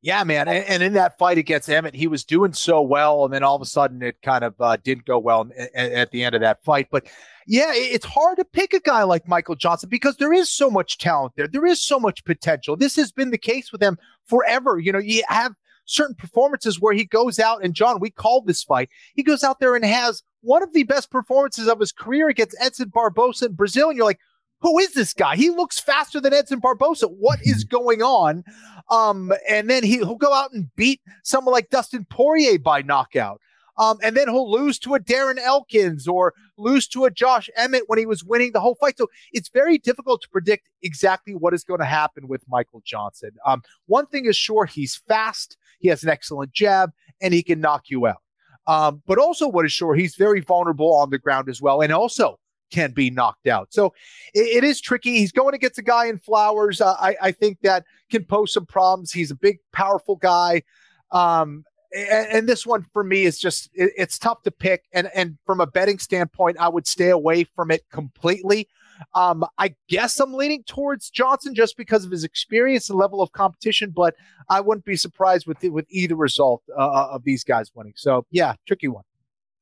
Yeah, 0.04 0.26
man. 0.26 0.50
And, 0.50 0.66
and, 0.66 0.84
in 0.84 0.94
that 0.94 1.18
fight 1.18 1.38
against 1.38 1.70
Emmett, 1.70 1.96
he 1.96 2.08
was 2.08 2.26
doing 2.26 2.52
so 2.52 2.82
well. 2.82 3.24
And 3.24 3.34
then 3.34 3.42
all 3.42 3.56
of 3.56 3.62
a 3.62 3.66
sudden 3.66 4.02
it 4.04 4.22
kind 4.22 4.44
of 4.44 4.54
uh, 4.60 4.76
didn't 4.84 5.06
go 5.06 5.18
well 5.18 5.50
at 5.74 6.12
the 6.12 6.26
end 6.26 6.36
of 6.36 6.42
that 6.42 6.62
fight. 6.62 6.90
But 6.92 7.08
yeah, 7.48 7.72
it's 7.74 8.06
hard 8.06 8.38
to 8.38 8.44
pick 8.44 8.74
a 8.74 8.82
guy 8.82 9.04
like 9.04 9.30
Michael 9.30 9.56
Johnson 9.56 9.88
because 9.88 10.18
there 10.18 10.34
is 10.34 10.52
so 10.52 10.70
much 10.70 10.98
talent 10.98 11.34
there. 11.38 11.48
There 11.48 11.66
is 11.66 11.82
so 11.82 12.02
much 12.02 12.26
potential. 12.26 12.76
This 12.76 12.98
has 12.98 13.14
been 13.14 13.32
the 13.32 13.38
case 13.38 13.72
with 13.72 13.82
him 13.82 13.98
forever. 14.26 14.78
You 14.78 14.92
know, 14.92 15.00
you 15.00 15.24
have 15.30 15.54
certain 15.86 16.16
performances 16.16 16.82
where 16.82 16.94
he 16.94 17.06
goes 17.06 17.40
out 17.40 17.64
and 17.64 17.74
John, 17.74 18.02
we 18.02 18.10
called 18.10 18.46
this 18.46 18.62
fight. 18.62 18.90
He 19.16 19.24
goes 19.24 19.42
out 19.42 19.62
there 19.62 19.74
and 19.74 19.86
has 19.86 20.22
one 20.42 20.64
of 20.64 20.74
the 20.74 20.84
best 20.84 21.12
performances 21.12 21.70
of 21.70 21.80
his 21.80 21.94
career 21.94 22.28
against 22.28 22.58
Edson 22.60 22.90
Barbosa 22.90 23.44
in 23.44 23.54
Brazil. 23.54 23.88
And 23.88 23.96
you're 23.96 24.06
like, 24.06 24.20
who 24.64 24.80
is 24.80 24.94
this 24.94 25.14
guy? 25.14 25.36
He 25.36 25.50
looks 25.50 25.80
faster 25.80 26.20
than 26.20 26.34
Edson 26.34 26.62
Barbosa. 26.62 27.12
What 27.12 27.40
is 27.44 27.66
going 27.66 28.02
on? 28.02 28.46
Um, 28.90 29.34
and 29.48 29.70
then 29.70 29.84
he, 29.84 30.00
will 30.00 30.16
go 30.16 30.34
out 30.34 30.54
and 30.54 30.74
beat 30.76 31.02
someone 31.24 31.54
like 31.54 31.70
Dustin 31.70 32.08
Poirier 32.10 32.58
by 32.58 32.82
knockout. 32.82 33.42
Um, 33.78 33.98
and 34.02 34.16
then 34.16 34.30
he'll 34.30 34.50
lose 34.50 34.80
to 34.80 34.96
a 34.96 35.00
Darren 35.00 35.38
Elkins 35.38 36.08
or 36.08 36.34
lose 36.58 36.88
to 36.90 37.06
a 37.06 37.12
Josh 37.12 37.50
Emmett 37.58 37.84
when 37.88 38.00
he 38.00 38.06
was 38.06 38.24
winning 38.24 38.54
the 38.54 38.62
whole 38.62 38.76
fight. 38.76 38.98
So 38.98 39.08
it's 39.34 39.50
very 39.50 39.78
difficult 39.78 40.22
to 40.22 40.30
predict 40.30 40.70
exactly 40.82 41.34
what 41.34 41.54
is 41.54 41.64
going 41.64 41.80
to 41.80 41.86
happen 41.86 42.28
with 42.28 42.44
Michael 42.48 42.82
Johnson. 42.86 43.32
Um, 43.46 43.64
one 43.88 44.06
thing 44.06 44.26
is 44.26 44.38
sure, 44.38 44.66
he's 44.66 45.02
fast, 45.08 45.58
he 45.80 45.90
has 45.90 46.04
an 46.04 46.10
excellent 46.10 46.54
jab, 46.54 46.92
and 47.20 47.34
he 47.34 47.44
can 47.44 47.60
knock 47.60 47.90
you 47.90 48.08
out. 48.08 48.22
Um, 48.68 49.02
but 49.06 49.18
also, 49.18 49.48
what 49.48 49.66
is 49.66 49.74
sure, 49.74 49.94
he's 49.96 50.16
very 50.16 50.40
vulnerable 50.40 50.94
on 50.94 51.10
the 51.10 51.18
ground 51.18 51.50
as 51.50 51.62
well. 51.62 51.82
And 51.82 51.92
also, 51.92 52.40
can 52.74 52.92
be 52.92 53.12
knocked 53.12 53.48
out. 53.48 53.72
So 53.72 53.94
it, 54.34 54.58
it 54.58 54.64
is 54.64 54.82
tricky. 54.82 55.18
He's 55.18 55.32
going 55.32 55.54
against 55.54 55.78
a 55.78 55.84
guy 55.84 56.08
in 56.08 56.18
Flowers. 56.18 56.82
Uh, 56.82 56.96
I, 57.00 57.16
I 57.22 57.32
think 57.32 57.60
that 57.62 57.86
can 58.10 58.26
pose 58.26 58.52
some 58.52 58.66
problems. 58.66 59.12
He's 59.12 59.32
a 59.32 59.36
big, 59.36 59.60
powerful 59.72 60.16
guy. 60.16 60.64
Um, 61.12 61.64
and, 61.96 62.28
and, 62.28 62.50
this 62.50 62.66
one 62.66 62.88
for 62.92 63.04
me 63.04 63.26
is 63.26 63.38
just 63.38 63.70
it, 63.76 63.92
it's 63.96 64.18
tough 64.18 64.42
to 64.44 64.52
pick. 64.52 64.86
And 64.94 65.12
and 65.14 65.38
from 65.46 65.62
a 65.62 65.68
betting 65.68 66.00
standpoint, 66.00 66.58
I 66.60 66.68
would 66.68 66.88
stay 66.88 67.10
away 67.10 67.44
from 67.44 67.70
it 67.70 67.84
completely. 67.92 68.68
Um, 69.14 69.46
I 69.60 69.76
guess 69.88 70.20
I'm 70.20 70.34
leaning 70.34 70.64
towards 70.64 71.12
Johnson 71.12 71.54
just 71.54 71.78
because 71.78 72.04
of 72.04 72.10
his 72.10 72.24
experience 72.24 72.90
and 72.90 72.98
level 72.98 73.22
of 73.22 73.32
competition, 73.32 73.92
but 73.92 74.16
I 74.50 74.60
wouldn't 74.62 74.86
be 74.86 74.96
surprised 74.96 75.46
with 75.46 75.62
with 75.62 75.86
either 75.90 76.16
result 76.16 76.64
uh, 76.76 76.82
uh, 76.82 77.10
of 77.12 77.24
these 77.24 77.44
guys 77.44 77.70
winning. 77.76 77.94
So 77.96 78.26
yeah, 78.32 78.56
tricky 78.66 78.88
one. 78.88 79.04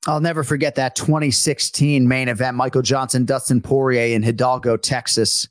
I'll 0.08 0.22
never 0.22 0.44
forget 0.44 0.76
that 0.76 0.96
2016 0.96 2.08
main 2.08 2.28
event, 2.28 2.58
Michael 2.58 2.82
Johnson, 2.82 3.26
Dustin 3.26 3.62
Poirier 3.62 4.16
in 4.16 4.24
Hidalgo, 4.24 4.78
Texas. 4.78 5.48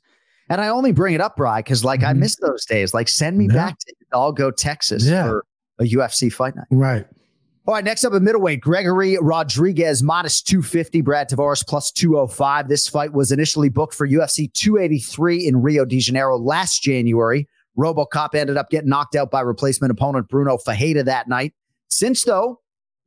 And 0.49 0.59
I 0.59 0.67
only 0.67 0.91
bring 0.91 1.13
it 1.13 1.21
up, 1.21 1.37
Bry, 1.37 1.59
because 1.59 1.85
like 1.85 2.01
mm-hmm. 2.01 2.09
I 2.09 2.13
miss 2.13 2.35
those 2.35 2.65
days. 2.65 2.93
Like 2.93 3.07
send 3.07 3.37
me 3.37 3.47
yeah. 3.47 3.53
back 3.53 3.79
to 3.79 3.93
Hidalgo, 3.99 4.51
Texas 4.51 5.05
yeah. 5.05 5.23
for 5.23 5.45
a 5.79 5.83
UFC 5.83 6.31
fight 6.31 6.55
night. 6.55 6.67
Right. 6.69 7.05
All 7.67 7.75
right, 7.75 7.83
next 7.83 8.03
up 8.03 8.13
at 8.13 8.21
middleweight, 8.23 8.59
Gregory 8.59 9.17
Rodrigues 9.21 10.01
minus 10.01 10.41
250, 10.41 11.01
Brad 11.01 11.29
Tavares 11.29 11.65
plus 11.65 11.91
205. 11.91 12.67
This 12.67 12.87
fight 12.87 13.13
was 13.13 13.31
initially 13.31 13.69
booked 13.69 13.93
for 13.93 14.07
UFC 14.07 14.51
283 14.51 15.47
in 15.47 15.61
Rio 15.61 15.85
de 15.85 15.99
Janeiro 15.99 16.37
last 16.37 16.81
January. 16.81 17.47
Robocop 17.77 18.33
ended 18.33 18.57
up 18.57 18.71
getting 18.71 18.89
knocked 18.89 19.15
out 19.15 19.29
by 19.29 19.41
replacement 19.41 19.91
opponent 19.91 20.27
Brunno 20.27 20.61
Ferreira 20.61 21.03
that 21.03 21.27
night. 21.27 21.53
Since, 21.87 22.23
though, 22.23 22.59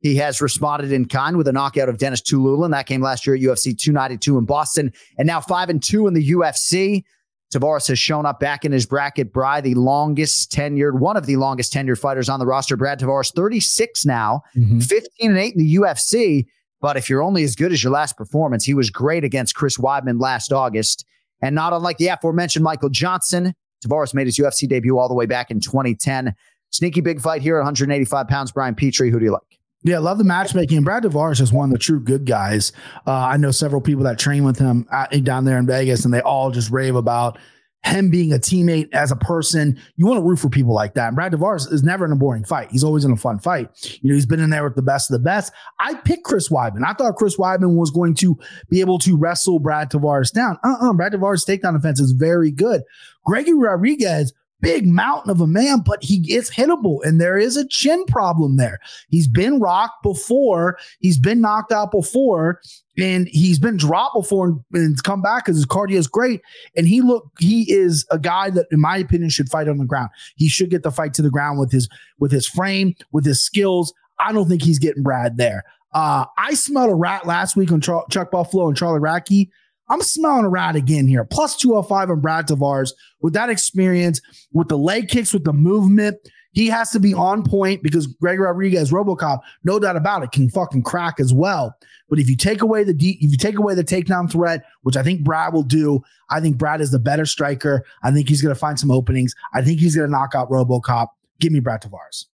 He 0.05 0.17
has 0.17 0.39
responded 0.39 0.91
in 0.91 1.05
kind 1.05 1.35
with 1.35 1.47
a 1.47 1.51
knockout 1.51 1.89
of 1.89 1.97
Denis 1.97 2.21
Tiuliulin. 2.21 2.69
That 2.69 2.85
came 2.85 3.01
last 3.01 3.25
year 3.25 3.35
at 3.35 3.41
UFC 3.41 3.75
292 3.75 4.37
in 4.37 4.45
Boston, 4.45 4.93
and 5.17 5.25
now 5.25 5.41
five 5.41 5.67
and 5.67 5.81
two 5.81 6.05
in 6.05 6.13
the 6.13 6.29
UFC. 6.29 7.03
Tavares 7.51 7.87
has 7.87 7.97
shown 7.97 8.23
up 8.23 8.39
back 8.39 8.65
in 8.65 8.71
his 8.71 8.85
bracket. 8.85 9.33
Bry, 9.33 9.61
the 9.61 9.73
longest 9.73 10.51
tenured, 10.51 10.99
one 10.99 11.17
of 11.17 11.25
the 11.25 11.37
longest 11.37 11.73
tenured 11.73 11.97
fighters 11.97 12.29
on 12.29 12.37
the 12.39 12.45
roster. 12.45 12.77
Brad 12.77 12.99
Tavares, 12.99 13.33
36 13.33 14.05
now, 14.05 14.43
Mhm. 14.55 14.83
15 14.83 15.31
and 15.31 15.39
8 15.39 15.55
in 15.55 15.59
the 15.59 15.73
UFC. 15.73 16.45
But 16.81 16.97
if 16.97 17.09
you're 17.09 17.23
only 17.23 17.43
as 17.43 17.55
good 17.55 17.71
as 17.71 17.83
your 17.83 17.91
last 17.91 18.15
performance, 18.15 18.63
he 18.63 18.75
was 18.75 18.91
great 18.91 19.23
against 19.23 19.55
Chris 19.55 19.77
Weidman 19.79 20.21
last 20.21 20.53
August. 20.53 21.03
And 21.41 21.55
not 21.55 21.73
unlike 21.73 21.97
the 21.97 22.09
aforementioned 22.09 22.63
Michael 22.63 22.89
Johnson, 22.89 23.55
Tavares 23.83 24.13
made 24.13 24.27
his 24.27 24.37
UFC 24.37 24.67
debut 24.67 24.99
all 24.99 25.07
the 25.07 25.15
way 25.15 25.25
back 25.25 25.49
in 25.49 25.59
2010. 25.61 26.35
Sneaky 26.69 27.01
big 27.01 27.21
fight 27.21 27.41
here 27.41 27.57
at 27.57 27.61
185 27.61 28.27
pounds. 28.27 28.51
Brian 28.51 28.75
Petrie, 28.75 29.09
who 29.09 29.17
do 29.17 29.25
you 29.25 29.31
like? 29.31 29.41
Yeah, 29.85 29.99
love 29.99 30.17
the 30.17 30.23
matchmaking. 30.23 30.83
Brad 30.83 31.03
Tavares 31.03 31.39
is 31.39 31.53
one 31.53 31.69
of 31.69 31.71
the 31.71 31.77
true 31.77 31.99
good 31.99 32.25
guys. 32.25 32.71
Uh, 33.05 33.11
I 33.11 33.37
know 33.37 33.51
several 33.51 33.81
people 33.81 34.03
that 34.05 34.17
train 34.17 34.43
with 34.43 34.57
him 34.57 34.87
at, 34.91 35.23
down 35.23 35.45
there 35.45 35.59
in 35.59 35.67
Vegas, 35.67 36.05
and 36.05 36.11
they 36.13 36.21
all 36.21 36.49
just 36.49 36.71
rave 36.71 36.95
about 36.95 37.37
him 37.83 38.09
being 38.09 38.33
a 38.33 38.37
teammate 38.37 38.91
as 38.93 39.11
a 39.11 39.15
person. 39.15 39.79
You 39.95 40.07
want 40.07 40.17
to 40.17 40.23
root 40.23 40.37
for 40.37 40.49
people 40.49 40.73
like 40.73 40.95
that. 40.95 41.09
And 41.09 41.15
Brad 41.15 41.33
Tavares 41.33 41.71
is 41.71 41.83
never 41.83 42.03
in 42.03 42.11
a 42.11 42.15
boring 42.15 42.43
fight. 42.43 42.71
He's 42.71 42.83
always 42.83 43.05
in 43.05 43.11
a 43.11 43.15
fun 43.15 43.37
fight. 43.37 43.69
You 44.01 44.09
know, 44.09 44.15
he's 44.15 44.25
been 44.25 44.39
in 44.39 44.49
there 44.49 44.63
with 44.63 44.75
the 44.75 44.81
best 44.81 45.11
of 45.11 45.13
the 45.13 45.23
best. 45.23 45.53
I 45.79 45.93
picked 45.93 46.23
Chris 46.23 46.49
Weidman. 46.49 46.83
I 46.83 46.93
thought 46.93 47.15
Chris 47.15 47.37
Weidman 47.37 47.77
was 47.77 47.91
going 47.91 48.15
to 48.15 48.39
be 48.71 48.81
able 48.81 48.97
to 48.99 49.15
wrestle 49.15 49.59
Brad 49.59 49.91
Tavares 49.91 50.33
down. 50.33 50.57
Uh-uh. 50.63 50.93
Brad 50.93 51.13
Tavares' 51.13 51.47
takedown 51.47 51.73
defense 51.73 51.99
is 51.99 52.13
very 52.13 52.49
good. 52.49 52.81
Gregory 53.23 53.53
Rodrigues 53.53 54.33
big 54.61 54.87
mountain 54.87 55.29
of 55.29 55.41
a 55.41 55.47
man, 55.47 55.81
but 55.85 56.03
he 56.03 56.25
is 56.33 56.49
hittable. 56.49 57.03
And 57.03 57.19
there 57.19 57.37
is 57.37 57.57
a 57.57 57.67
chin 57.67 58.03
problem 58.05 58.57
there. 58.57 58.79
He's 59.09 59.27
been 59.27 59.59
rocked 59.59 60.01
before, 60.03 60.77
he's 60.99 61.19
been 61.19 61.41
knocked 61.41 61.71
out 61.71 61.91
before, 61.91 62.61
and 62.97 63.27
he's 63.27 63.59
been 63.59 63.77
dropped 63.77 64.15
before 64.15 64.47
and, 64.47 64.59
and 64.73 65.03
come 65.03 65.21
back 65.21 65.45
because 65.45 65.57
his 65.57 65.65
cardio 65.65 65.95
is 65.95 66.07
great. 66.07 66.41
And 66.75 66.87
he 66.87 67.01
look, 67.01 67.29
he 67.39 67.71
is 67.71 68.05
a 68.11 68.19
guy 68.19 68.49
that, 68.51 68.67
in 68.71 68.79
my 68.79 68.97
opinion, 68.97 69.29
should 69.29 69.49
fight 69.49 69.67
on 69.67 69.77
the 69.77 69.85
ground. 69.85 70.09
He 70.35 70.47
should 70.47 70.69
get 70.69 70.83
the 70.83 70.91
fight 70.91 71.13
to 71.15 71.21
the 71.21 71.29
ground 71.29 71.59
with 71.59 71.71
his 71.71 71.89
with 72.19 72.31
his 72.31 72.47
frame, 72.47 72.95
with 73.11 73.25
his 73.25 73.41
skills. 73.41 73.93
I 74.19 74.31
don't 74.31 74.47
think 74.47 74.61
he's 74.61 74.79
getting 74.79 75.03
Brad 75.03 75.37
there. 75.37 75.63
Uh, 75.93 76.25
I 76.37 76.53
smelled 76.53 76.89
a 76.89 76.95
rat 76.95 77.25
last 77.25 77.55
week 77.55 77.71
on 77.71 77.81
Char- 77.81 78.05
Chuck 78.09 78.31
Buffalo 78.31 78.67
and 78.67 78.75
Charlie 78.75 78.99
Radtke. 78.99 79.49
I'm 79.89 80.01
smelling 80.01 80.45
a 80.45 80.49
rat 80.49 80.75
again 80.75 81.07
here. 81.07 81.23
Plus 81.23 81.55
205 81.57 82.09
on 82.09 82.19
Brad 82.19 82.47
Tavares 82.47 82.91
with 83.21 83.33
that 83.33 83.49
experience, 83.49 84.19
with 84.51 84.67
the 84.67 84.77
leg 84.77 85.09
kicks, 85.09 85.33
with 85.33 85.43
the 85.43 85.53
movement. 85.53 86.17
He 86.53 86.67
has 86.67 86.89
to 86.91 86.99
be 86.99 87.13
on 87.13 87.43
point 87.43 87.83
because 87.83 88.07
Greg 88.07 88.39
Rodrigues, 88.39 88.89
Robocop, 88.89 89.41
no 89.65 89.77
doubt 89.77 89.97
about 89.97 90.23
it, 90.23 90.31
can 90.31 90.49
fucking 90.49 90.83
crack 90.83 91.19
as 91.19 91.33
well. 91.33 91.75
But 92.09 92.17
if 92.17 92.29
you 92.29 92.37
take 92.37 92.61
away 92.61 92.83
the 92.85 92.93
de- 92.93 93.17
if 93.19 93.31
you 93.31 93.37
take 93.37 93.57
away 93.57 93.75
the 93.75 93.83
takedown 93.83 94.31
threat, 94.31 94.63
which 94.83 94.95
I 94.95 95.03
think 95.03 95.23
Brad 95.23 95.53
will 95.53 95.63
do, 95.63 96.01
I 96.29 96.39
think 96.39 96.57
Brad 96.57 96.79
is 96.79 96.91
the 96.91 96.99
better 96.99 97.25
striker. 97.25 97.85
I 98.03 98.11
think 98.11 98.29
he's 98.29 98.41
going 98.41 98.53
to 98.53 98.59
find 98.59 98.79
some 98.79 98.89
openings. 98.89 99.35
I 99.53 99.61
think 99.61 99.81
he's 99.81 99.95
going 99.95 100.07
to 100.07 100.11
knock 100.11 100.33
out 100.33 100.49
Robocop. 100.49 101.07
Give 101.39 101.51
me 101.51 101.59
Brad 101.59 101.81
Tavares. 101.81 102.25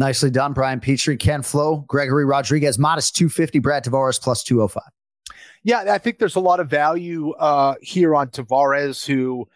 Nicely 0.00 0.30
done, 0.30 0.52
Brian 0.52 0.80
Petrie, 0.80 1.16
Ken 1.16 1.42
Flo, 1.42 1.84
Gregory 1.86 2.24
Rodrigues, 2.24 2.78
modest 2.78 3.14
250, 3.14 3.60
Brad 3.60 3.84
Tavares 3.84 4.20
plus 4.20 4.42
205. 4.42 4.82
Yeah, 5.62 5.84
I 5.88 5.98
think 5.98 6.18
there's 6.18 6.36
a 6.36 6.40
lot 6.40 6.60
of 6.60 6.68
value 6.68 7.32
uh, 7.32 7.74
here 7.80 8.14
on 8.14 8.28
Tavares, 8.28 9.04
who, 9.06 9.48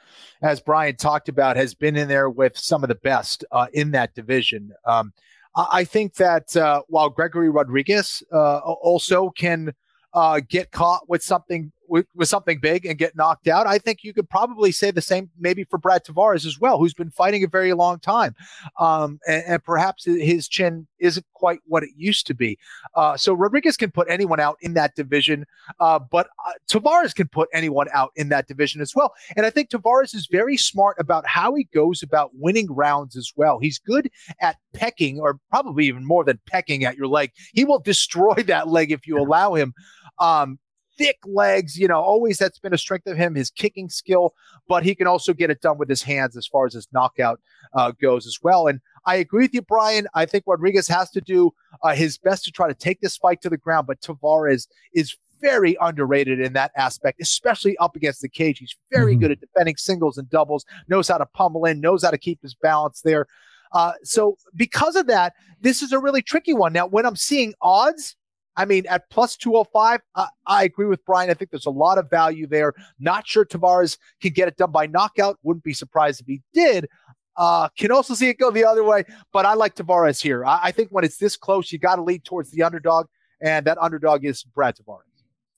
as 0.43 0.61
Brian 0.61 0.97
talked 0.97 1.29
about, 1.29 1.57
has 1.57 1.75
been 1.75 1.97
in 1.97 2.09
there 2.09 2.31
with 2.31 2.57
some 2.57 2.83
of 2.83 2.89
the 2.89 2.95
best 2.97 3.45
uh, 3.53 3.67
in 3.73 3.91
that 3.93 4.15
division. 4.15 4.73
Um, 4.85 5.13
I 5.55 5.67
I 5.71 5.85
think 5.85 6.15
that 6.15 6.57
uh, 6.57 6.83
while 6.89 7.11
Gregory 7.11 7.51
Rodrigues 7.51 8.23
uh, 8.33 8.59
also 8.59 9.31
can 9.31 9.75
uh, 10.15 10.41
get 10.49 10.71
caught 10.71 11.09
with 11.09 11.23
something 11.23 11.73
with, 11.89 12.07
with 12.15 12.29
something 12.29 12.59
big 12.61 12.87
and 12.87 12.99
get 12.99 13.17
knocked 13.17 13.49
out, 13.49 13.67
I 13.67 13.79
think 13.79 14.05
you 14.05 14.13
could 14.13 14.29
probably 14.29 14.73
say 14.73 14.91
the 14.91 15.01
same 15.01 15.31
maybe 15.39 15.65
for 15.65 15.79
Brad 15.79 16.05
Tavares 16.05 16.47
as 16.47 16.61
well, 16.61 16.79
who's 16.79 16.95
been 16.95 17.11
fighting 17.11 17.43
a 17.45 17.49
very 17.49 17.73
long 17.73 17.99
time, 17.99 18.35
um, 18.79 19.19
and, 19.27 19.43
and 19.47 19.65
perhaps 19.65 20.05
his 20.05 20.49
chin 20.49 20.87
isn't 20.99 21.27
quite 21.35 21.61
what 21.67 21.83
it 21.83 21.91
used 21.97 22.27
to 22.27 22.35
be. 22.35 22.59
Uh, 22.95 23.17
so 23.17 23.33
Rodrigues 23.33 23.77
can 23.77 23.91
put 23.91 24.09
anyone 24.11 24.41
out 24.41 24.57
in 24.61 24.75
that 24.75 24.95
division, 24.95 25.45
uh, 25.81 25.99
but 25.99 26.29
uh, 26.47 26.53
Tavares 26.71 27.15
can 27.15 27.29
put 27.29 27.49
anyone 27.53 27.89
out 27.93 28.11
in 28.17 28.29
that 28.29 28.47
division 28.47 28.81
as 28.81 28.95
well. 28.95 29.13
And 29.37 29.47
I 29.47 29.51
think 29.51 29.71
Tavares 29.71 30.15
is 30.15 30.29
very 30.31 30.57
smart 30.57 30.97
about 30.99 31.27
how 31.27 31.55
he 31.55 31.65
goes 31.75 32.03
about 32.03 32.31
winning 32.35 32.71
rounds 32.71 33.17
as 33.17 33.33
well. 33.37 33.59
He's 33.59 33.79
good 33.79 34.11
at 34.41 34.57
pecking, 34.75 35.21
or 35.21 35.39
probably 35.51 35.87
even 35.87 36.05
more 36.05 36.25
than 36.25 36.41
pecking 36.47 36.85
at 36.85 36.97
your 36.97 37.09
leg. 37.09 37.33
He 37.53 37.65
will 37.65 37.81
destroy 37.81 38.35
that 38.47 38.69
leg 38.69 38.93
if 38.93 39.07
you 39.07 39.19
allow 39.19 39.55
him. 39.55 39.75
Um, 40.19 40.59
thick 40.99 41.19
legs, 41.25 41.79
you 41.79 41.89
know, 41.89 42.01
always 42.01 42.37
that's 42.37 42.59
been 42.59 42.75
a 42.75 42.79
strength 42.79 43.07
of 43.07 43.17
him, 43.17 43.35
his 43.35 43.51
kicking 43.51 43.89
skill, 43.89 44.35
but 44.69 44.83
he 44.83 44.95
can 44.95 45.07
also 45.07 45.33
get 45.33 45.49
it 45.49 45.61
done 45.61 45.79
with 45.79 45.89
his 45.89 46.03
hands 46.03 46.37
as 46.37 46.47
far 46.47 46.67
as 46.67 46.75
his 46.75 46.89
knockout 46.93 47.41
uh, 47.73 47.93
goes 48.01 48.27
as 48.27 48.39
well. 48.43 48.67
And 48.67 48.81
I 49.07 49.17
agree 49.17 49.45
with 49.45 49.55
you, 49.55 49.63
Brian. 49.63 50.09
I 50.15 50.27
think 50.27 50.45
Rodrigues 50.47 50.89
has 50.89 51.11
to 51.13 51.21
do 51.21 51.53
uh, 51.83 51.95
his 51.95 52.19
best 52.19 52.45
to 52.45 52.51
try 52.51 52.69
to 52.69 52.75
take 52.75 53.01
this 53.01 53.17
fight 53.17 53.41
to 53.43 53.49
the 53.49 53.57
ground, 53.57 53.87
but 53.87 54.01
Tavares 54.01 54.67
is 54.93 55.17
very 55.41 55.77
underrated 55.81 56.41
in 56.41 56.53
that 56.55 56.73
aspect, 56.77 57.21
especially 57.21 57.79
up 57.79 57.95
against 57.95 58.21
the 58.21 58.29
cage. 58.29 58.59
He's 58.59 58.75
very 58.91 59.15
Mhm. 59.15 59.21
good 59.21 59.31
at 59.31 59.41
defending 59.41 59.77
singles 59.77 60.19
and 60.19 60.29
doubles, 60.29 60.67
knows 60.89 61.07
how 61.07 61.19
to 61.19 61.27
pummel 61.27 61.65
in, 61.65 61.81
knows 61.81 62.03
how 62.03 62.11
to 62.11 62.19
keep 62.19 62.43
his 62.43 62.57
balance 62.57 63.03
there. 63.03 63.27
Uh, 63.73 63.93
so 64.03 64.37
because 64.57 64.97
of 64.97 65.07
that, 65.07 65.35
this 65.61 65.81
is 65.83 65.93
a 65.93 65.99
really 65.99 66.23
tricky 66.23 66.55
one. 66.55 66.73
Now, 66.73 66.87
when 66.87 67.07
I'm 67.07 67.15
seeing 67.17 67.55
odds, 67.63 68.17
I 68.59 68.65
mean, 68.65 68.87
at 68.89 69.09
plus 69.09 69.37
205, 69.37 70.01
uh, 70.17 70.27
I 70.47 70.65
agree 70.65 70.87
with 70.87 71.05
Brian. 71.05 71.31
I 71.31 71.35
think 71.35 71.53
there's 71.53 71.67
a 71.67 71.71
lot 71.71 71.97
of 71.97 72.11
value 72.11 72.49
there. 72.49 72.75
Not 72.99 73.25
sure 73.25 73.45
Tavares 73.45 73.99
can 74.21 74.33
get 74.33 74.49
it 74.49 74.57
done 74.57 74.73
by 74.73 74.87
knockout. 74.87 75.39
Wouldn't 75.45 75.63
be 75.63 75.73
surprised 75.73 76.21
if 76.21 76.27
he 76.27 76.43
did. 76.53 76.89
Uh, 77.37 77.69
can 77.79 77.93
also 77.93 78.15
see 78.15 78.29
it 78.29 78.37
go 78.37 78.51
the 78.51 78.65
other 78.65 78.83
way, 78.83 79.05
but 79.33 79.47
I 79.47 79.55
like 79.55 79.77
Tavares 79.77 80.21
here. 80.21 80.45
I, 80.45 80.59
I 80.65 80.73
think 80.73 80.91
when 80.91 81.05
it's 81.05 81.19
this 81.19 81.37
close, 81.37 81.71
you 81.71 81.79
got 81.79 81.97
to 81.97 82.03
lead 82.03 82.25
towards 82.25 82.51
the 82.51 82.65
underdog, 82.65 83.07
and 83.41 83.65
that 83.65 83.79
underdog 83.79 84.25
is 84.25 84.43
Brad 84.43 84.75
Tavares. 84.77 85.03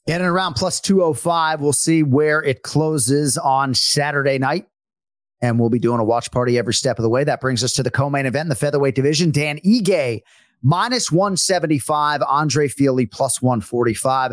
In 0.06 0.16
and 0.16 0.26
around 0.26 0.54
plus 0.54 0.78
205, 0.78 1.62
we'll 1.62 1.72
see 1.72 2.02
where 2.02 2.42
it 2.42 2.62
closes 2.62 3.38
on 3.38 3.72
Saturday 3.72 4.38
night. 4.38 4.66
And 5.40 5.58
we'll 5.58 5.70
be 5.70 5.78
doing 5.78 6.00
a 6.00 6.04
watch 6.04 6.30
party 6.30 6.58
every 6.58 6.74
step 6.74 6.98
of 6.98 7.02
the 7.02 7.08
way. 7.08 7.24
That 7.24 7.40
brings 7.40 7.64
us 7.64 7.72
to 7.74 7.82
the 7.82 7.90
co 7.90 8.10
main 8.10 8.26
event 8.26 8.50
the 8.50 8.54
featherweight 8.54 8.94
division. 8.94 9.30
Dan 9.30 9.58
Ige 9.64 10.20
minus 10.62 11.10
175, 11.10 12.22
Andre 12.22 12.68
Fili 12.68 13.06
plus 13.06 13.40
145. 13.42 14.32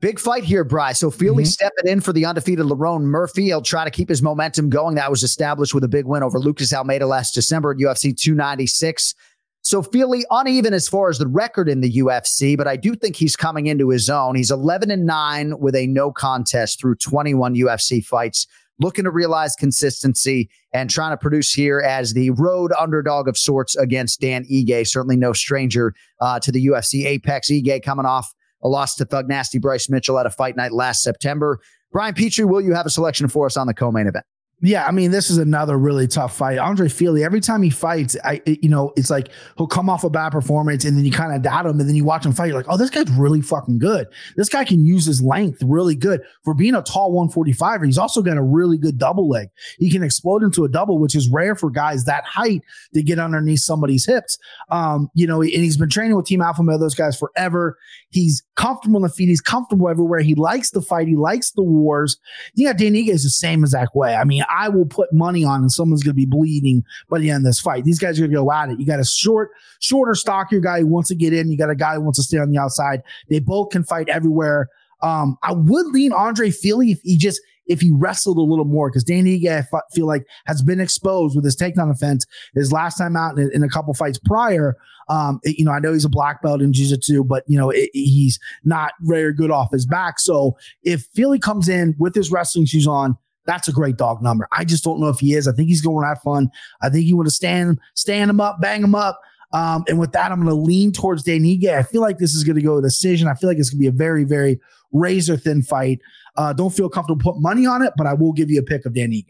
Big 0.00 0.20
fight 0.20 0.44
here, 0.44 0.62
Bry. 0.62 0.92
So 0.92 1.10
Fili 1.10 1.44
Mhm. 1.44 1.46
stepping 1.46 1.86
in 1.86 2.00
for 2.00 2.12
the 2.12 2.26
undefeated 2.26 2.66
Lerone 2.66 3.02
Murphy. 3.02 3.44
He'll 3.44 3.62
try 3.62 3.84
to 3.84 3.90
keep 3.90 4.08
his 4.08 4.22
momentum 4.22 4.68
going. 4.68 4.94
That 4.96 5.10
was 5.10 5.22
established 5.22 5.72
with 5.74 5.84
a 5.84 5.88
big 5.88 6.04
win 6.04 6.22
over 6.22 6.38
Lucas 6.38 6.72
Almeida 6.72 7.06
last 7.06 7.32
December 7.32 7.70
at 7.70 7.78
UFC 7.78 8.12
296. 8.12 9.14
So 9.62 9.82
Fili 9.82 10.24
uneven 10.30 10.74
as 10.74 10.86
far 10.86 11.08
as 11.08 11.18
the 11.18 11.26
record 11.26 11.68
in 11.68 11.80
the 11.80 11.90
UFC, 11.96 12.56
but 12.56 12.68
I 12.68 12.76
do 12.76 12.94
think 12.94 13.16
he's 13.16 13.34
coming 13.34 13.66
into 13.66 13.88
his 13.88 14.08
own. 14.10 14.36
He's 14.36 14.50
11 14.50 14.90
and 14.90 15.06
9 15.06 15.58
with 15.58 15.74
a 15.74 15.86
no 15.88 16.12
contest 16.12 16.78
through 16.78 16.96
21 16.96 17.54
UFC 17.56 18.00
fights, 18.00 18.46
looking 18.78 19.04
to 19.04 19.10
realize 19.10 19.54
consistency 19.56 20.50
and 20.72 20.90
trying 20.90 21.12
to 21.12 21.16
produce 21.16 21.52
here 21.52 21.80
as 21.80 22.12
the 22.12 22.30
road 22.30 22.72
underdog 22.78 23.28
of 23.28 23.38
sorts 23.38 23.76
against 23.76 24.20
Dan 24.20 24.44
Ige. 24.44 24.86
Certainly 24.86 25.16
no 25.16 25.32
stranger 25.32 25.94
uh, 26.20 26.38
to 26.40 26.52
the 26.52 26.66
UFC 26.66 27.06
Apex. 27.06 27.50
Ige 27.50 27.82
coming 27.82 28.06
off 28.06 28.32
a 28.62 28.68
loss 28.68 28.94
to 28.96 29.04
Thug 29.04 29.28
Nasty 29.28 29.58
Bryce 29.58 29.88
Mitchell 29.88 30.18
at 30.18 30.26
a 30.26 30.30
fight 30.30 30.56
night 30.56 30.72
last 30.72 31.02
September. 31.02 31.60
Brian 31.92 32.14
Petrie, 32.14 32.44
will 32.44 32.60
you 32.60 32.74
have 32.74 32.86
a 32.86 32.90
selection 32.90 33.28
for 33.28 33.46
us 33.46 33.56
on 33.56 33.66
the 33.66 33.74
co-main 33.74 34.06
event? 34.06 34.26
Yeah, 34.62 34.86
I 34.86 34.90
mean, 34.90 35.10
this 35.10 35.28
is 35.28 35.36
another 35.36 35.76
really 35.78 36.06
tough 36.06 36.34
fight. 36.34 36.56
Andre 36.56 36.88
Fili, 36.88 37.22
every 37.22 37.40
time 37.42 37.62
he 37.62 37.68
fights, 37.68 38.16
I 38.24 38.40
it- 38.46 38.64
you 38.64 38.70
know, 38.70 38.90
it's 38.96 39.10
like 39.10 39.28
he'll 39.58 39.66
come 39.66 39.90
off 39.90 40.02
a 40.02 40.08
bad 40.08 40.30
performance 40.32 40.86
and 40.86 40.96
then 40.96 41.04
you 41.04 41.12
kind 41.12 41.34
of 41.34 41.42
doubt 41.42 41.66
him, 41.66 41.78
and 41.78 41.86
then 41.86 41.94
you 41.94 42.04
watch 42.06 42.24
him 42.24 42.32
fight, 42.32 42.46
you're 42.46 42.56
like, 42.56 42.64
oh, 42.70 42.78
this 42.78 42.88
guy's 42.88 43.10
really 43.10 43.42
fucking 43.42 43.78
good. 43.78 44.06
This 44.34 44.48
guy 44.48 44.64
can 44.64 44.82
use 44.86 45.04
his 45.04 45.20
length 45.20 45.62
really 45.62 45.94
good. 45.94 46.22
For 46.42 46.54
being 46.54 46.74
a 46.74 46.80
tall 46.80 47.12
145er, 47.12 47.84
he's 47.84 47.98
also 47.98 48.22
got 48.22 48.38
a 48.38 48.42
really 48.42 48.78
good 48.78 48.96
double 48.96 49.28
leg. 49.28 49.48
He 49.78 49.90
can 49.90 50.02
explode 50.02 50.42
into 50.42 50.64
a 50.64 50.70
double, 50.70 50.98
which 50.98 51.14
is 51.14 51.28
rare 51.28 51.54
for 51.54 51.68
guys 51.68 52.06
that 52.06 52.24
height 52.24 52.62
to 52.94 53.02
get 53.02 53.18
underneath 53.18 53.60
somebody's 53.60 54.06
hips. 54.06 54.38
Um, 54.70 55.10
you 55.12 55.26
know, 55.26 55.42
and 55.42 55.50
he's 55.52 55.76
been 55.76 55.90
training 55.90 56.16
with 56.16 56.24
Team 56.24 56.40
Alpha 56.40 56.62
Male, 56.62 56.78
those 56.78 56.94
guys 56.94 57.18
forever. 57.18 57.76
He's 58.08 58.42
comfortable 58.56 58.96
on 58.96 59.02
the 59.02 59.10
feet, 59.10 59.28
he's 59.28 59.42
comfortable 59.42 59.90
everywhere. 59.90 60.20
He 60.20 60.34
likes 60.34 60.70
the 60.70 60.80
fight, 60.80 61.08
he 61.08 61.16
likes 61.16 61.50
the 61.50 61.62
wars. 61.62 62.18
You 62.54 62.66
got 62.68 62.78
Dan 62.78 62.94
Ige 62.94 63.08
is 63.08 63.22
the 63.22 63.28
same 63.28 63.62
exact 63.62 63.94
way. 63.94 64.14
I 64.14 64.24
mean, 64.24 64.44
I 64.50 64.68
will 64.68 64.86
put 64.86 65.12
money 65.12 65.44
on 65.44 65.60
and 65.60 65.70
someone's 65.72 66.02
going 66.02 66.12
to 66.12 66.16
be 66.16 66.26
bleeding 66.26 66.84
by 67.08 67.18
the 67.18 67.30
end 67.30 67.38
of 67.38 67.50
this 67.50 67.60
fight. 67.60 67.84
These 67.84 67.98
guys 67.98 68.18
are 68.18 68.22
going 68.22 68.32
to 68.32 68.36
go 68.36 68.52
at 68.52 68.70
it. 68.70 68.78
You 68.80 68.86
got 68.86 69.00
a 69.00 69.04
short, 69.04 69.50
shorter, 69.80 70.14
stockier 70.14 70.60
guy 70.60 70.80
who 70.80 70.86
wants 70.86 71.08
to 71.08 71.14
get 71.14 71.32
in. 71.32 71.50
You 71.50 71.56
got 71.58 71.70
a 71.70 71.74
guy 71.76 71.94
who 71.94 72.00
wants 72.02 72.18
to 72.18 72.22
stay 72.22 72.38
on 72.38 72.50
the 72.50 72.58
outside. 72.58 73.02
They 73.28 73.38
both 73.40 73.70
can 73.70 73.84
fight 73.84 74.08
everywhere. 74.08 74.68
Um, 75.02 75.36
I 75.42 75.52
would 75.52 75.86
lean 75.88 76.12
Andre 76.12 76.50
Fili 76.50 76.92
if 76.92 77.00
he 77.02 77.16
just 77.16 77.40
if 77.66 77.80
he 77.80 77.90
wrestled 77.92 78.38
a 78.38 78.42
little 78.42 78.64
more 78.64 78.88
because 78.88 79.02
Danny 79.02 79.48
I 79.48 79.64
feel 79.92 80.06
like, 80.06 80.24
has 80.46 80.62
been 80.62 80.80
exposed 80.80 81.34
with 81.34 81.44
his 81.44 81.56
takedown 81.56 81.90
offense 81.90 82.24
his 82.54 82.72
last 82.72 82.96
time 82.96 83.16
out 83.16 83.38
in, 83.38 83.50
in 83.52 83.62
a 83.62 83.68
couple 83.68 83.92
fights 83.92 84.18
prior. 84.24 84.76
Um, 85.08 85.40
it- 85.42 85.58
you 85.58 85.64
know, 85.64 85.72
I 85.72 85.80
know 85.80 85.92
he's 85.92 86.04
a 86.04 86.08
black 86.08 86.42
belt 86.42 86.62
in 86.62 86.72
jiu-jitsu, 86.72 87.24
but 87.24 87.42
you 87.46 87.58
know, 87.58 87.70
it, 87.70 87.90
he's 87.92 88.38
not 88.64 88.92
very 89.00 89.32
good 89.32 89.50
off 89.50 89.72
his 89.72 89.84
back. 89.84 90.18
So 90.20 90.56
if 90.82 91.02
Fili 91.14 91.38
comes 91.38 91.68
in 91.68 91.94
with 91.98 92.14
his 92.14 92.30
wrestling 92.30 92.66
shoes 92.66 92.86
on, 92.86 93.16
that's 93.46 93.68
a 93.68 93.72
great 93.72 93.96
dog 93.96 94.22
number. 94.22 94.48
I 94.52 94.64
just 94.64 94.84
don't 94.84 95.00
know 95.00 95.08
if 95.08 95.18
he 95.18 95.34
is. 95.34 95.48
I 95.48 95.52
think 95.52 95.68
he's 95.68 95.82
going 95.82 96.02
to 96.02 96.08
have 96.08 96.20
fun. 96.22 96.50
I 96.82 96.88
think 96.88 97.04
he 97.04 97.14
want 97.14 97.28
to 97.28 97.34
stand, 97.34 97.80
stand 97.94 98.30
him 98.30 98.40
up, 98.40 98.60
bang 98.60 98.82
him 98.82 98.94
up. 98.94 99.20
Um, 99.52 99.84
and 99.88 99.98
with 99.98 100.12
that, 100.12 100.32
I'm 100.32 100.42
going 100.42 100.54
to 100.54 100.60
lean 100.60 100.92
towards 100.92 101.22
Dan 101.22 101.42
Ige. 101.42 101.68
I 101.68 101.82
feel 101.82 102.00
like 102.00 102.18
this 102.18 102.34
is 102.34 102.44
going 102.44 102.56
to 102.56 102.62
go 102.62 102.78
a 102.78 102.82
decision. 102.82 103.28
I 103.28 103.34
feel 103.34 103.48
like 103.48 103.58
it's 103.58 103.70
going 103.70 103.78
to 103.78 103.82
be 103.82 103.86
a 103.86 103.92
very, 103.92 104.24
very 104.24 104.60
razor 104.92 105.36
thin 105.36 105.62
fight. 105.62 106.00
Uh, 106.36 106.52
don't 106.52 106.74
feel 106.74 106.88
comfortable 106.88 107.22
put 107.22 107.40
money 107.40 107.66
on 107.66 107.82
it, 107.82 107.94
but 107.96 108.06
I 108.06 108.14
will 108.14 108.32
give 108.32 108.50
you 108.50 108.60
a 108.60 108.64
pick 108.64 108.84
of 108.84 108.94
Dan 108.94 109.12
Ige. 109.12 109.26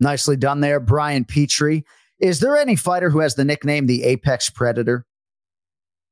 Nicely 0.00 0.36
done 0.36 0.60
there, 0.60 0.78
Brian 0.78 1.24
Petrie. 1.24 1.84
Is 2.20 2.40
there 2.40 2.56
any 2.56 2.76
fighter 2.76 3.10
who 3.10 3.20
has 3.20 3.34
the 3.34 3.44
nickname 3.44 3.86
the 3.86 4.04
Apex 4.04 4.50
Predator? 4.50 5.06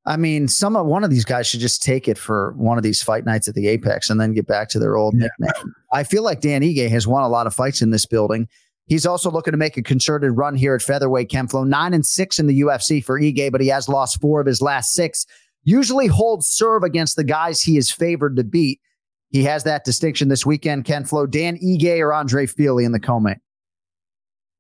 I 0.05 0.17
mean, 0.17 0.49
some 0.49 0.75
of 0.75 0.87
one 0.87 1.05
of 1.05 1.11
these 1.11 1.25
guys 1.25 1.47
should 1.47 1.61
just 1.61 1.83
take 1.83 2.09
it 2.09 2.19
for 2.19 2.55
one 2.57 2.77
of 2.77 2.83
these 2.83 3.03
fight 3.03 3.25
nights 3.25 3.47
at 3.47 3.55
the 3.55 3.69
Apex 3.69 4.11
and 4.11 4.21
then 4.21 4.33
get 4.33 4.47
back 4.47 4.69
to 4.71 4.81
their 4.81 4.97
old 4.97 5.15
nickname. 5.15 5.75
I 5.93 6.03
feel 6.03 6.25
like 6.25 6.41
Dan 6.41 6.63
Ige 6.63 6.89
has 6.91 7.07
won 7.07 7.23
a 7.23 7.29
lot 7.29 7.47
of 7.47 7.55
fights 7.55 7.83
in 7.83 7.91
this 7.91 8.05
building. 8.05 8.49
He's 8.87 9.07
also 9.07 9.31
looking 9.31 9.53
to 9.53 9.59
make 9.59 9.77
a 9.77 9.83
concerted 9.83 10.33
run 10.33 10.57
here 10.57 10.75
at 10.75 10.83
featherweight 10.83 11.31
Kenflo, 11.31 11.65
nine 11.67 11.95
and 11.95 12.05
six 12.05 12.41
in 12.41 12.49
the 12.49 12.61
UFC 12.63 13.03
for 13.05 13.21
Ige, 13.21 13.53
but 13.53 13.61
he 13.61 13.69
has 13.69 13.89
lost 13.89 14.21
four 14.21 14.41
of 14.41 14.47
his 14.47 14.61
last 14.61 14.93
six. 14.93 15.25
Usually 15.63 16.09
holds 16.09 16.49
serve 16.49 16.83
against 16.83 17.15
the 17.15 17.23
guys 17.23 17.63
he 17.63 17.77
is 17.77 17.93
favored 17.93 18.37
to 18.37 18.45
beat. 18.45 18.81
He 19.31 19.45
has 19.45 19.63
that 19.65 19.85
distinction 19.85 20.29
this 20.29 20.45
weekend. 20.45 20.85
Ken 20.85 21.05
Flo, 21.05 21.27
Dan 21.27 21.59
Ige 21.59 22.01
or 22.01 22.13
Andre 22.13 22.47
Fili 22.47 22.85
in 22.85 22.91
the 22.91 23.01
co-main. 23.01 23.41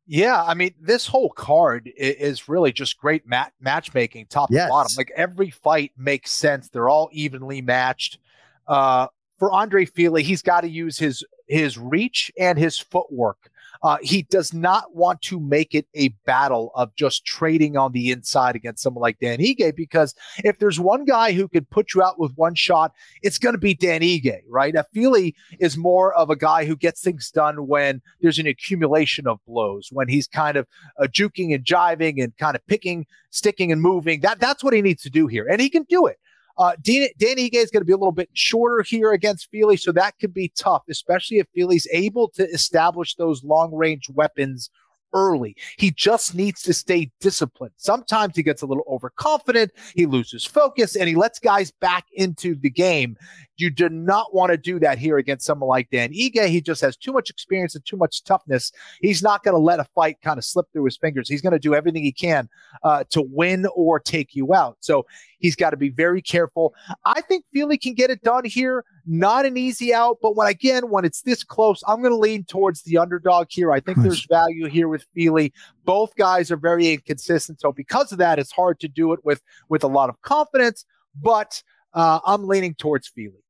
Yeah, 0.06 0.42
I 0.42 0.54
mean, 0.54 0.74
this 0.80 1.06
whole 1.06 1.30
card 1.30 1.90
is 1.96 2.48
really 2.48 2.72
just 2.72 2.98
great 2.98 3.26
mat- 3.26 3.52
matchmaking, 3.60 4.26
top 4.28 4.50
Yes. 4.50 4.66
to 4.66 4.70
bottom. 4.70 4.90
Like 4.96 5.12
every 5.14 5.50
fight 5.50 5.92
makes 5.96 6.32
sense; 6.32 6.68
they're 6.68 6.88
all 6.88 7.08
evenly 7.12 7.62
matched. 7.62 8.18
Uh, 8.66 9.06
for 9.38 9.52
Andre 9.52 9.84
Fili, 9.84 10.22
he's 10.22 10.42
got 10.42 10.62
to 10.62 10.68
use 10.68 10.98
his 10.98 11.24
his 11.46 11.78
reach 11.78 12.32
and 12.38 12.58
his 12.58 12.78
footwork. 12.78 13.50
Uh, 13.82 13.98
he 14.02 14.22
does 14.22 14.54
not 14.54 14.94
want 14.94 15.20
to 15.22 15.40
make 15.40 15.74
it 15.74 15.86
a 15.94 16.08
battle 16.24 16.70
of 16.74 16.94
just 16.94 17.24
trading 17.24 17.76
on 17.76 17.92
the 17.92 18.10
inside 18.10 18.54
against 18.54 18.82
someone 18.82 19.02
like 19.02 19.18
Dan 19.18 19.38
Ige, 19.38 19.74
because 19.74 20.14
if 20.38 20.58
there's 20.58 20.78
one 20.78 21.04
guy 21.04 21.32
who 21.32 21.48
could 21.48 21.68
put 21.70 21.94
you 21.94 22.02
out 22.02 22.18
with 22.18 22.32
one 22.36 22.54
shot, 22.54 22.92
it's 23.22 23.38
going 23.38 23.54
to 23.54 23.58
be 23.58 23.74
Dan 23.74 24.00
Ige, 24.00 24.40
right? 24.48 24.74
Fili 24.92 25.34
is 25.58 25.76
more 25.76 26.14
of 26.14 26.30
a 26.30 26.36
guy 26.36 26.64
who 26.64 26.76
gets 26.76 27.00
things 27.00 27.30
done 27.30 27.66
when 27.66 28.00
there's 28.20 28.38
an 28.38 28.46
accumulation 28.46 29.26
of 29.26 29.38
blows, 29.46 29.88
when 29.90 30.08
he's 30.08 30.28
kind 30.28 30.56
of 30.56 30.66
uh, 31.00 31.06
juking 31.06 31.54
and 31.54 31.64
jiving 31.64 32.22
and 32.22 32.36
kind 32.38 32.56
of 32.56 32.66
picking, 32.66 33.06
sticking 33.30 33.72
and 33.72 33.82
moving. 33.82 34.20
That 34.20 34.38
that's 34.38 34.62
what 34.62 34.74
he 34.74 34.82
needs 34.82 35.02
to 35.02 35.10
do 35.10 35.26
here, 35.26 35.46
and 35.48 35.60
he 35.60 35.68
can 35.68 35.84
do 35.88 36.06
it. 36.06 36.18
Uh, 36.58 36.72
Dan, 36.82 37.08
is 37.18 37.70
going 37.70 37.80
to 37.80 37.86
be 37.86 37.92
a 37.92 37.96
little 37.96 38.12
bit 38.12 38.28
shorter 38.32 38.82
here 38.82 39.12
against 39.12 39.50
Fili, 39.50 39.76
so 39.76 39.92
that 39.92 40.18
could 40.20 40.34
be 40.34 40.52
tough, 40.56 40.82
especially 40.88 41.38
if 41.38 41.46
Fili's 41.54 41.86
able 41.92 42.28
to 42.30 42.48
establish 42.50 43.14
those 43.14 43.42
long 43.44 43.74
range 43.74 44.08
weapons 44.10 44.70
early. 45.14 45.56
He 45.78 45.90
just 45.90 46.34
needs 46.34 46.62
to 46.62 46.72
stay 46.72 47.10
disciplined. 47.20 47.74
Sometimes 47.76 48.36
he 48.36 48.42
gets 48.42 48.62
a 48.62 48.66
little 48.66 48.84
overconfident, 48.88 49.72
he 49.94 50.06
loses 50.06 50.44
focus, 50.44 50.96
and 50.96 51.08
he 51.08 51.14
lets 51.14 51.38
guys 51.38 51.70
back 51.70 52.06
into 52.12 52.54
the 52.54 52.70
game. 52.70 53.16
You 53.56 53.70
do 53.70 53.88
not 53.88 54.34
want 54.34 54.50
to 54.50 54.56
do 54.56 54.78
that 54.80 54.98
here 54.98 55.18
against 55.18 55.44
someone 55.46 55.68
like 55.68 55.90
Dan 55.90 56.12
Ige. 56.12 56.48
He 56.48 56.60
just 56.60 56.80
has 56.80 56.96
too 56.96 57.12
much 57.12 57.30
experience 57.30 57.74
and 57.74 57.84
too 57.84 57.96
much 57.96 58.24
toughness. 58.24 58.72
He's 59.00 59.22
not 59.22 59.44
going 59.44 59.54
to 59.54 59.58
let 59.58 59.78
a 59.78 59.84
fight 59.94 60.20
kind 60.22 60.38
of 60.38 60.44
slip 60.44 60.66
through 60.72 60.86
his 60.86 60.96
fingers. 60.96 61.28
He's 61.28 61.42
going 61.42 61.52
to 61.52 61.58
do 61.58 61.74
everything 61.74 62.02
he 62.02 62.12
can 62.12 62.48
uh, 62.82 63.04
to 63.10 63.22
win 63.22 63.66
or 63.74 64.00
take 64.00 64.34
you 64.34 64.54
out. 64.54 64.78
So 64.80 65.06
he's 65.38 65.54
got 65.54 65.70
to 65.70 65.76
be 65.76 65.90
very 65.90 66.22
careful. 66.22 66.74
I 67.04 67.20
think 67.20 67.44
Fili 67.52 67.76
can 67.76 67.94
get 67.94 68.10
it 68.10 68.22
done 68.22 68.44
here. 68.44 68.84
Not 69.04 69.44
an 69.44 69.56
easy 69.56 69.92
out, 69.92 70.18
but 70.22 70.36
when 70.36 70.48
again, 70.48 70.88
when 70.88 71.04
it's 71.04 71.22
this 71.22 71.44
close, 71.44 71.82
I'm 71.86 72.00
going 72.00 72.12
to 72.12 72.16
lean 72.16 72.44
towards 72.44 72.82
the 72.82 72.98
underdog 72.98 73.48
here. 73.50 73.72
I 73.72 73.80
think 73.80 73.98
there's 73.98 74.24
value 74.30 74.66
here 74.68 74.88
with 74.88 75.04
Fili. 75.14 75.52
Both 75.84 76.14
guys 76.14 76.50
are 76.50 76.56
very 76.56 76.92
inconsistent, 76.92 77.60
so 77.60 77.72
because 77.72 78.12
of 78.12 78.18
that, 78.18 78.38
it's 78.38 78.52
hard 78.52 78.78
to 78.80 78.88
do 78.88 79.12
it 79.12 79.20
with 79.24 79.42
with 79.68 79.82
a 79.82 79.88
lot 79.88 80.08
of 80.08 80.20
confidence. 80.22 80.84
But 81.20 81.62
uh, 81.94 82.20
I'm 82.24 82.46
leaning 82.46 82.74
towards 82.74 83.08
Fili. 83.08 83.41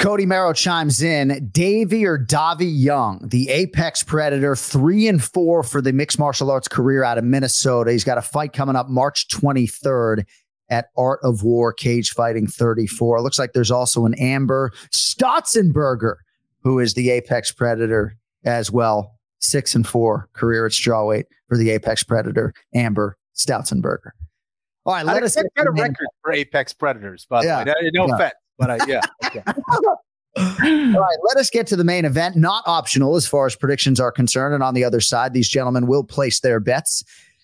Cody 0.00 0.24
Merrow 0.24 0.54
chimes 0.54 1.02
in. 1.02 1.50
Davy 1.52 2.06
or 2.06 2.18
Davi 2.18 2.66
Young, 2.66 3.20
the 3.28 3.50
apex 3.50 4.02
predator, 4.02 4.56
three 4.56 5.06
and 5.06 5.22
four 5.22 5.62
for 5.62 5.82
the 5.82 5.92
mixed 5.92 6.18
martial 6.18 6.50
arts 6.50 6.68
career 6.68 7.04
out 7.04 7.18
of 7.18 7.24
Minnesota. 7.24 7.92
He's 7.92 8.02
got 8.02 8.16
a 8.16 8.22
fight 8.22 8.54
coming 8.54 8.76
up 8.76 8.88
March 8.88 9.28
23rd 9.28 10.24
at 10.70 10.86
Art 10.96 11.20
of 11.22 11.42
War 11.42 11.74
Cage 11.74 12.12
Fighting 12.12 12.46
34. 12.46 13.20
Looks 13.20 13.38
like 13.38 13.52
there's 13.52 13.70
also 13.70 14.06
an 14.06 14.14
Amber 14.14 14.72
Stotzenberger, 14.90 16.14
who 16.62 16.78
is 16.78 16.94
the 16.94 17.10
apex 17.10 17.52
predator 17.52 18.16
as 18.44 18.70
well. 18.70 19.18
Six 19.40 19.74
and 19.74 19.86
four 19.86 20.30
career 20.32 20.64
at 20.64 20.72
strawweight 20.72 21.24
for 21.48 21.58
the 21.58 21.68
apex 21.70 22.02
predator, 22.02 22.54
Amber 22.74 23.18
Stotzenberger. 23.36 24.12
All 24.86 24.94
right, 24.94 25.04
let 25.04 25.22
I 25.22 25.26
us 25.26 25.34
get 25.34 25.44
a 25.58 25.70
record 25.70 26.06
for 26.22 26.32
Apex 26.32 26.72
Predators, 26.72 27.26
by 27.28 27.42
the 27.42 27.46
Yeah. 27.48 27.64
way. 27.64 27.90
No 27.92 28.06
Yeah. 28.06 28.14
offense, 28.14 28.32
but 28.60 28.70
I, 28.70 28.78
yeah. 28.86 29.00
okay. 29.24 29.42
All 30.36 31.00
right, 31.00 31.18
let 31.26 31.36
us 31.38 31.50
get 31.50 31.66
to 31.68 31.76
the 31.76 31.82
main 31.82 32.04
event. 32.04 32.36
Not 32.36 32.62
optional 32.66 33.16
as 33.16 33.26
far 33.26 33.46
as 33.46 33.56
predictions 33.56 33.98
are 33.98 34.12
concerned. 34.12 34.54
And 34.54 34.62
on 34.62 34.74
the 34.74 34.84
other 34.84 35.00
side, 35.00 35.32
these 35.32 35.48
gentlemen 35.48 35.88
will 35.88 36.04
place 36.04 36.38
their 36.40 36.60
bets. 36.60 37.02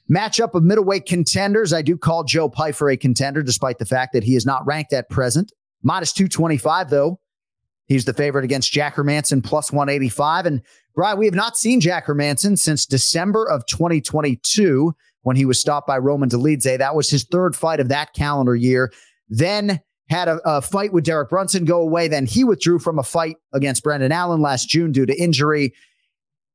Matchup 0.08 0.54
of 0.54 0.62
middleweight 0.62 1.06
contenders. 1.06 1.72
I 1.72 1.82
do 1.82 1.98
call 1.98 2.22
Joe 2.22 2.48
Pyfer 2.48 2.90
a 2.90 2.96
contender, 2.96 3.42
despite 3.42 3.78
the 3.78 3.86
fact 3.86 4.12
that 4.12 4.22
he 4.22 4.36
is 4.36 4.46
not 4.46 4.64
ranked 4.64 4.92
at 4.92 5.10
present. 5.10 5.52
Minus 5.82 6.12
225, 6.12 6.90
though. 6.90 7.18
He's 7.86 8.04
the 8.04 8.12
favorite 8.12 8.44
against 8.44 8.72
Jack 8.72 8.94
Hermansson, 8.96 9.42
plus 9.42 9.72
185. 9.72 10.46
And 10.46 10.62
Brian, 10.94 11.18
we 11.18 11.24
have 11.24 11.34
not 11.34 11.56
seen 11.56 11.80
Jack 11.80 12.06
Hermansson 12.06 12.58
since 12.58 12.86
December 12.86 13.48
of 13.48 13.66
2022 13.66 14.94
when 15.22 15.36
he 15.36 15.44
was 15.44 15.60
stopped 15.60 15.88
by 15.88 15.98
Roman 15.98 16.28
Dolidze. 16.28 16.78
That 16.78 16.94
was 16.94 17.10
his 17.10 17.24
third 17.24 17.56
fight 17.56 17.80
of 17.80 17.88
that 17.88 18.12
calendar 18.12 18.54
year. 18.54 18.92
Then 19.28 19.80
had 20.08 20.28
a, 20.28 20.40
a 20.44 20.62
fight 20.62 20.92
with 20.92 21.04
Derek 21.04 21.28
Brunson 21.28 21.64
go 21.64 21.80
away. 21.80 22.06
Then 22.08 22.26
he 22.26 22.44
withdrew 22.44 22.78
from 22.78 22.98
a 22.98 23.02
fight 23.02 23.36
against 23.52 23.82
Brendan 23.82 24.12
Allen 24.12 24.40
last 24.40 24.68
June 24.68 24.92
due 24.92 25.06
to 25.06 25.14
injury. 25.20 25.72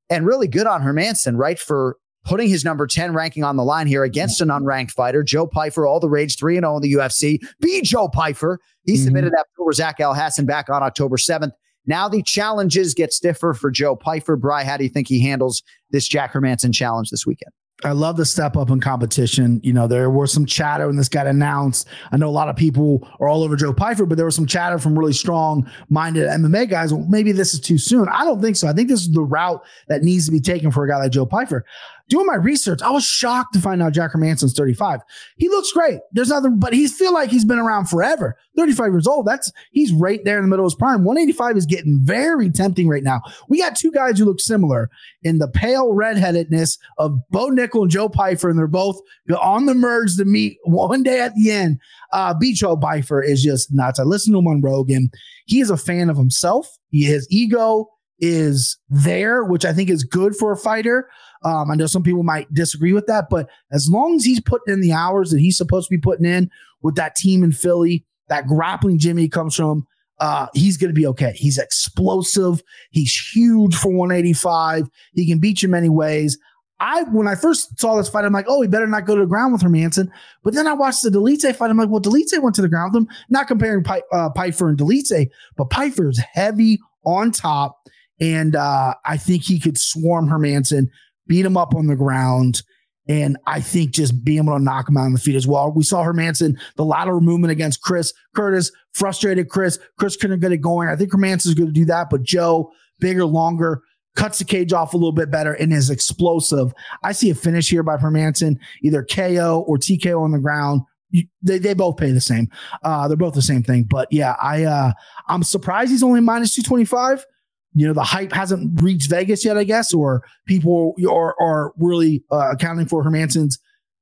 And 0.10 0.26
really 0.26 0.48
good 0.48 0.68
on 0.68 0.82
Hermansson, 0.82 1.38
right? 1.38 1.58
For 1.60 1.98
putting 2.26 2.48
his 2.50 2.64
number 2.64 2.86
10 2.86 3.14
ranking 3.14 3.44
on 3.44 3.56
the 3.58 3.64
line 3.64 3.88
here 3.88 4.04
against 4.04 4.42
an 4.42 4.50
unranked 4.50 4.92
fighter. 4.92 5.24
Joe 5.24 5.48
Pyfer, 5.48 5.86
all 5.88 6.00
the 6.00 6.10
rage, 6.10 6.38
3 6.38 6.56
0 6.56 6.76
in 6.78 6.82
the 6.82 6.94
UFC. 6.94 7.40
Be 7.62 7.82
Joe 7.82 8.08
Pyfer. 8.10 8.60
He 8.84 8.94
Mhm. 8.94 9.04
submitted 9.06 9.34
that 9.34 9.48
for 9.58 9.72
Zach 9.74 10.00
Al 10.00 10.14
Hassan 10.14 10.46
back 10.46 10.70
on 10.70 10.84
October 10.84 11.18
7th. 11.18 11.52
Now 11.88 12.08
the 12.08 12.22
challenges 12.22 12.94
get 12.94 13.12
stiffer 13.12 13.54
for 13.54 13.72
Joe 13.72 13.96
Pyfer. 13.96 14.36
Bry, 14.36 14.64
how 14.64 14.78
do 14.78 14.84
you 14.84 14.90
think 14.90 15.08
he 15.08 15.20
handles 15.20 15.64
this 15.90 16.08
Jack 16.08 16.34
Hermansson 16.34 16.74
challenge 16.74 17.10
this 17.10 17.26
weekend? 17.26 17.52
I 17.84 17.92
love 17.92 18.18
the 18.18 18.26
step 18.26 18.56
up 18.56 18.70
in 18.70 18.80
competition. 18.80 19.60
You 19.64 19.74
know, 19.74 19.88
there 19.88 20.10
was 20.10 20.32
some 20.32 20.46
chatter 20.46 20.88
when 20.88 20.96
this 20.96 21.10
got 21.10 21.28
announced. 21.28 21.88
I 22.12 22.18
know 22.18 22.28
a 22.28 22.32
lot 22.32 22.50
of 22.50 22.56
people 22.56 23.08
are 23.20 23.28
all 23.28 23.44
over 23.44 23.56
Joe 23.56 23.74
Pyfer, 23.74 24.06
but 24.06 24.18
there 24.18 24.26
was 24.26 24.36
some 24.36 24.46
chatter 24.46 24.80
from 24.80 24.98
really 24.98 25.14
strong 25.14 25.70
minded 25.90 26.28
MMA 26.28 26.70
guys. 26.70 26.94
Well, 26.94 27.06
maybe 27.10 27.32
this 27.32 27.54
is 27.54 27.60
too 27.60 27.78
soon. 27.78 28.08
I 28.10 28.24
don't 28.24 28.42
think 28.42 28.56
so. 28.56 28.68
I 28.68 28.74
think 28.74 28.90
this 28.90 29.02
is 29.02 29.12
the 29.12 29.22
route 29.22 29.64
that 29.88 30.04
needs 30.04 30.26
to 30.26 30.32
be 30.32 30.40
taken 30.40 30.72
for 30.72 30.84
a 30.84 30.90
guy 30.90 30.98
like 30.98 31.12
Joe 31.12 31.26
Pyfer. 31.26 31.66
Doing 32.12 32.26
my 32.26 32.36
research, 32.36 32.82
I 32.82 32.90
was 32.90 33.06
shocked 33.06 33.54
to 33.54 33.62
find 33.62 33.82
out 33.82 33.94
Jack 33.94 34.12
Hermansson's 34.12 34.54
35. 34.54 35.00
He 35.38 35.48
looks 35.48 35.72
great. 35.72 36.02
There's 36.12 36.28
nothing, 36.28 36.60
but 36.60 36.74
he 36.74 36.90
feel 36.90 37.14
like 37.14 37.30
he's 37.30 37.46
been 37.46 37.58
around 37.58 37.86
forever. 37.86 38.38
35 38.58 38.92
years 38.92 39.08
old. 39.08 39.26
That's 39.26 39.50
he's 39.72 39.94
right 39.94 40.20
there 40.26 40.36
in 40.38 40.44
the 40.44 40.50
middle 40.50 40.66
of 40.66 40.74
his 40.74 40.78
prime. 40.78 41.06
185 41.06 41.56
is 41.56 41.66
getting 41.66 42.02
very 42.04 42.50
tempting 42.50 42.90
right 42.90 43.02
now. 43.02 43.22
We 43.48 43.60
got 43.60 43.78
two 43.78 43.94
guys 43.94 44.20
who 44.20 44.26
look 44.26 44.42
similar 44.42 44.90
in 45.24 45.38
the 45.38 45.48
pale 45.48 45.94
redheadedness 45.94 46.78
of 46.98 47.18
Bo 47.30 47.50
Nickal 47.50 47.84
and 47.84 47.90
Joe 47.90 48.10
Pyfer, 48.10 48.50
and 48.50 48.60
they're 48.60 48.68
both 48.68 49.00
on 49.42 49.66
the 49.66 49.74
merge 49.74 50.18
to 50.18 50.26
meet 50.26 50.58
one 50.66 51.04
day 51.04 51.22
at 51.22 51.34
the 51.36 51.50
end. 51.50 51.80
Uh. 52.12 52.36
Joe 52.42 52.76
Pyfer 52.76 53.24
is 53.24 53.42
just 53.42 53.72
nuts. 53.72 54.02
I 54.02 54.04
listen 54.04 54.34
to 54.34 54.40
him 54.40 54.48
on 54.48 54.60
Rogan. 54.60 55.12
He 55.46 55.62
is 55.62 55.70
a 55.70 55.78
fan 55.78 56.10
of 56.10 56.18
himself. 56.18 56.78
He, 56.90 57.06
his 57.06 57.26
ego 57.32 57.88
is 58.22 58.78
there, 58.90 59.44
which 59.44 59.66
I 59.66 59.74
think 59.74 59.90
is 59.90 60.04
good 60.04 60.36
for 60.36 60.52
a 60.52 60.58
fighter. 60.58 61.10
Um, 61.44 61.72
I 61.72 61.76
know 61.76 61.88
some 61.88 62.04
people 62.04 62.24
might 62.24 62.54
disagree 62.54 62.94
with 62.94 63.08
that, 63.08 63.28
but 63.30 63.50
as 63.72 63.90
long 63.90 64.16
as 64.16 64.24
he's 64.24 64.42
putting 64.42 64.74
in 64.74 64.82
the 64.82 64.94
hours 64.94 65.32
that 65.32 65.40
he's 65.40 65.58
supposed 65.58 65.90
to 65.90 65.96
be 65.96 66.02
putting 66.02 66.26
in 66.26 66.50
with 66.82 66.96
that 66.96 67.16
team 67.16 67.44
in 67.44 67.52
Philly, 67.52 68.06
that 68.30 68.48
grappling 68.48 69.00
Jimmy 69.00 69.28
comes 69.28 69.56
from, 69.56 69.86
uh, 70.20 70.48
he's 70.54 70.78
going 70.78 70.90
to 70.90 71.00
be 71.00 71.08
okay. 71.08 71.34
He's 71.36 71.58
explosive. 71.58 72.62
He's 72.92 73.16
huge 73.34 73.76
for 73.76 73.92
185. 73.92 74.88
He 75.14 75.28
can 75.28 75.40
beat 75.40 75.64
you 75.64 75.70
many 75.70 75.90
ways. 75.90 76.38
I 76.80 77.04
when 77.04 77.28
I 77.28 77.36
first 77.36 77.80
saw 77.80 77.96
this 77.96 78.10
fight, 78.10 78.26
I'm 78.26 78.34
like, 78.34 78.48
oh, 78.48 78.62
he 78.62 78.68
better 78.68 78.88
not 78.88 79.06
go 79.06 79.16
to 79.16 79.22
the 79.22 79.28
ground 79.28 79.54
with 79.54 79.62
Hermansson. 79.62 80.10
But 80.44 80.56
then 80.56 80.68
I 80.68 80.74
watched 80.74 81.04
the 81.04 81.10
Dolidze 81.10 81.56
fight. 81.56 81.70
I'm 81.70 81.78
like, 81.78 81.90
well, 81.90 82.02
Dolidze 82.02 82.42
went 82.42 82.56
to 82.56 82.62
the 82.62 82.70
ground 82.70 82.94
with 82.94 83.04
him. 83.04 83.10
Not 83.30 83.48
comparing 83.48 83.84
Pi- 83.84 84.02
uh, 84.12 84.32
Pyfer 84.32 84.68
and 84.68 84.78
Dolidze, 84.78 85.30
but 85.58 85.70
Pyfer 85.70 86.10
is 86.10 86.20
heavy 86.34 86.80
on 87.06 87.32
top. 87.32 87.78
And 88.20 88.56
uh, 88.56 88.96
I 89.06 89.18
think 89.18 89.44
he 89.44 89.60
could 89.60 89.78
swarm 89.78 90.28
Hermansson, 90.28 90.88
beat 91.32 91.46
him 91.46 91.56
up 91.56 91.74
on 91.74 91.88
the 91.88 91.96
ground, 91.96 92.62
and 93.08 93.38
I 93.48 93.62
think 93.62 93.92
just 93.92 94.22
being 94.26 94.40
able 94.40 94.58
to 94.58 94.62
knock 94.62 94.90
him 94.90 94.98
out 94.98 95.06
on 95.06 95.14
the 95.14 95.20
feet 95.20 95.38
as 95.38 95.48
well. 95.48 95.72
We 95.72 95.82
saw 95.82 96.04
Hermansson, 96.04 96.60
the 96.76 96.84
lateral 96.84 97.22
movement 97.22 97.54
against 97.54 97.82
Chris 97.82 98.12
Curtis, 98.36 98.70
frustrated 98.92 99.48
Chris. 99.48 99.80
Chris 99.98 100.18
couldn't 100.18 100.42
get 100.42 100.52
it 100.52 100.58
going. 100.58 100.90
I 100.90 100.98
think 100.98 101.14
Hermansson's 101.14 101.54
going 101.54 101.70
to 101.70 101.74
do 101.74 101.86
that, 101.86 102.10
but 102.10 102.24
Joe, 102.24 102.70
bigger, 103.00 103.24
longer, 103.24 103.82
cuts 104.18 104.40
the 104.40 104.44
cage 104.44 104.74
off 104.74 104.94
a 104.94 104.98
little 104.98 105.14
bit 105.14 105.32
better 105.32 105.54
and 105.54 105.72
is 105.72 105.90
explosive. 105.90 106.74
I 107.02 107.14
see 107.14 107.30
a 107.30 107.36
finish 107.36 107.70
here 107.70 107.82
by 107.82 107.96
Hermansson, 107.96 108.58
either 108.84 109.06
KO 109.10 109.64
or 109.66 109.78
TKO 109.78 110.22
on 110.22 110.32
the 110.34 110.40
ground. 110.40 110.82
You, 111.12 111.28
they, 111.42 111.60
they 111.60 111.74
both 111.74 111.96
pay 111.96 112.12
the 112.12 112.20
same. 112.20 112.50
Uh, 112.84 113.08
they're 113.08 113.16
both 113.16 113.36
the 113.36 113.42
same 113.42 113.64
thing. 113.64 113.88
But 113.90 114.10
yeah, 114.12 114.36
I 114.42 114.66
uh, 114.66 114.92
I'm 115.30 115.44
surprised 115.44 115.92
he's 115.92 116.04
only 116.04 116.20
minus 116.20 116.54
225 116.56 117.26
you 117.74 117.88
know 117.88 117.94
the 117.94 118.04
hype 118.04 118.32
hasn't 118.32 118.82
reached 118.82 119.10
Vegas 119.10 119.46
yet, 119.46 119.58
I 119.58 119.64
guess, 119.64 119.94
or 119.94 120.24
people 120.46 120.96
are 121.10 121.36
are 121.40 121.74
really 121.78 122.24
uh, 122.32 122.52
accounting 122.52 122.86
for 122.86 123.04
Hermansson's 123.04 123.60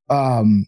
um, 0.09 0.65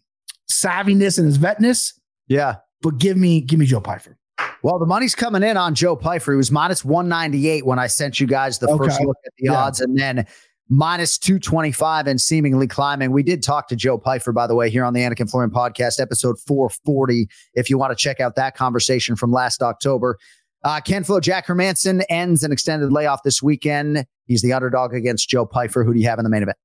savviness 0.50 1.18
and 1.18 1.28
his 1.28 1.38
vetness. 1.38 1.94
Yeah, 2.28 2.58
but 2.82 2.98
give 2.98 3.18
me 3.18 3.42
give 3.42 3.60
me 3.60 3.66
Joe 3.66 3.82
Pyfer. 3.82 4.18
Well, 4.64 4.78
the 4.78 4.86
money's 4.86 5.16
coming 5.16 5.42
in 5.42 5.58
on 5.58 5.74
Joe 5.74 5.96
Pyfer. 5.96 6.34
He 6.34 6.38
was 6.38 6.52
minus 6.52 6.86
198 6.86 7.66
when 7.66 7.80
I 7.80 7.88
sent 7.88 8.20
you 8.20 8.28
guys 8.28 8.60
the 8.60 8.70
okay. 8.70 8.86
first 8.86 9.02
look 9.02 9.18
at 9.26 9.32
the 9.38 9.46
yeah. 9.46 9.56
odds, 9.56 9.82
and 9.82 9.98
then 9.98 10.28
minus 10.70 11.18
225 11.18 12.08
and 12.08 12.20
seemingly 12.22 12.66
climbing. 12.66 13.12
We 13.12 13.24
did 13.24 13.44
talk 13.44 13.68
to 13.68 13.76
Joe 13.76 13.98
Pyfer, 13.98 14.32
by 14.32 14.48
the 14.48 14.56
way, 14.56 14.70
here 14.70 14.86
on 14.86 14.94
the 14.94 15.02
Anik 15.02 15.20
and 15.20 15.30
Florian 15.30 15.52
podcast, 15.52 16.00
episode 16.00 16.40
440. 16.40 17.28
If 17.54 17.70
you 17.70 17.78
want 17.78 17.92
to 17.92 18.02
check 18.02 18.22
out 18.22 18.36
that 18.36 18.56
conversation 18.56 19.16
from 19.16 19.32
last 19.32 19.62
October. 19.62 20.18
Uh, 20.64 20.80
Ken 20.80 21.04
Flo, 21.04 21.20
Jack 21.20 21.48
Hermansson 21.48 22.04
ends 22.10 22.44
an 22.44 22.52
extended 22.52 22.92
layoff 22.92 23.24
this 23.24 23.42
weekend. 23.42 24.06
He's 24.28 24.42
the 24.42 24.54
underdog 24.54 24.94
against 24.94 25.28
Joe 25.30 25.46
Pyfer. 25.46 25.84
Who 25.84 25.94
do 25.94 26.00
you 26.00 26.08
have 26.08 26.20
in 26.20 26.24
the 26.24 26.30
main 26.30 26.44
event? 26.44 26.58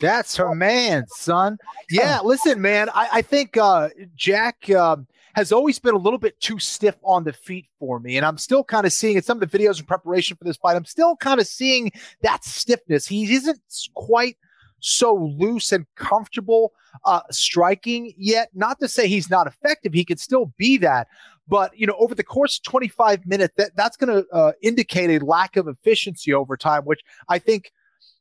That's 0.00 0.36
her 0.36 0.54
man, 0.54 1.04
son. 1.08 1.58
Yeah, 1.90 2.20
listen, 2.20 2.60
man. 2.60 2.88
I, 2.90 3.08
I 3.12 3.22
think 3.22 3.56
uh, 3.56 3.90
Jack 4.16 4.68
um, 4.70 5.06
has 5.34 5.52
always 5.52 5.78
been 5.78 5.94
a 5.94 5.98
little 5.98 6.18
bit 6.18 6.38
too 6.40 6.58
stiff 6.58 6.96
on 7.04 7.24
the 7.24 7.32
feet 7.32 7.66
for 7.78 8.00
me, 8.00 8.16
and 8.16 8.26
I'm 8.26 8.38
still 8.38 8.64
kind 8.64 8.86
of 8.86 8.92
seeing 8.92 9.16
in 9.16 9.22
some 9.22 9.40
of 9.40 9.48
the 9.48 9.58
videos 9.58 9.78
in 9.78 9.86
preparation 9.86 10.36
for 10.36 10.44
this 10.44 10.56
fight. 10.56 10.74
I'm 10.74 10.84
still 10.84 11.16
kind 11.16 11.40
of 11.40 11.46
seeing 11.46 11.92
that 12.22 12.44
stiffness. 12.44 13.06
He 13.06 13.32
isn't 13.34 13.60
quite 13.94 14.36
so 14.80 15.14
loose 15.14 15.70
and 15.72 15.86
comfortable 15.94 16.72
uh, 17.04 17.20
striking 17.30 18.12
yet. 18.16 18.50
Not 18.52 18.80
to 18.80 18.88
say 18.88 19.06
he's 19.06 19.30
not 19.30 19.46
effective; 19.46 19.92
he 19.92 20.04
could 20.04 20.20
still 20.20 20.52
be 20.58 20.76
that. 20.78 21.06
But 21.46 21.76
you 21.78 21.86
know, 21.86 21.96
over 21.98 22.14
the 22.14 22.24
course 22.24 22.58
of 22.58 22.62
25 22.64 23.26
minutes, 23.26 23.54
that 23.56 23.72
that's 23.76 23.96
going 23.96 24.22
to 24.22 24.28
uh, 24.32 24.52
indicate 24.62 25.10
a 25.10 25.24
lack 25.24 25.56
of 25.56 25.68
efficiency 25.68 26.32
over 26.32 26.56
time, 26.56 26.82
which 26.84 27.00
I 27.28 27.38
think. 27.38 27.70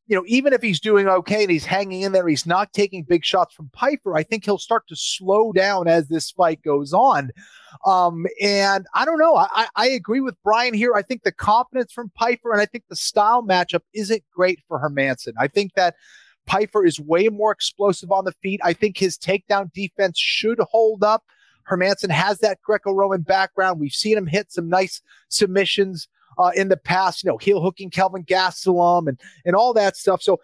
You 0.05 0.17
know, 0.17 0.25
even 0.27 0.51
if 0.51 0.61
he's 0.61 0.81
doing 0.81 1.07
okay 1.07 1.43
and 1.43 1.49
he's 1.49 1.63
hanging 1.63 2.01
in 2.01 2.11
there, 2.11 2.27
he's 2.27 2.45
not 2.45 2.73
taking 2.73 3.03
big 3.03 3.23
shots 3.23 3.55
from 3.55 3.69
Pyfer. 3.71 4.17
I 4.17 4.23
think 4.23 4.43
he'll 4.43 4.57
start 4.57 4.85
to 4.89 4.97
slow 4.97 5.53
down 5.53 5.87
as 5.87 6.09
this 6.09 6.29
fight 6.29 6.61
goes 6.61 6.91
on. 6.91 7.31
Um, 7.85 8.25
and 8.41 8.85
I 8.93 9.05
don't 9.05 9.17
know. 9.17 9.37
I, 9.37 9.67
I 9.77 9.87
agree 9.87 10.19
with 10.19 10.35
Brian 10.43 10.73
here. 10.73 10.93
I 10.93 11.03
think 11.03 11.23
the 11.23 11.31
confidence 11.31 11.93
from 11.93 12.11
Pyfer 12.15 12.51
and 12.51 12.59
I 12.59 12.65
think 12.65 12.83
the 12.89 12.97
style 12.97 13.43
matchup 13.43 13.79
isn't 13.93 14.23
great 14.35 14.59
for 14.67 14.77
Hermansson. 14.77 15.35
I 15.39 15.47
think 15.47 15.71
that 15.75 15.95
Pyfer 16.45 16.85
is 16.85 16.99
way 16.99 17.29
more 17.29 17.51
explosive 17.51 18.11
on 18.11 18.25
the 18.25 18.33
feet. 18.33 18.59
I 18.63 18.73
think 18.73 18.97
his 18.97 19.17
takedown 19.17 19.71
defense 19.73 20.19
should 20.19 20.59
hold 20.59 21.03
up. 21.03 21.23
Hermansson 21.69 22.09
has 22.09 22.39
that 22.39 22.61
Greco-Roman 22.61 23.21
background. 23.21 23.79
We've 23.79 23.91
seen 23.91 24.17
him 24.17 24.27
hit 24.27 24.51
some 24.51 24.69
nice 24.69 25.01
submissions 25.29 26.07
uh, 26.37 26.51
in 26.55 26.69
the 26.69 26.77
past, 26.77 27.23
you 27.23 27.29
know, 27.29 27.37
heel 27.37 27.61
hooking 27.61 27.89
Kelvin 27.89 28.23
Gastelum 28.23 29.07
and 29.07 29.19
and 29.45 29.55
all 29.55 29.73
that 29.73 29.95
stuff. 29.95 30.21
So 30.21 30.39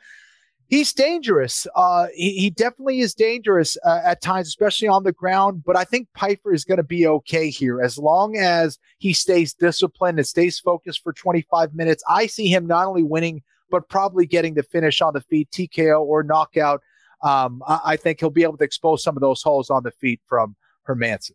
he's 0.68 0.94
dangerous. 0.94 1.68
Uh, 1.76 2.08
he, 2.14 2.32
he 2.32 2.50
definitely 2.50 3.00
is 3.00 3.14
dangerous 3.14 3.78
uh, 3.86 4.02
at 4.04 4.22
times, 4.22 4.48
especially 4.48 4.88
on 4.88 5.04
the 5.04 5.12
ground. 5.12 5.64
But 5.66 5.76
I 5.76 5.84
think 5.84 6.08
Pyfer 6.14 6.54
is 6.54 6.64
going 6.64 6.78
to 6.78 6.84
be 6.84 7.08
okay 7.08 7.50
here 7.50 7.82
as 7.82 7.98
long 7.98 8.38
as 8.38 8.78
he 9.00 9.14
stays 9.14 9.54
disciplined 9.54 10.20
and 10.20 10.28
stays 10.28 10.60
focused 10.60 11.04
for 11.04 11.14
25 11.14 11.74
minutes. 11.74 12.04
I 12.08 12.28
see 12.28 12.48
him 12.48 12.68
not 12.68 12.88
only 12.88 13.04
winning, 13.04 13.42
but 13.70 13.90
probably 13.90 14.26
getting 14.26 14.54
the 14.54 14.64
finish 14.64 15.02
on 15.02 15.14
the 15.14 15.22
feet, 15.22 15.50
TKO 15.52 16.02
or 16.02 16.24
knockout. 16.24 16.82
Um, 17.22 17.62
I, 17.68 17.80
I 17.86 17.98
think 17.98 18.20
he'll 18.20 18.30
be 18.30 18.44
able 18.44 18.58
to 18.58 18.64
expose 18.64 19.04
some 19.04 19.18
of 19.18 19.22
those 19.22 19.42
holes 19.42 19.70
on 19.70 19.84
the 19.84 19.92
feet 19.92 20.22
from 20.28 20.56
Hermansson. 20.88 21.32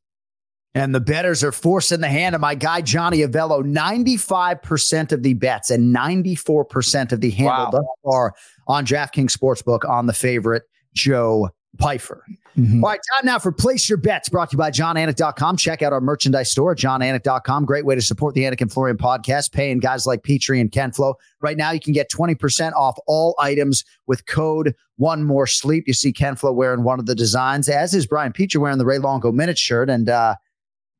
And 0.76 0.92
the 0.92 1.00
betters 1.00 1.44
are 1.44 1.52
forcing 1.52 2.00
the 2.00 2.08
hand 2.08 2.34
of 2.34 2.40
my 2.40 2.56
guy, 2.56 2.80
Johnny 2.80 3.18
Avello. 3.18 3.62
95% 3.62 5.12
of 5.12 5.22
the 5.22 5.34
bets 5.34 5.70
and 5.70 5.94
94% 5.94 7.12
of 7.12 7.20
the 7.20 7.30
handle 7.30 7.64
wow. 7.66 7.70
thus 7.70 7.84
far 8.04 8.34
on 8.66 8.84
DraftKings 8.84 9.36
Sportsbook 9.36 9.88
on 9.88 10.06
the 10.06 10.12
favorite, 10.12 10.64
Joe 10.92 11.50
Pyfer. 11.78 12.24
Mm-hmm. 12.56 12.84
All 12.84 12.90
right, 12.90 13.00
time 13.16 13.26
now 13.26 13.38
for 13.38 13.50
Place 13.50 13.88
Your 13.88 13.98
Bets, 13.98 14.28
brought 14.28 14.50
to 14.50 14.54
you 14.54 14.58
by 14.58 14.70
JonAnik.com. 14.70 15.56
Check 15.56 15.82
out 15.82 15.92
our 15.92 16.00
merchandise 16.00 16.50
store 16.50 16.72
at 16.72 16.78
JonAnik.com. 16.78 17.64
Great 17.64 17.84
way 17.84 17.96
to 17.96 18.02
support 18.02 18.34
the 18.34 18.42
Anik 18.42 18.60
and 18.60 18.72
Florian 18.72 18.96
podcast, 18.96 19.52
paying 19.52 19.80
guys 19.80 20.06
like 20.06 20.22
Petrie 20.22 20.60
and 20.60 20.70
Ken 20.70 20.92
Flo. 20.92 21.14
Right 21.40 21.56
now, 21.56 21.72
you 21.72 21.80
can 21.80 21.92
get 21.92 22.10
20% 22.10 22.72
off 22.74 22.96
all 23.08 23.34
items 23.40 23.84
with 24.06 24.26
code 24.26 24.74
One 24.96 25.24
More 25.24 25.48
Sleep. 25.48 25.84
You 25.88 25.94
see 25.94 26.12
Ken 26.12 26.36
Flo 26.36 26.52
wearing 26.52 26.84
one 26.84 27.00
of 27.00 27.06
the 27.06 27.14
designs, 27.16 27.68
as 27.68 27.92
is 27.92 28.06
Brian 28.06 28.32
Petrie 28.32 28.60
wearing 28.60 28.78
the 28.78 28.86
Ray 28.86 28.98
Longo 28.98 29.32
Minute 29.32 29.58
shirt. 29.58 29.90
And 29.90 30.08
uh, 30.08 30.36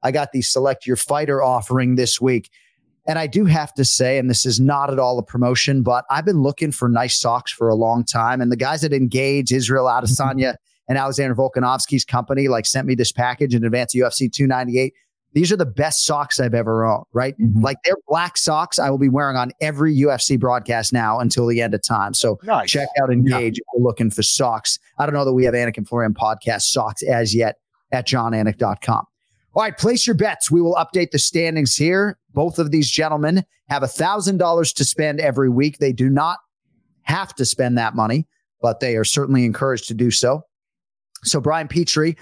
I 0.03 0.11
got 0.11 0.33
the 0.33 0.43
Select 0.43 0.87
Your 0.87 0.97
Fighter 0.97 1.41
offering 1.41 1.95
this 1.95 2.20
week. 2.20 2.51
And 3.07 3.19
I 3.19 3.27
do 3.27 3.45
have 3.45 3.75
to 3.75 3.85
say, 3.85 4.19
and 4.19 4.31
this 4.31 4.47
is 4.47 4.61
not 4.61 4.91
at 4.91 4.99
all 4.99 5.19
a 5.19 5.23
promotion, 5.23 5.83
but 5.83 6.05
I've 6.11 6.25
been 6.25 6.43
looking 6.43 6.73
for 6.73 6.89
nice 6.89 7.21
socks 7.21 7.53
for 7.53 7.69
a 7.69 7.75
long 7.75 8.05
time. 8.05 8.41
And 8.41 8.51
the 8.51 8.57
guys 8.57 8.81
that 8.81 8.93
engage 8.93 9.53
Israel 9.53 9.87
Adesanya 9.87 10.57
and 10.89 10.97
Alexander 10.97 11.35
Volkanovski's 11.35 12.05
company 12.05 12.49
like 12.49 12.67
sent 12.67 12.87
me 12.87 12.95
this 12.95 13.13
package 13.13 13.55
in 13.55 13.65
advance 13.65 13.95
of 13.95 14.01
UFC 14.01 14.33
298. 14.33 14.95
These 15.35 15.51
are 15.51 15.57
the 15.57 15.67
best 15.67 16.05
socks 16.05 16.39
I've 16.39 16.55
ever 16.55 16.85
owned, 16.87 17.05
right? 17.13 17.37
Mm-hmm. 17.39 17.61
Like 17.61 17.79
they're 17.85 17.97
black 18.07 18.37
socks 18.37 18.79
I 18.79 18.89
will 18.89 18.99
be 18.99 19.09
wearing 19.09 19.37
on 19.37 19.51
every 19.61 19.95
UFC 19.97 20.39
broadcast 20.39 20.93
now 20.93 21.19
until 21.19 21.47
the 21.47 21.61
end 21.61 21.75
of 21.75 21.83
time. 21.83 22.15
So 22.15 22.39
nice. 22.45 22.71
check 22.71 22.89
out 23.03 23.11
Engage 23.11 23.33
yeah. 23.59 23.63
if 23.63 23.65
you're 23.75 23.85
looking 23.85 24.11
for 24.11 24.23
socks. 24.23 24.79
I 24.99 25.07
don't 25.07 25.15
know 25.15 25.25
that 25.25 25.33
we 25.33 25.45
have 25.45 25.55
Anik 25.55 25.77
and 25.77 25.89
Florian 25.89 26.15
podcast 26.15 26.63
socks 26.63 27.03
as 27.03 27.35
yet 27.35 27.57
at 27.91 28.07
jonanik.com. 28.07 29.07
All 29.55 29.63
right, 29.63 29.77
place 29.77 30.07
your 30.07 30.17
bets. 30.17 30.51
We 30.51 30.61
will 30.61 30.75
update 30.75 31.11
the 31.11 31.19
standings 31.19 31.77
here. 31.77 32.19
Both 32.35 32.59
of 32.59 32.70
these 32.70 32.91
gentlemen 32.91 33.45
have 33.68 33.82
$1,000 33.82 34.74
to 34.74 34.85
spend 34.85 35.20
every 35.20 35.49
week. 35.49 35.78
They 35.78 35.93
do 35.93 36.11
not 36.11 36.39
have 37.03 37.35
to 37.37 37.45
spend 37.45 37.78
that 37.78 37.95
money, 37.95 38.26
but 38.61 38.80
they 38.80 38.97
are 38.97 39.05
certainly 39.05 39.45
encouraged 39.45 39.89
to 39.89 39.95
do 39.95 40.11
so. 40.11 40.45
So 41.22 41.41
Brian 41.41 41.68
Petrie 41.68 42.16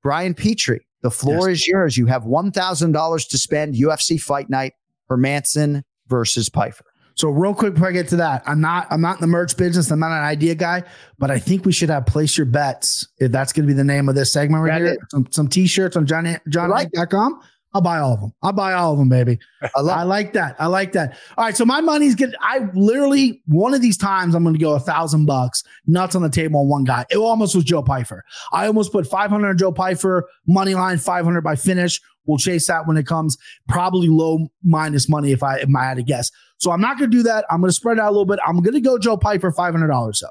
Brian 0.04 0.36
Petrie, 0.36 0.86
the 1.02 1.12
floor 1.12 1.50
yes. 1.50 1.60
is 1.60 1.68
yours. 1.68 1.98
You 1.98 2.06
have 2.06 2.24
$1,000 2.24 3.30
to 3.30 3.38
spend 3.38 3.76
UFC 3.76 4.20
fight 4.20 4.50
night 4.50 4.74
for 5.08 5.18
Manson 5.18 5.84
versus 6.08 6.50
Pyfer. 6.50 6.85
So 7.16 7.30
real 7.30 7.54
quick 7.54 7.74
before 7.74 7.88
I 7.88 7.92
get 7.92 8.10
to 8.10 8.18
that, 8.18 8.44
I'm 8.46 8.62
not 8.62 8.88
I'm 8.92 9.02
not 9.02 9.16
in 9.18 9.22
the 9.22 9.28
merch 9.28 9.56
business. 9.56 9.90
I'm 9.90 10.00
not 10.00 10.12
an 10.12 10.24
idea 10.24 10.54
guy, 10.54 10.84
but 11.18 11.32
I 11.32 11.40
think 11.40 11.66
we 11.66 11.72
should 11.72 11.90
have 11.90 12.06
place 12.06 12.38
your 12.38 12.46
bets 12.46 13.08
if 13.18 13.32
that's 13.32 13.54
going 13.54 13.66
to 13.66 13.68
be 13.68 13.74
the 13.74 13.86
name 13.86 14.10
of 14.10 14.16
this 14.16 14.32
segment 14.32 14.64
right 14.64 14.82
here. 14.82 14.98
Some, 15.10 15.28
some 15.32 15.48
t-shirts 15.48 15.96
on 15.96 16.06
John 16.06 16.26
jonanik.com. 16.50 17.42
I'll 17.76 17.82
buy 17.82 18.00
all 18.00 18.14
of 18.14 18.22
them. 18.22 18.34
I'll 18.42 18.54
buy 18.54 18.72
all 18.72 18.94
of 18.94 19.00
them, 19.00 19.10
baby. 19.10 19.38
I, 19.62 19.70
I, 19.82 20.04
like 20.04 20.32
that. 20.32 20.56
I 20.60 20.68
like 20.68 20.94
that. 20.94 21.18
All 21.38 21.44
right. 21.44 21.58
So 21.58 21.66
my 21.66 21.82
money's 21.82 22.16
good. 22.16 22.34
I 22.40 22.70
literally 22.74 23.42
one 23.48 23.74
of 23.74 23.82
these 23.82 23.98
times 23.98 24.34
I'm 24.34 24.44
going 24.44 24.56
to 24.56 24.62
go 24.62 24.76
a 24.76 24.80
thousand 24.80 25.26
bucks 25.26 25.62
nuts 25.86 26.16
on 26.16 26.22
the 26.22 26.30
table 26.30 26.62
on 26.62 26.70
one 26.70 26.86
guy. 26.86 27.06
It 27.10 27.18
almost 27.18 27.54
was 27.54 27.66
Joe 27.66 27.84
Pyfer. 27.84 28.24
I 28.54 28.68
almost 28.68 28.94
put 28.94 29.06
500 29.08 29.50
on 29.50 29.58
Joe 29.58 29.74
Pyfer 29.74 30.26
money 30.48 30.74
line, 30.74 30.98
500 30.98 31.42
by 31.42 31.58
finish. 31.58 32.00
We'll 32.26 32.38
chase 32.38 32.66
that 32.68 32.88
when 32.88 32.96
it 32.96 33.06
comes. 33.06 33.38
Probably 33.68 34.08
low 34.08 34.48
minus 34.64 35.10
money 35.10 35.34
if 35.34 35.44
I 35.44 35.58
if 35.58 35.70
I 35.78 35.84
had 35.84 35.98
to 35.98 36.04
guess. 36.04 36.32
So 36.58 36.72
I'm 36.72 36.82
not 36.82 36.98
going 36.98 37.12
to 37.12 37.18
do 37.18 37.24
that. 37.24 37.46
I'm 37.50 37.62
going 37.62 37.70
to 37.70 37.74
spread 37.74 37.98
it 37.98 38.02
out 38.02 38.10
a 38.10 38.12
little 38.12 38.26
bit. 38.26 38.40
I'm 38.46 38.62
going 38.62 38.74
to 38.74 38.82
go 38.82 38.98
Joe 38.98 39.18
Pyfer 39.18 39.52
$500. 39.52 40.16
So 40.16 40.28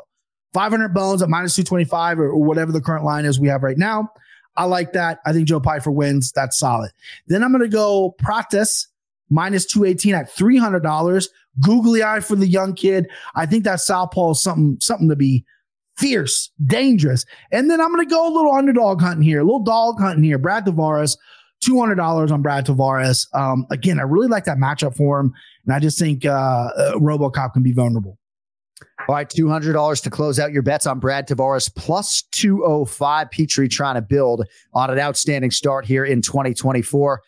500 0.53 0.95
bones 0.95 1.22
at 1.22 1.29
minus 1.29 1.55
225 1.57 2.20
or, 2.20 2.37
whatever 2.37 2.72
the 2.72 2.81
current 2.81 3.05
line 3.05 3.25
is 3.25 3.39
we 3.41 3.49
have 3.49 3.62
right 3.62 3.79
now. 3.79 4.11
I 4.57 4.64
like 4.64 4.93
that. 4.93 5.18
I 5.27 5.33
think 5.33 5.49
Joe 5.49 5.61
Pyfer 5.61 5.91
wins. 5.91 6.33
That's 6.33 6.59
solid. 6.59 6.93
Then 7.27 7.43
I'm 7.43 7.51
going 7.51 7.62
to 7.62 7.68
go 7.68 8.14
Prates 8.18 8.87
minus 9.31 9.66
218 9.66 10.14
at 10.14 10.35
$300. 10.35 11.29
Googly 11.61 12.03
eye 12.03 12.20
for 12.20 12.37
the 12.37 12.47
young 12.47 12.75
kid. 12.75 13.09
I 13.35 13.47
think 13.47 13.64
that 13.64 13.81
Southpaw 13.81 14.33
is 14.33 14.43
something, 14.43 14.77
something 14.81 15.09
to 15.09 15.16
be 15.16 15.45
fierce, 15.97 16.51
dangerous. 16.66 17.25
And 17.53 17.70
then 17.70 17.81
I'm 17.81 17.93
going 17.93 18.07
to 18.07 18.12
go 18.12 18.27
a 18.27 18.35
little 18.35 18.53
underdog 18.53 19.01
hunting 19.01 19.22
here, 19.22 19.41
a 19.41 19.45
little 19.45 19.62
dog 19.62 20.01
hunting 20.01 20.25
here. 20.25 20.39
Brad 20.39 20.66
Tavares, 20.66 21.16
$200 21.64 22.30
on 22.30 22.42
Brad 22.42 22.66
Tavares. 22.66 23.26
Um, 23.34 23.66
again, 23.70 23.98
I 23.98 24.02
really 24.02 24.28
like 24.28 24.44
that 24.44 24.58
matchup 24.58 24.96
for 24.96 25.20
him. 25.20 25.32
And 25.64 25.74
I 25.74 25.78
just 25.78 25.98
think 25.98 26.24
uh, 26.24 26.30
uh, 26.30 26.92
Robocop 26.96 27.52
can 27.54 27.62
be 27.62 27.72
vulnerable. 27.72 28.18
All 29.08 29.14
right, 29.14 29.28
$200 29.28 30.02
to 30.02 30.10
close 30.10 30.38
out 30.38 30.52
your 30.52 30.62
bets 30.62 30.86
on 30.86 30.98
Brad 30.98 31.28
Tavares 31.28 31.74
plus 31.74 32.22
205. 32.32 33.30
Petrie 33.30 33.68
trying 33.68 33.96
to 33.96 34.02
build 34.02 34.46
on 34.72 34.90
an 34.90 34.98
outstanding 34.98 35.50
start 35.50 35.84
here 35.84 36.04
in 36.04 36.22
2024. 36.22 37.22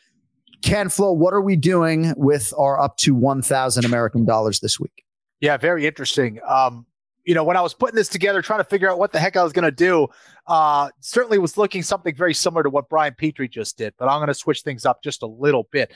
Ken 0.63 0.89
Flo, 0.89 1.13
what 1.13 1.35
are 1.35 1.43
we 1.43 1.55
doing 1.55 2.15
with 2.17 2.53
our 2.59 2.81
up 2.81 2.97
to 2.99 3.15
1,000 3.15 3.85
American 3.85 4.25
dollars 4.25 4.61
this 4.61 4.81
week? 4.81 5.05
Yeah, 5.41 5.57
very 5.59 5.87
interesting. 5.87 6.41
Um, 6.49 6.87
you 7.27 7.35
know, 7.35 7.43
when 7.43 7.57
I 7.57 7.61
was 7.61 7.75
putting 7.75 7.97
this 7.97 8.09
together, 8.09 8.41
trying 8.41 8.61
to 8.61 8.65
figure 8.65 8.89
out 8.89 8.99
what 8.99 9.13
the 9.13 9.19
heck 9.19 9.37
I 9.37 9.43
was 9.43 9.53
going 9.53 9.65
to 9.65 9.73
do, 9.73 10.07
uh, 10.47 10.91
certainly 11.01 11.39
was 11.39 11.59
looking 11.59 11.83
something 11.83 12.15
very 12.15 12.33
similar 12.33 12.63
to 12.63 12.71
what 12.71 12.89
Brian 12.89 13.15
Petrie 13.19 13.49
just 13.49 13.77
did, 13.77 13.95
but 13.99 14.09
I'm 14.09 14.19
going 14.19 14.29
to 14.29 14.35
switch 14.35 14.63
things 14.63 14.87
up 14.87 15.03
just 15.03 15.23
a 15.23 15.27
little 15.27 15.69
bit. 15.73 15.93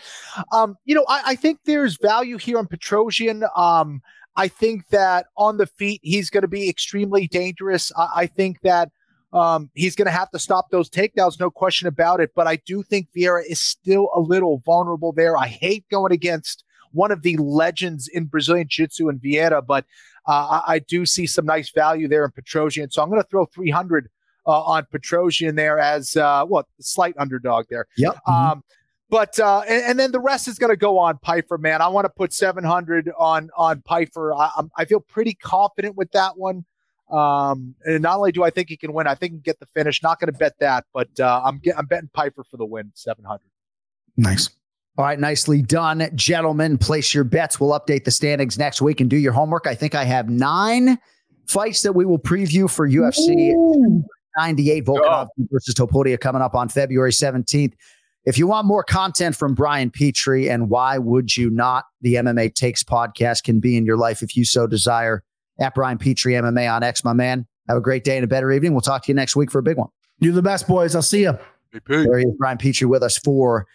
Um, 0.53 0.77
you 0.85 0.95
know, 0.95 1.05
I, 1.09 1.23
I, 1.27 1.35
think 1.37 1.61
there's 1.65 1.97
value 1.99 2.37
here 2.37 2.59
on 2.59 2.67
Petrosyan. 2.67 3.49
Um, 3.57 4.03
I 4.35 4.49
think 4.49 4.89
that 4.89 5.27
on 5.37 5.57
the 5.57 5.67
feet, 5.67 6.01
he's 6.03 6.31
going 6.31 6.43
to 6.43 6.49
be 6.49 6.69
extremely 6.69 7.29
dangerous. 7.29 7.93
I, 7.97 8.09
I 8.17 8.27
think 8.27 8.61
that 8.63 8.91
um, 9.33 9.71
he's 9.75 9.95
going 9.95 10.07
to 10.07 10.13
have 10.13 10.33
to 10.33 10.39
stop 10.41 10.71
those 10.71 10.91
takedowns, 10.91 11.39
no 11.39 11.51
question 11.51 11.87
about 11.87 12.21
it. 12.21 12.33
But 12.35 12.49
I 12.49 12.57
do 12.57 12.83
think 12.83 13.07
Vieira 13.17 13.43
is 13.49 13.61
still 13.61 14.11
a 14.17 14.21
little 14.21 14.63
vulnerable 14.67 15.13
there. 15.13 15.37
I 15.37 15.47
hate 15.47 15.85
going 15.91 16.13
against 16.13 16.65
one 16.93 17.11
of 17.11 17.23
the 17.23 17.37
legends 17.37 18.09
in 18.09 18.25
Brazilian 18.27 18.67
Jiu 18.69 18.87
Jitsu 18.87 19.09
and 19.09 19.21
Vieira, 19.21 19.65
but 19.65 19.85
uh, 20.27 20.61
I, 20.67 20.75
I, 20.75 20.79
do 20.81 21.07
see 21.07 21.27
some 21.27 21.47
nice 21.47 21.71
value 21.71 22.09
there 22.09 22.25
in 22.25 22.31
Petrosyan. 22.31 22.93
So 22.93 23.03
I'm 23.03 23.09
going 23.09 23.23
to 23.23 23.29
throw 23.29 23.47
300 23.47 24.09
uh, 24.47 24.63
on 24.63 24.87
Petrosyan 24.93 25.57
there 25.57 25.79
as 25.79 26.17
uh, 26.17 26.45
what 26.45 26.67
slight 26.81 27.15
underdog 27.19 27.67
there. 27.71 27.87
Yep. 27.97 28.15
Mm-hmm. 28.15 28.33
Um, 28.33 28.65
but 29.09 29.39
uh, 29.41 29.63
and, 29.69 29.83
and, 29.83 29.99
then 29.99 30.13
the 30.13 30.21
rest 30.21 30.47
is 30.47 30.59
going 30.59 30.71
to 30.71 30.77
go 30.77 30.99
on 30.99 31.19
Pyfer, 31.19 31.59
man. 31.59 31.83
I 31.83 31.89
want 31.89 32.05
to 32.05 32.11
put 32.11 32.33
700 32.33 33.11
on 33.19 33.51
on 33.57 33.83
Pyfer. 33.83 34.33
I, 34.33 34.53
I'm, 34.57 34.87
feel 34.87 35.01
pretty 35.01 35.35
confident 35.35 35.97
with 35.97 36.13
that 36.13 36.39
one. 36.39 36.65
Um, 37.11 37.75
and 37.85 38.03
not 38.03 38.19
only 38.19 38.31
do 38.31 38.45
I 38.45 38.51
think 38.51 38.69
he 38.69 38.77
can 38.77 38.93
win, 38.93 39.09
I 39.09 39.17
think 39.17 39.33
he 39.33 39.37
can 39.39 39.43
get 39.43 39.59
the 39.59 39.67
finish. 39.67 40.01
Not 40.01 40.21
going 40.21 40.33
to 40.33 40.39
bet 40.39 40.55
that, 40.61 40.85
but 40.95 41.09
uh, 41.19 41.43
I'm 41.45 41.59
get, 41.59 41.77
I'm 41.77 41.87
betting 41.87 42.11
Pyfer 42.15 42.45
for 42.45 42.57
the 42.57 42.65
win, 42.65 42.93
700. 42.95 43.41
Nice. 44.17 44.51
All 44.99 45.05
right, 45.05 45.19
nicely 45.19 45.63
done, 45.63 46.11
gentlemen. 46.15 46.77
Place 46.77 47.15
your 47.15 47.25
bets. 47.25 47.61
We'll 47.61 47.79
update 47.79 48.05
the 48.05 48.11
standings 48.11 48.59
next 48.59 48.83
week 48.83 49.01
and 49.01 49.09
do 49.09 49.17
your 49.17 49.33
homework. 49.33 49.67
I 49.67 49.75
think 49.75 49.95
I 49.95 50.05
have 50.05 50.29
nine 50.29 50.99
fights 51.47 51.83
that 51.83 51.93
we 51.93 52.05
will 52.05 52.19
preview 52.19 52.71
for 52.71 52.89
UFC 52.89 53.53
Ooh. 53.55 54.05
98 54.39 54.85
Volkanov 54.85 55.29
oh. 55.39 55.47
versus 55.51 55.75
Topuria 55.75 56.19
coming 56.19 56.43
up 56.43 56.55
on 56.55 56.69
February 56.69 57.13
17th. 57.13 57.73
If 58.25 58.37
you 58.37 58.47
want 58.47 58.67
more 58.67 58.85
content 58.85 59.35
from 59.35 59.55
Brian 59.55 59.91
Petrie 59.91 60.51
and 60.51 60.69
why 60.69 60.99
would 60.99 61.37
you 61.37 61.51
not, 61.51 61.85
the 62.03 62.15
MMA 62.15 62.55
Takes 62.55 62.83
podcast 62.83 63.45
can 63.45 63.61
be 63.61 63.77
in 63.77 63.87
your 63.87 63.97
life 63.97 64.23
if 64.23 64.37
you 64.37 64.45
so 64.45 64.67
desire. 64.67 65.23
At 65.59 65.75
Brian 65.75 65.99
Petrie 65.99 66.33
MMA 66.33 66.73
on 66.73 66.83
X, 66.83 67.05
my 67.05 67.13
man. 67.13 67.47
Have 67.69 67.77
a 67.77 67.83
great 67.83 68.03
day 68.03 68.17
and 68.17 68.25
a 68.25 68.27
better 68.27 68.51
evening. 68.51 68.73
We'll 68.73 68.81
talk 68.81 69.05
to 69.05 69.09
you 69.09 69.15
next 69.15 69.37
week 69.37 69.51
for 69.51 69.59
a 69.59 69.63
big 69.63 69.77
one. 69.77 69.89
You're 70.19 70.33
the 70.33 70.43
best, 70.43 70.67
boys. 70.67 70.95
I'll 70.95 71.03
see 71.03 71.23
you. 71.23 71.39
There 71.87 72.19
he 72.19 72.25
is, 72.25 72.35
Brian 72.39 72.59
Petrie, 72.59 72.87
with 72.87 73.03
us 73.03 73.19
for 73.19 73.67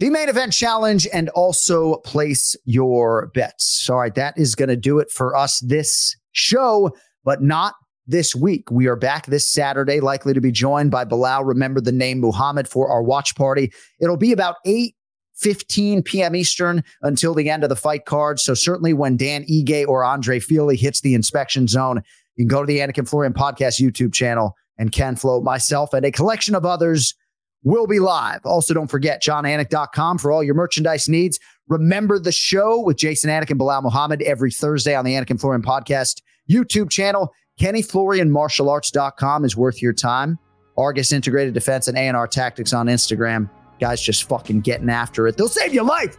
the 0.00 0.08
main 0.08 0.30
event 0.30 0.54
challenge 0.54 1.06
and 1.12 1.28
also 1.30 1.96
place 1.98 2.56
your 2.64 3.30
bets. 3.34 3.88
All 3.88 3.98
right, 3.98 4.14
that 4.14 4.36
is 4.38 4.54
going 4.54 4.70
to 4.70 4.76
do 4.76 4.98
it 4.98 5.10
for 5.10 5.36
us 5.36 5.60
this 5.60 6.16
show, 6.32 6.90
but 7.22 7.42
not 7.42 7.74
this 8.06 8.34
week. 8.34 8.70
We 8.70 8.86
are 8.86 8.96
back 8.96 9.26
this 9.26 9.46
Saturday, 9.46 10.00
likely 10.00 10.32
to 10.32 10.40
be 10.40 10.50
joined 10.50 10.90
by 10.90 11.04
Belal. 11.04 11.46
Remember 11.46 11.82
the 11.82 11.92
name 11.92 12.20
Muhammad 12.20 12.66
for 12.66 12.88
our 12.88 13.02
watch 13.02 13.36
party. 13.36 13.72
It'll 14.00 14.16
be 14.16 14.32
about 14.32 14.56
8 14.64 14.94
15 15.36 16.02
p.m. 16.02 16.36
Eastern 16.36 16.82
until 17.02 17.32
the 17.32 17.48
end 17.48 17.62
of 17.62 17.70
the 17.70 17.76
fight 17.76 18.04
card. 18.04 18.38
So 18.38 18.52
certainly 18.52 18.92
when 18.92 19.16
Dan 19.16 19.44
Ige 19.44 19.86
or 19.86 20.04
Andre 20.04 20.38
Fili 20.38 20.76
hits 20.76 21.00
the 21.00 21.14
inspection 21.14 21.66
zone, 21.66 22.02
you 22.36 22.44
can 22.44 22.48
go 22.48 22.60
to 22.62 22.66
the 22.66 22.78
Anik 22.78 22.98
and 22.98 23.08
Florian 23.08 23.32
podcast 23.32 23.80
YouTube 23.80 24.12
channel 24.12 24.54
and 24.78 24.92
Ken 24.92 25.16
Flo, 25.16 25.40
myself, 25.40 25.94
and 25.94 26.04
a 26.04 26.12
collection 26.12 26.54
of 26.54 26.66
others 26.66 27.14
will 27.62 27.86
be 27.86 27.98
live. 27.98 28.40
Also, 28.44 28.74
don't 28.74 28.90
forget 28.90 29.22
jonanik.com 29.22 30.18
for 30.18 30.32
all 30.32 30.42
your 30.42 30.54
merchandise 30.54 31.08
needs. 31.08 31.38
Remember 31.68 32.18
the 32.18 32.32
show 32.32 32.80
with 32.80 32.96
Jason 32.96 33.30
Anik 33.30 33.50
and 33.50 33.60
Belal 33.60 33.82
Muhammad 33.82 34.22
every 34.22 34.50
Thursday 34.50 34.94
on 34.94 35.04
the 35.04 35.14
Anik 35.14 35.30
and 35.30 35.40
Florian 35.40 35.62
podcast 35.62 36.20
YouTube 36.50 36.90
channel. 36.90 37.32
KennyFlorianMartialArts.com 37.60 39.44
is 39.44 39.56
worth 39.56 39.82
your 39.82 39.92
time. 39.92 40.38
Argus 40.78 41.12
Integrated 41.12 41.54
Defense 41.54 41.88
and 41.88 41.98
A&R 41.98 42.26
Tactics 42.26 42.72
on 42.72 42.86
Instagram. 42.86 43.50
Guys 43.78 44.00
just 44.00 44.24
fucking 44.24 44.60
getting 44.62 44.90
after 44.90 45.26
it. 45.26 45.36
They'll 45.36 45.48
save 45.48 45.74
your 45.74 45.84
life. 45.84 46.16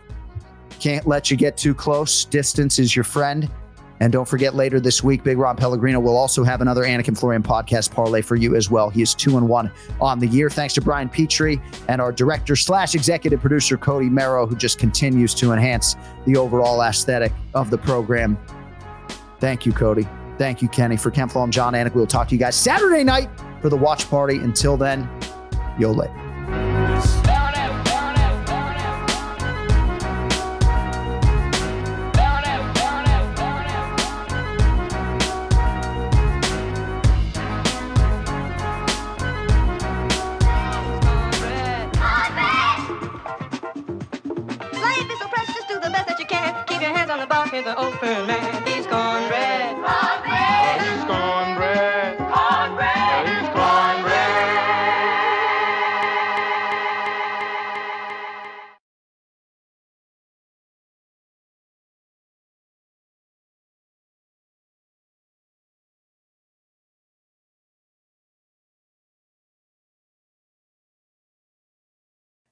Can't 0.79 1.05
let 1.05 1.29
you 1.29 1.37
get 1.37 1.57
too 1.57 1.73
close. 1.73 2.25
Distance 2.25 2.79
is 2.79 2.95
your 2.95 3.03
friend. 3.03 3.49
And 4.01 4.11
don't 4.11 4.27
forget 4.27 4.55
later 4.55 4.79
this 4.79 5.03
week, 5.03 5.23
Big 5.23 5.37
Ron 5.37 5.55
Pellegrino 5.55 5.99
will 5.99 6.17
also 6.17 6.43
have 6.43 6.59
another 6.59 6.81
Anik 6.81 7.07
and 7.07 7.17
Florian 7.17 7.43
podcast 7.43 7.91
parlay 7.91 8.23
for 8.23 8.35
you 8.35 8.55
as 8.55 8.71
well. 8.71 8.89
He 8.89 9.03
is 9.03 9.13
two 9.13 9.37
and 9.37 9.47
one 9.47 9.71
on 10.01 10.17
the 10.17 10.25
year. 10.25 10.49
Thanks 10.49 10.73
to 10.73 10.81
Brian 10.81 11.07
Petrie 11.07 11.61
and 11.87 12.01
our 12.01 12.11
director 12.11 12.55
slash 12.55 12.95
executive 12.95 13.39
producer, 13.41 13.77
Cody 13.77 14.09
Merrow, 14.09 14.47
who 14.47 14.55
just 14.55 14.79
continues 14.79 15.35
to 15.35 15.51
enhance 15.51 15.97
the 16.25 16.35
overall 16.35 16.81
aesthetic 16.81 17.31
of 17.53 17.69
the 17.69 17.77
program. 17.77 18.39
Thank 19.39 19.67
you, 19.67 19.71
Cody. 19.71 20.07
Thank 20.39 20.63
you, 20.63 20.67
Kenny. 20.67 20.97
For 20.97 21.11
Ken 21.11 21.29
Flo, 21.29 21.43
I'm 21.43 21.51
Jon 21.51 21.73
Anik. 21.73 21.93
We'll 21.93 22.07
talk 22.07 22.27
to 22.29 22.33
you 22.33 22.39
guys 22.39 22.55
Saturday 22.55 23.03
night 23.03 23.29
for 23.61 23.69
the 23.69 23.77
watch 23.77 24.09
party. 24.09 24.37
Until 24.37 24.77
then, 24.77 25.07
yo 25.77 25.91
later. 25.91 26.30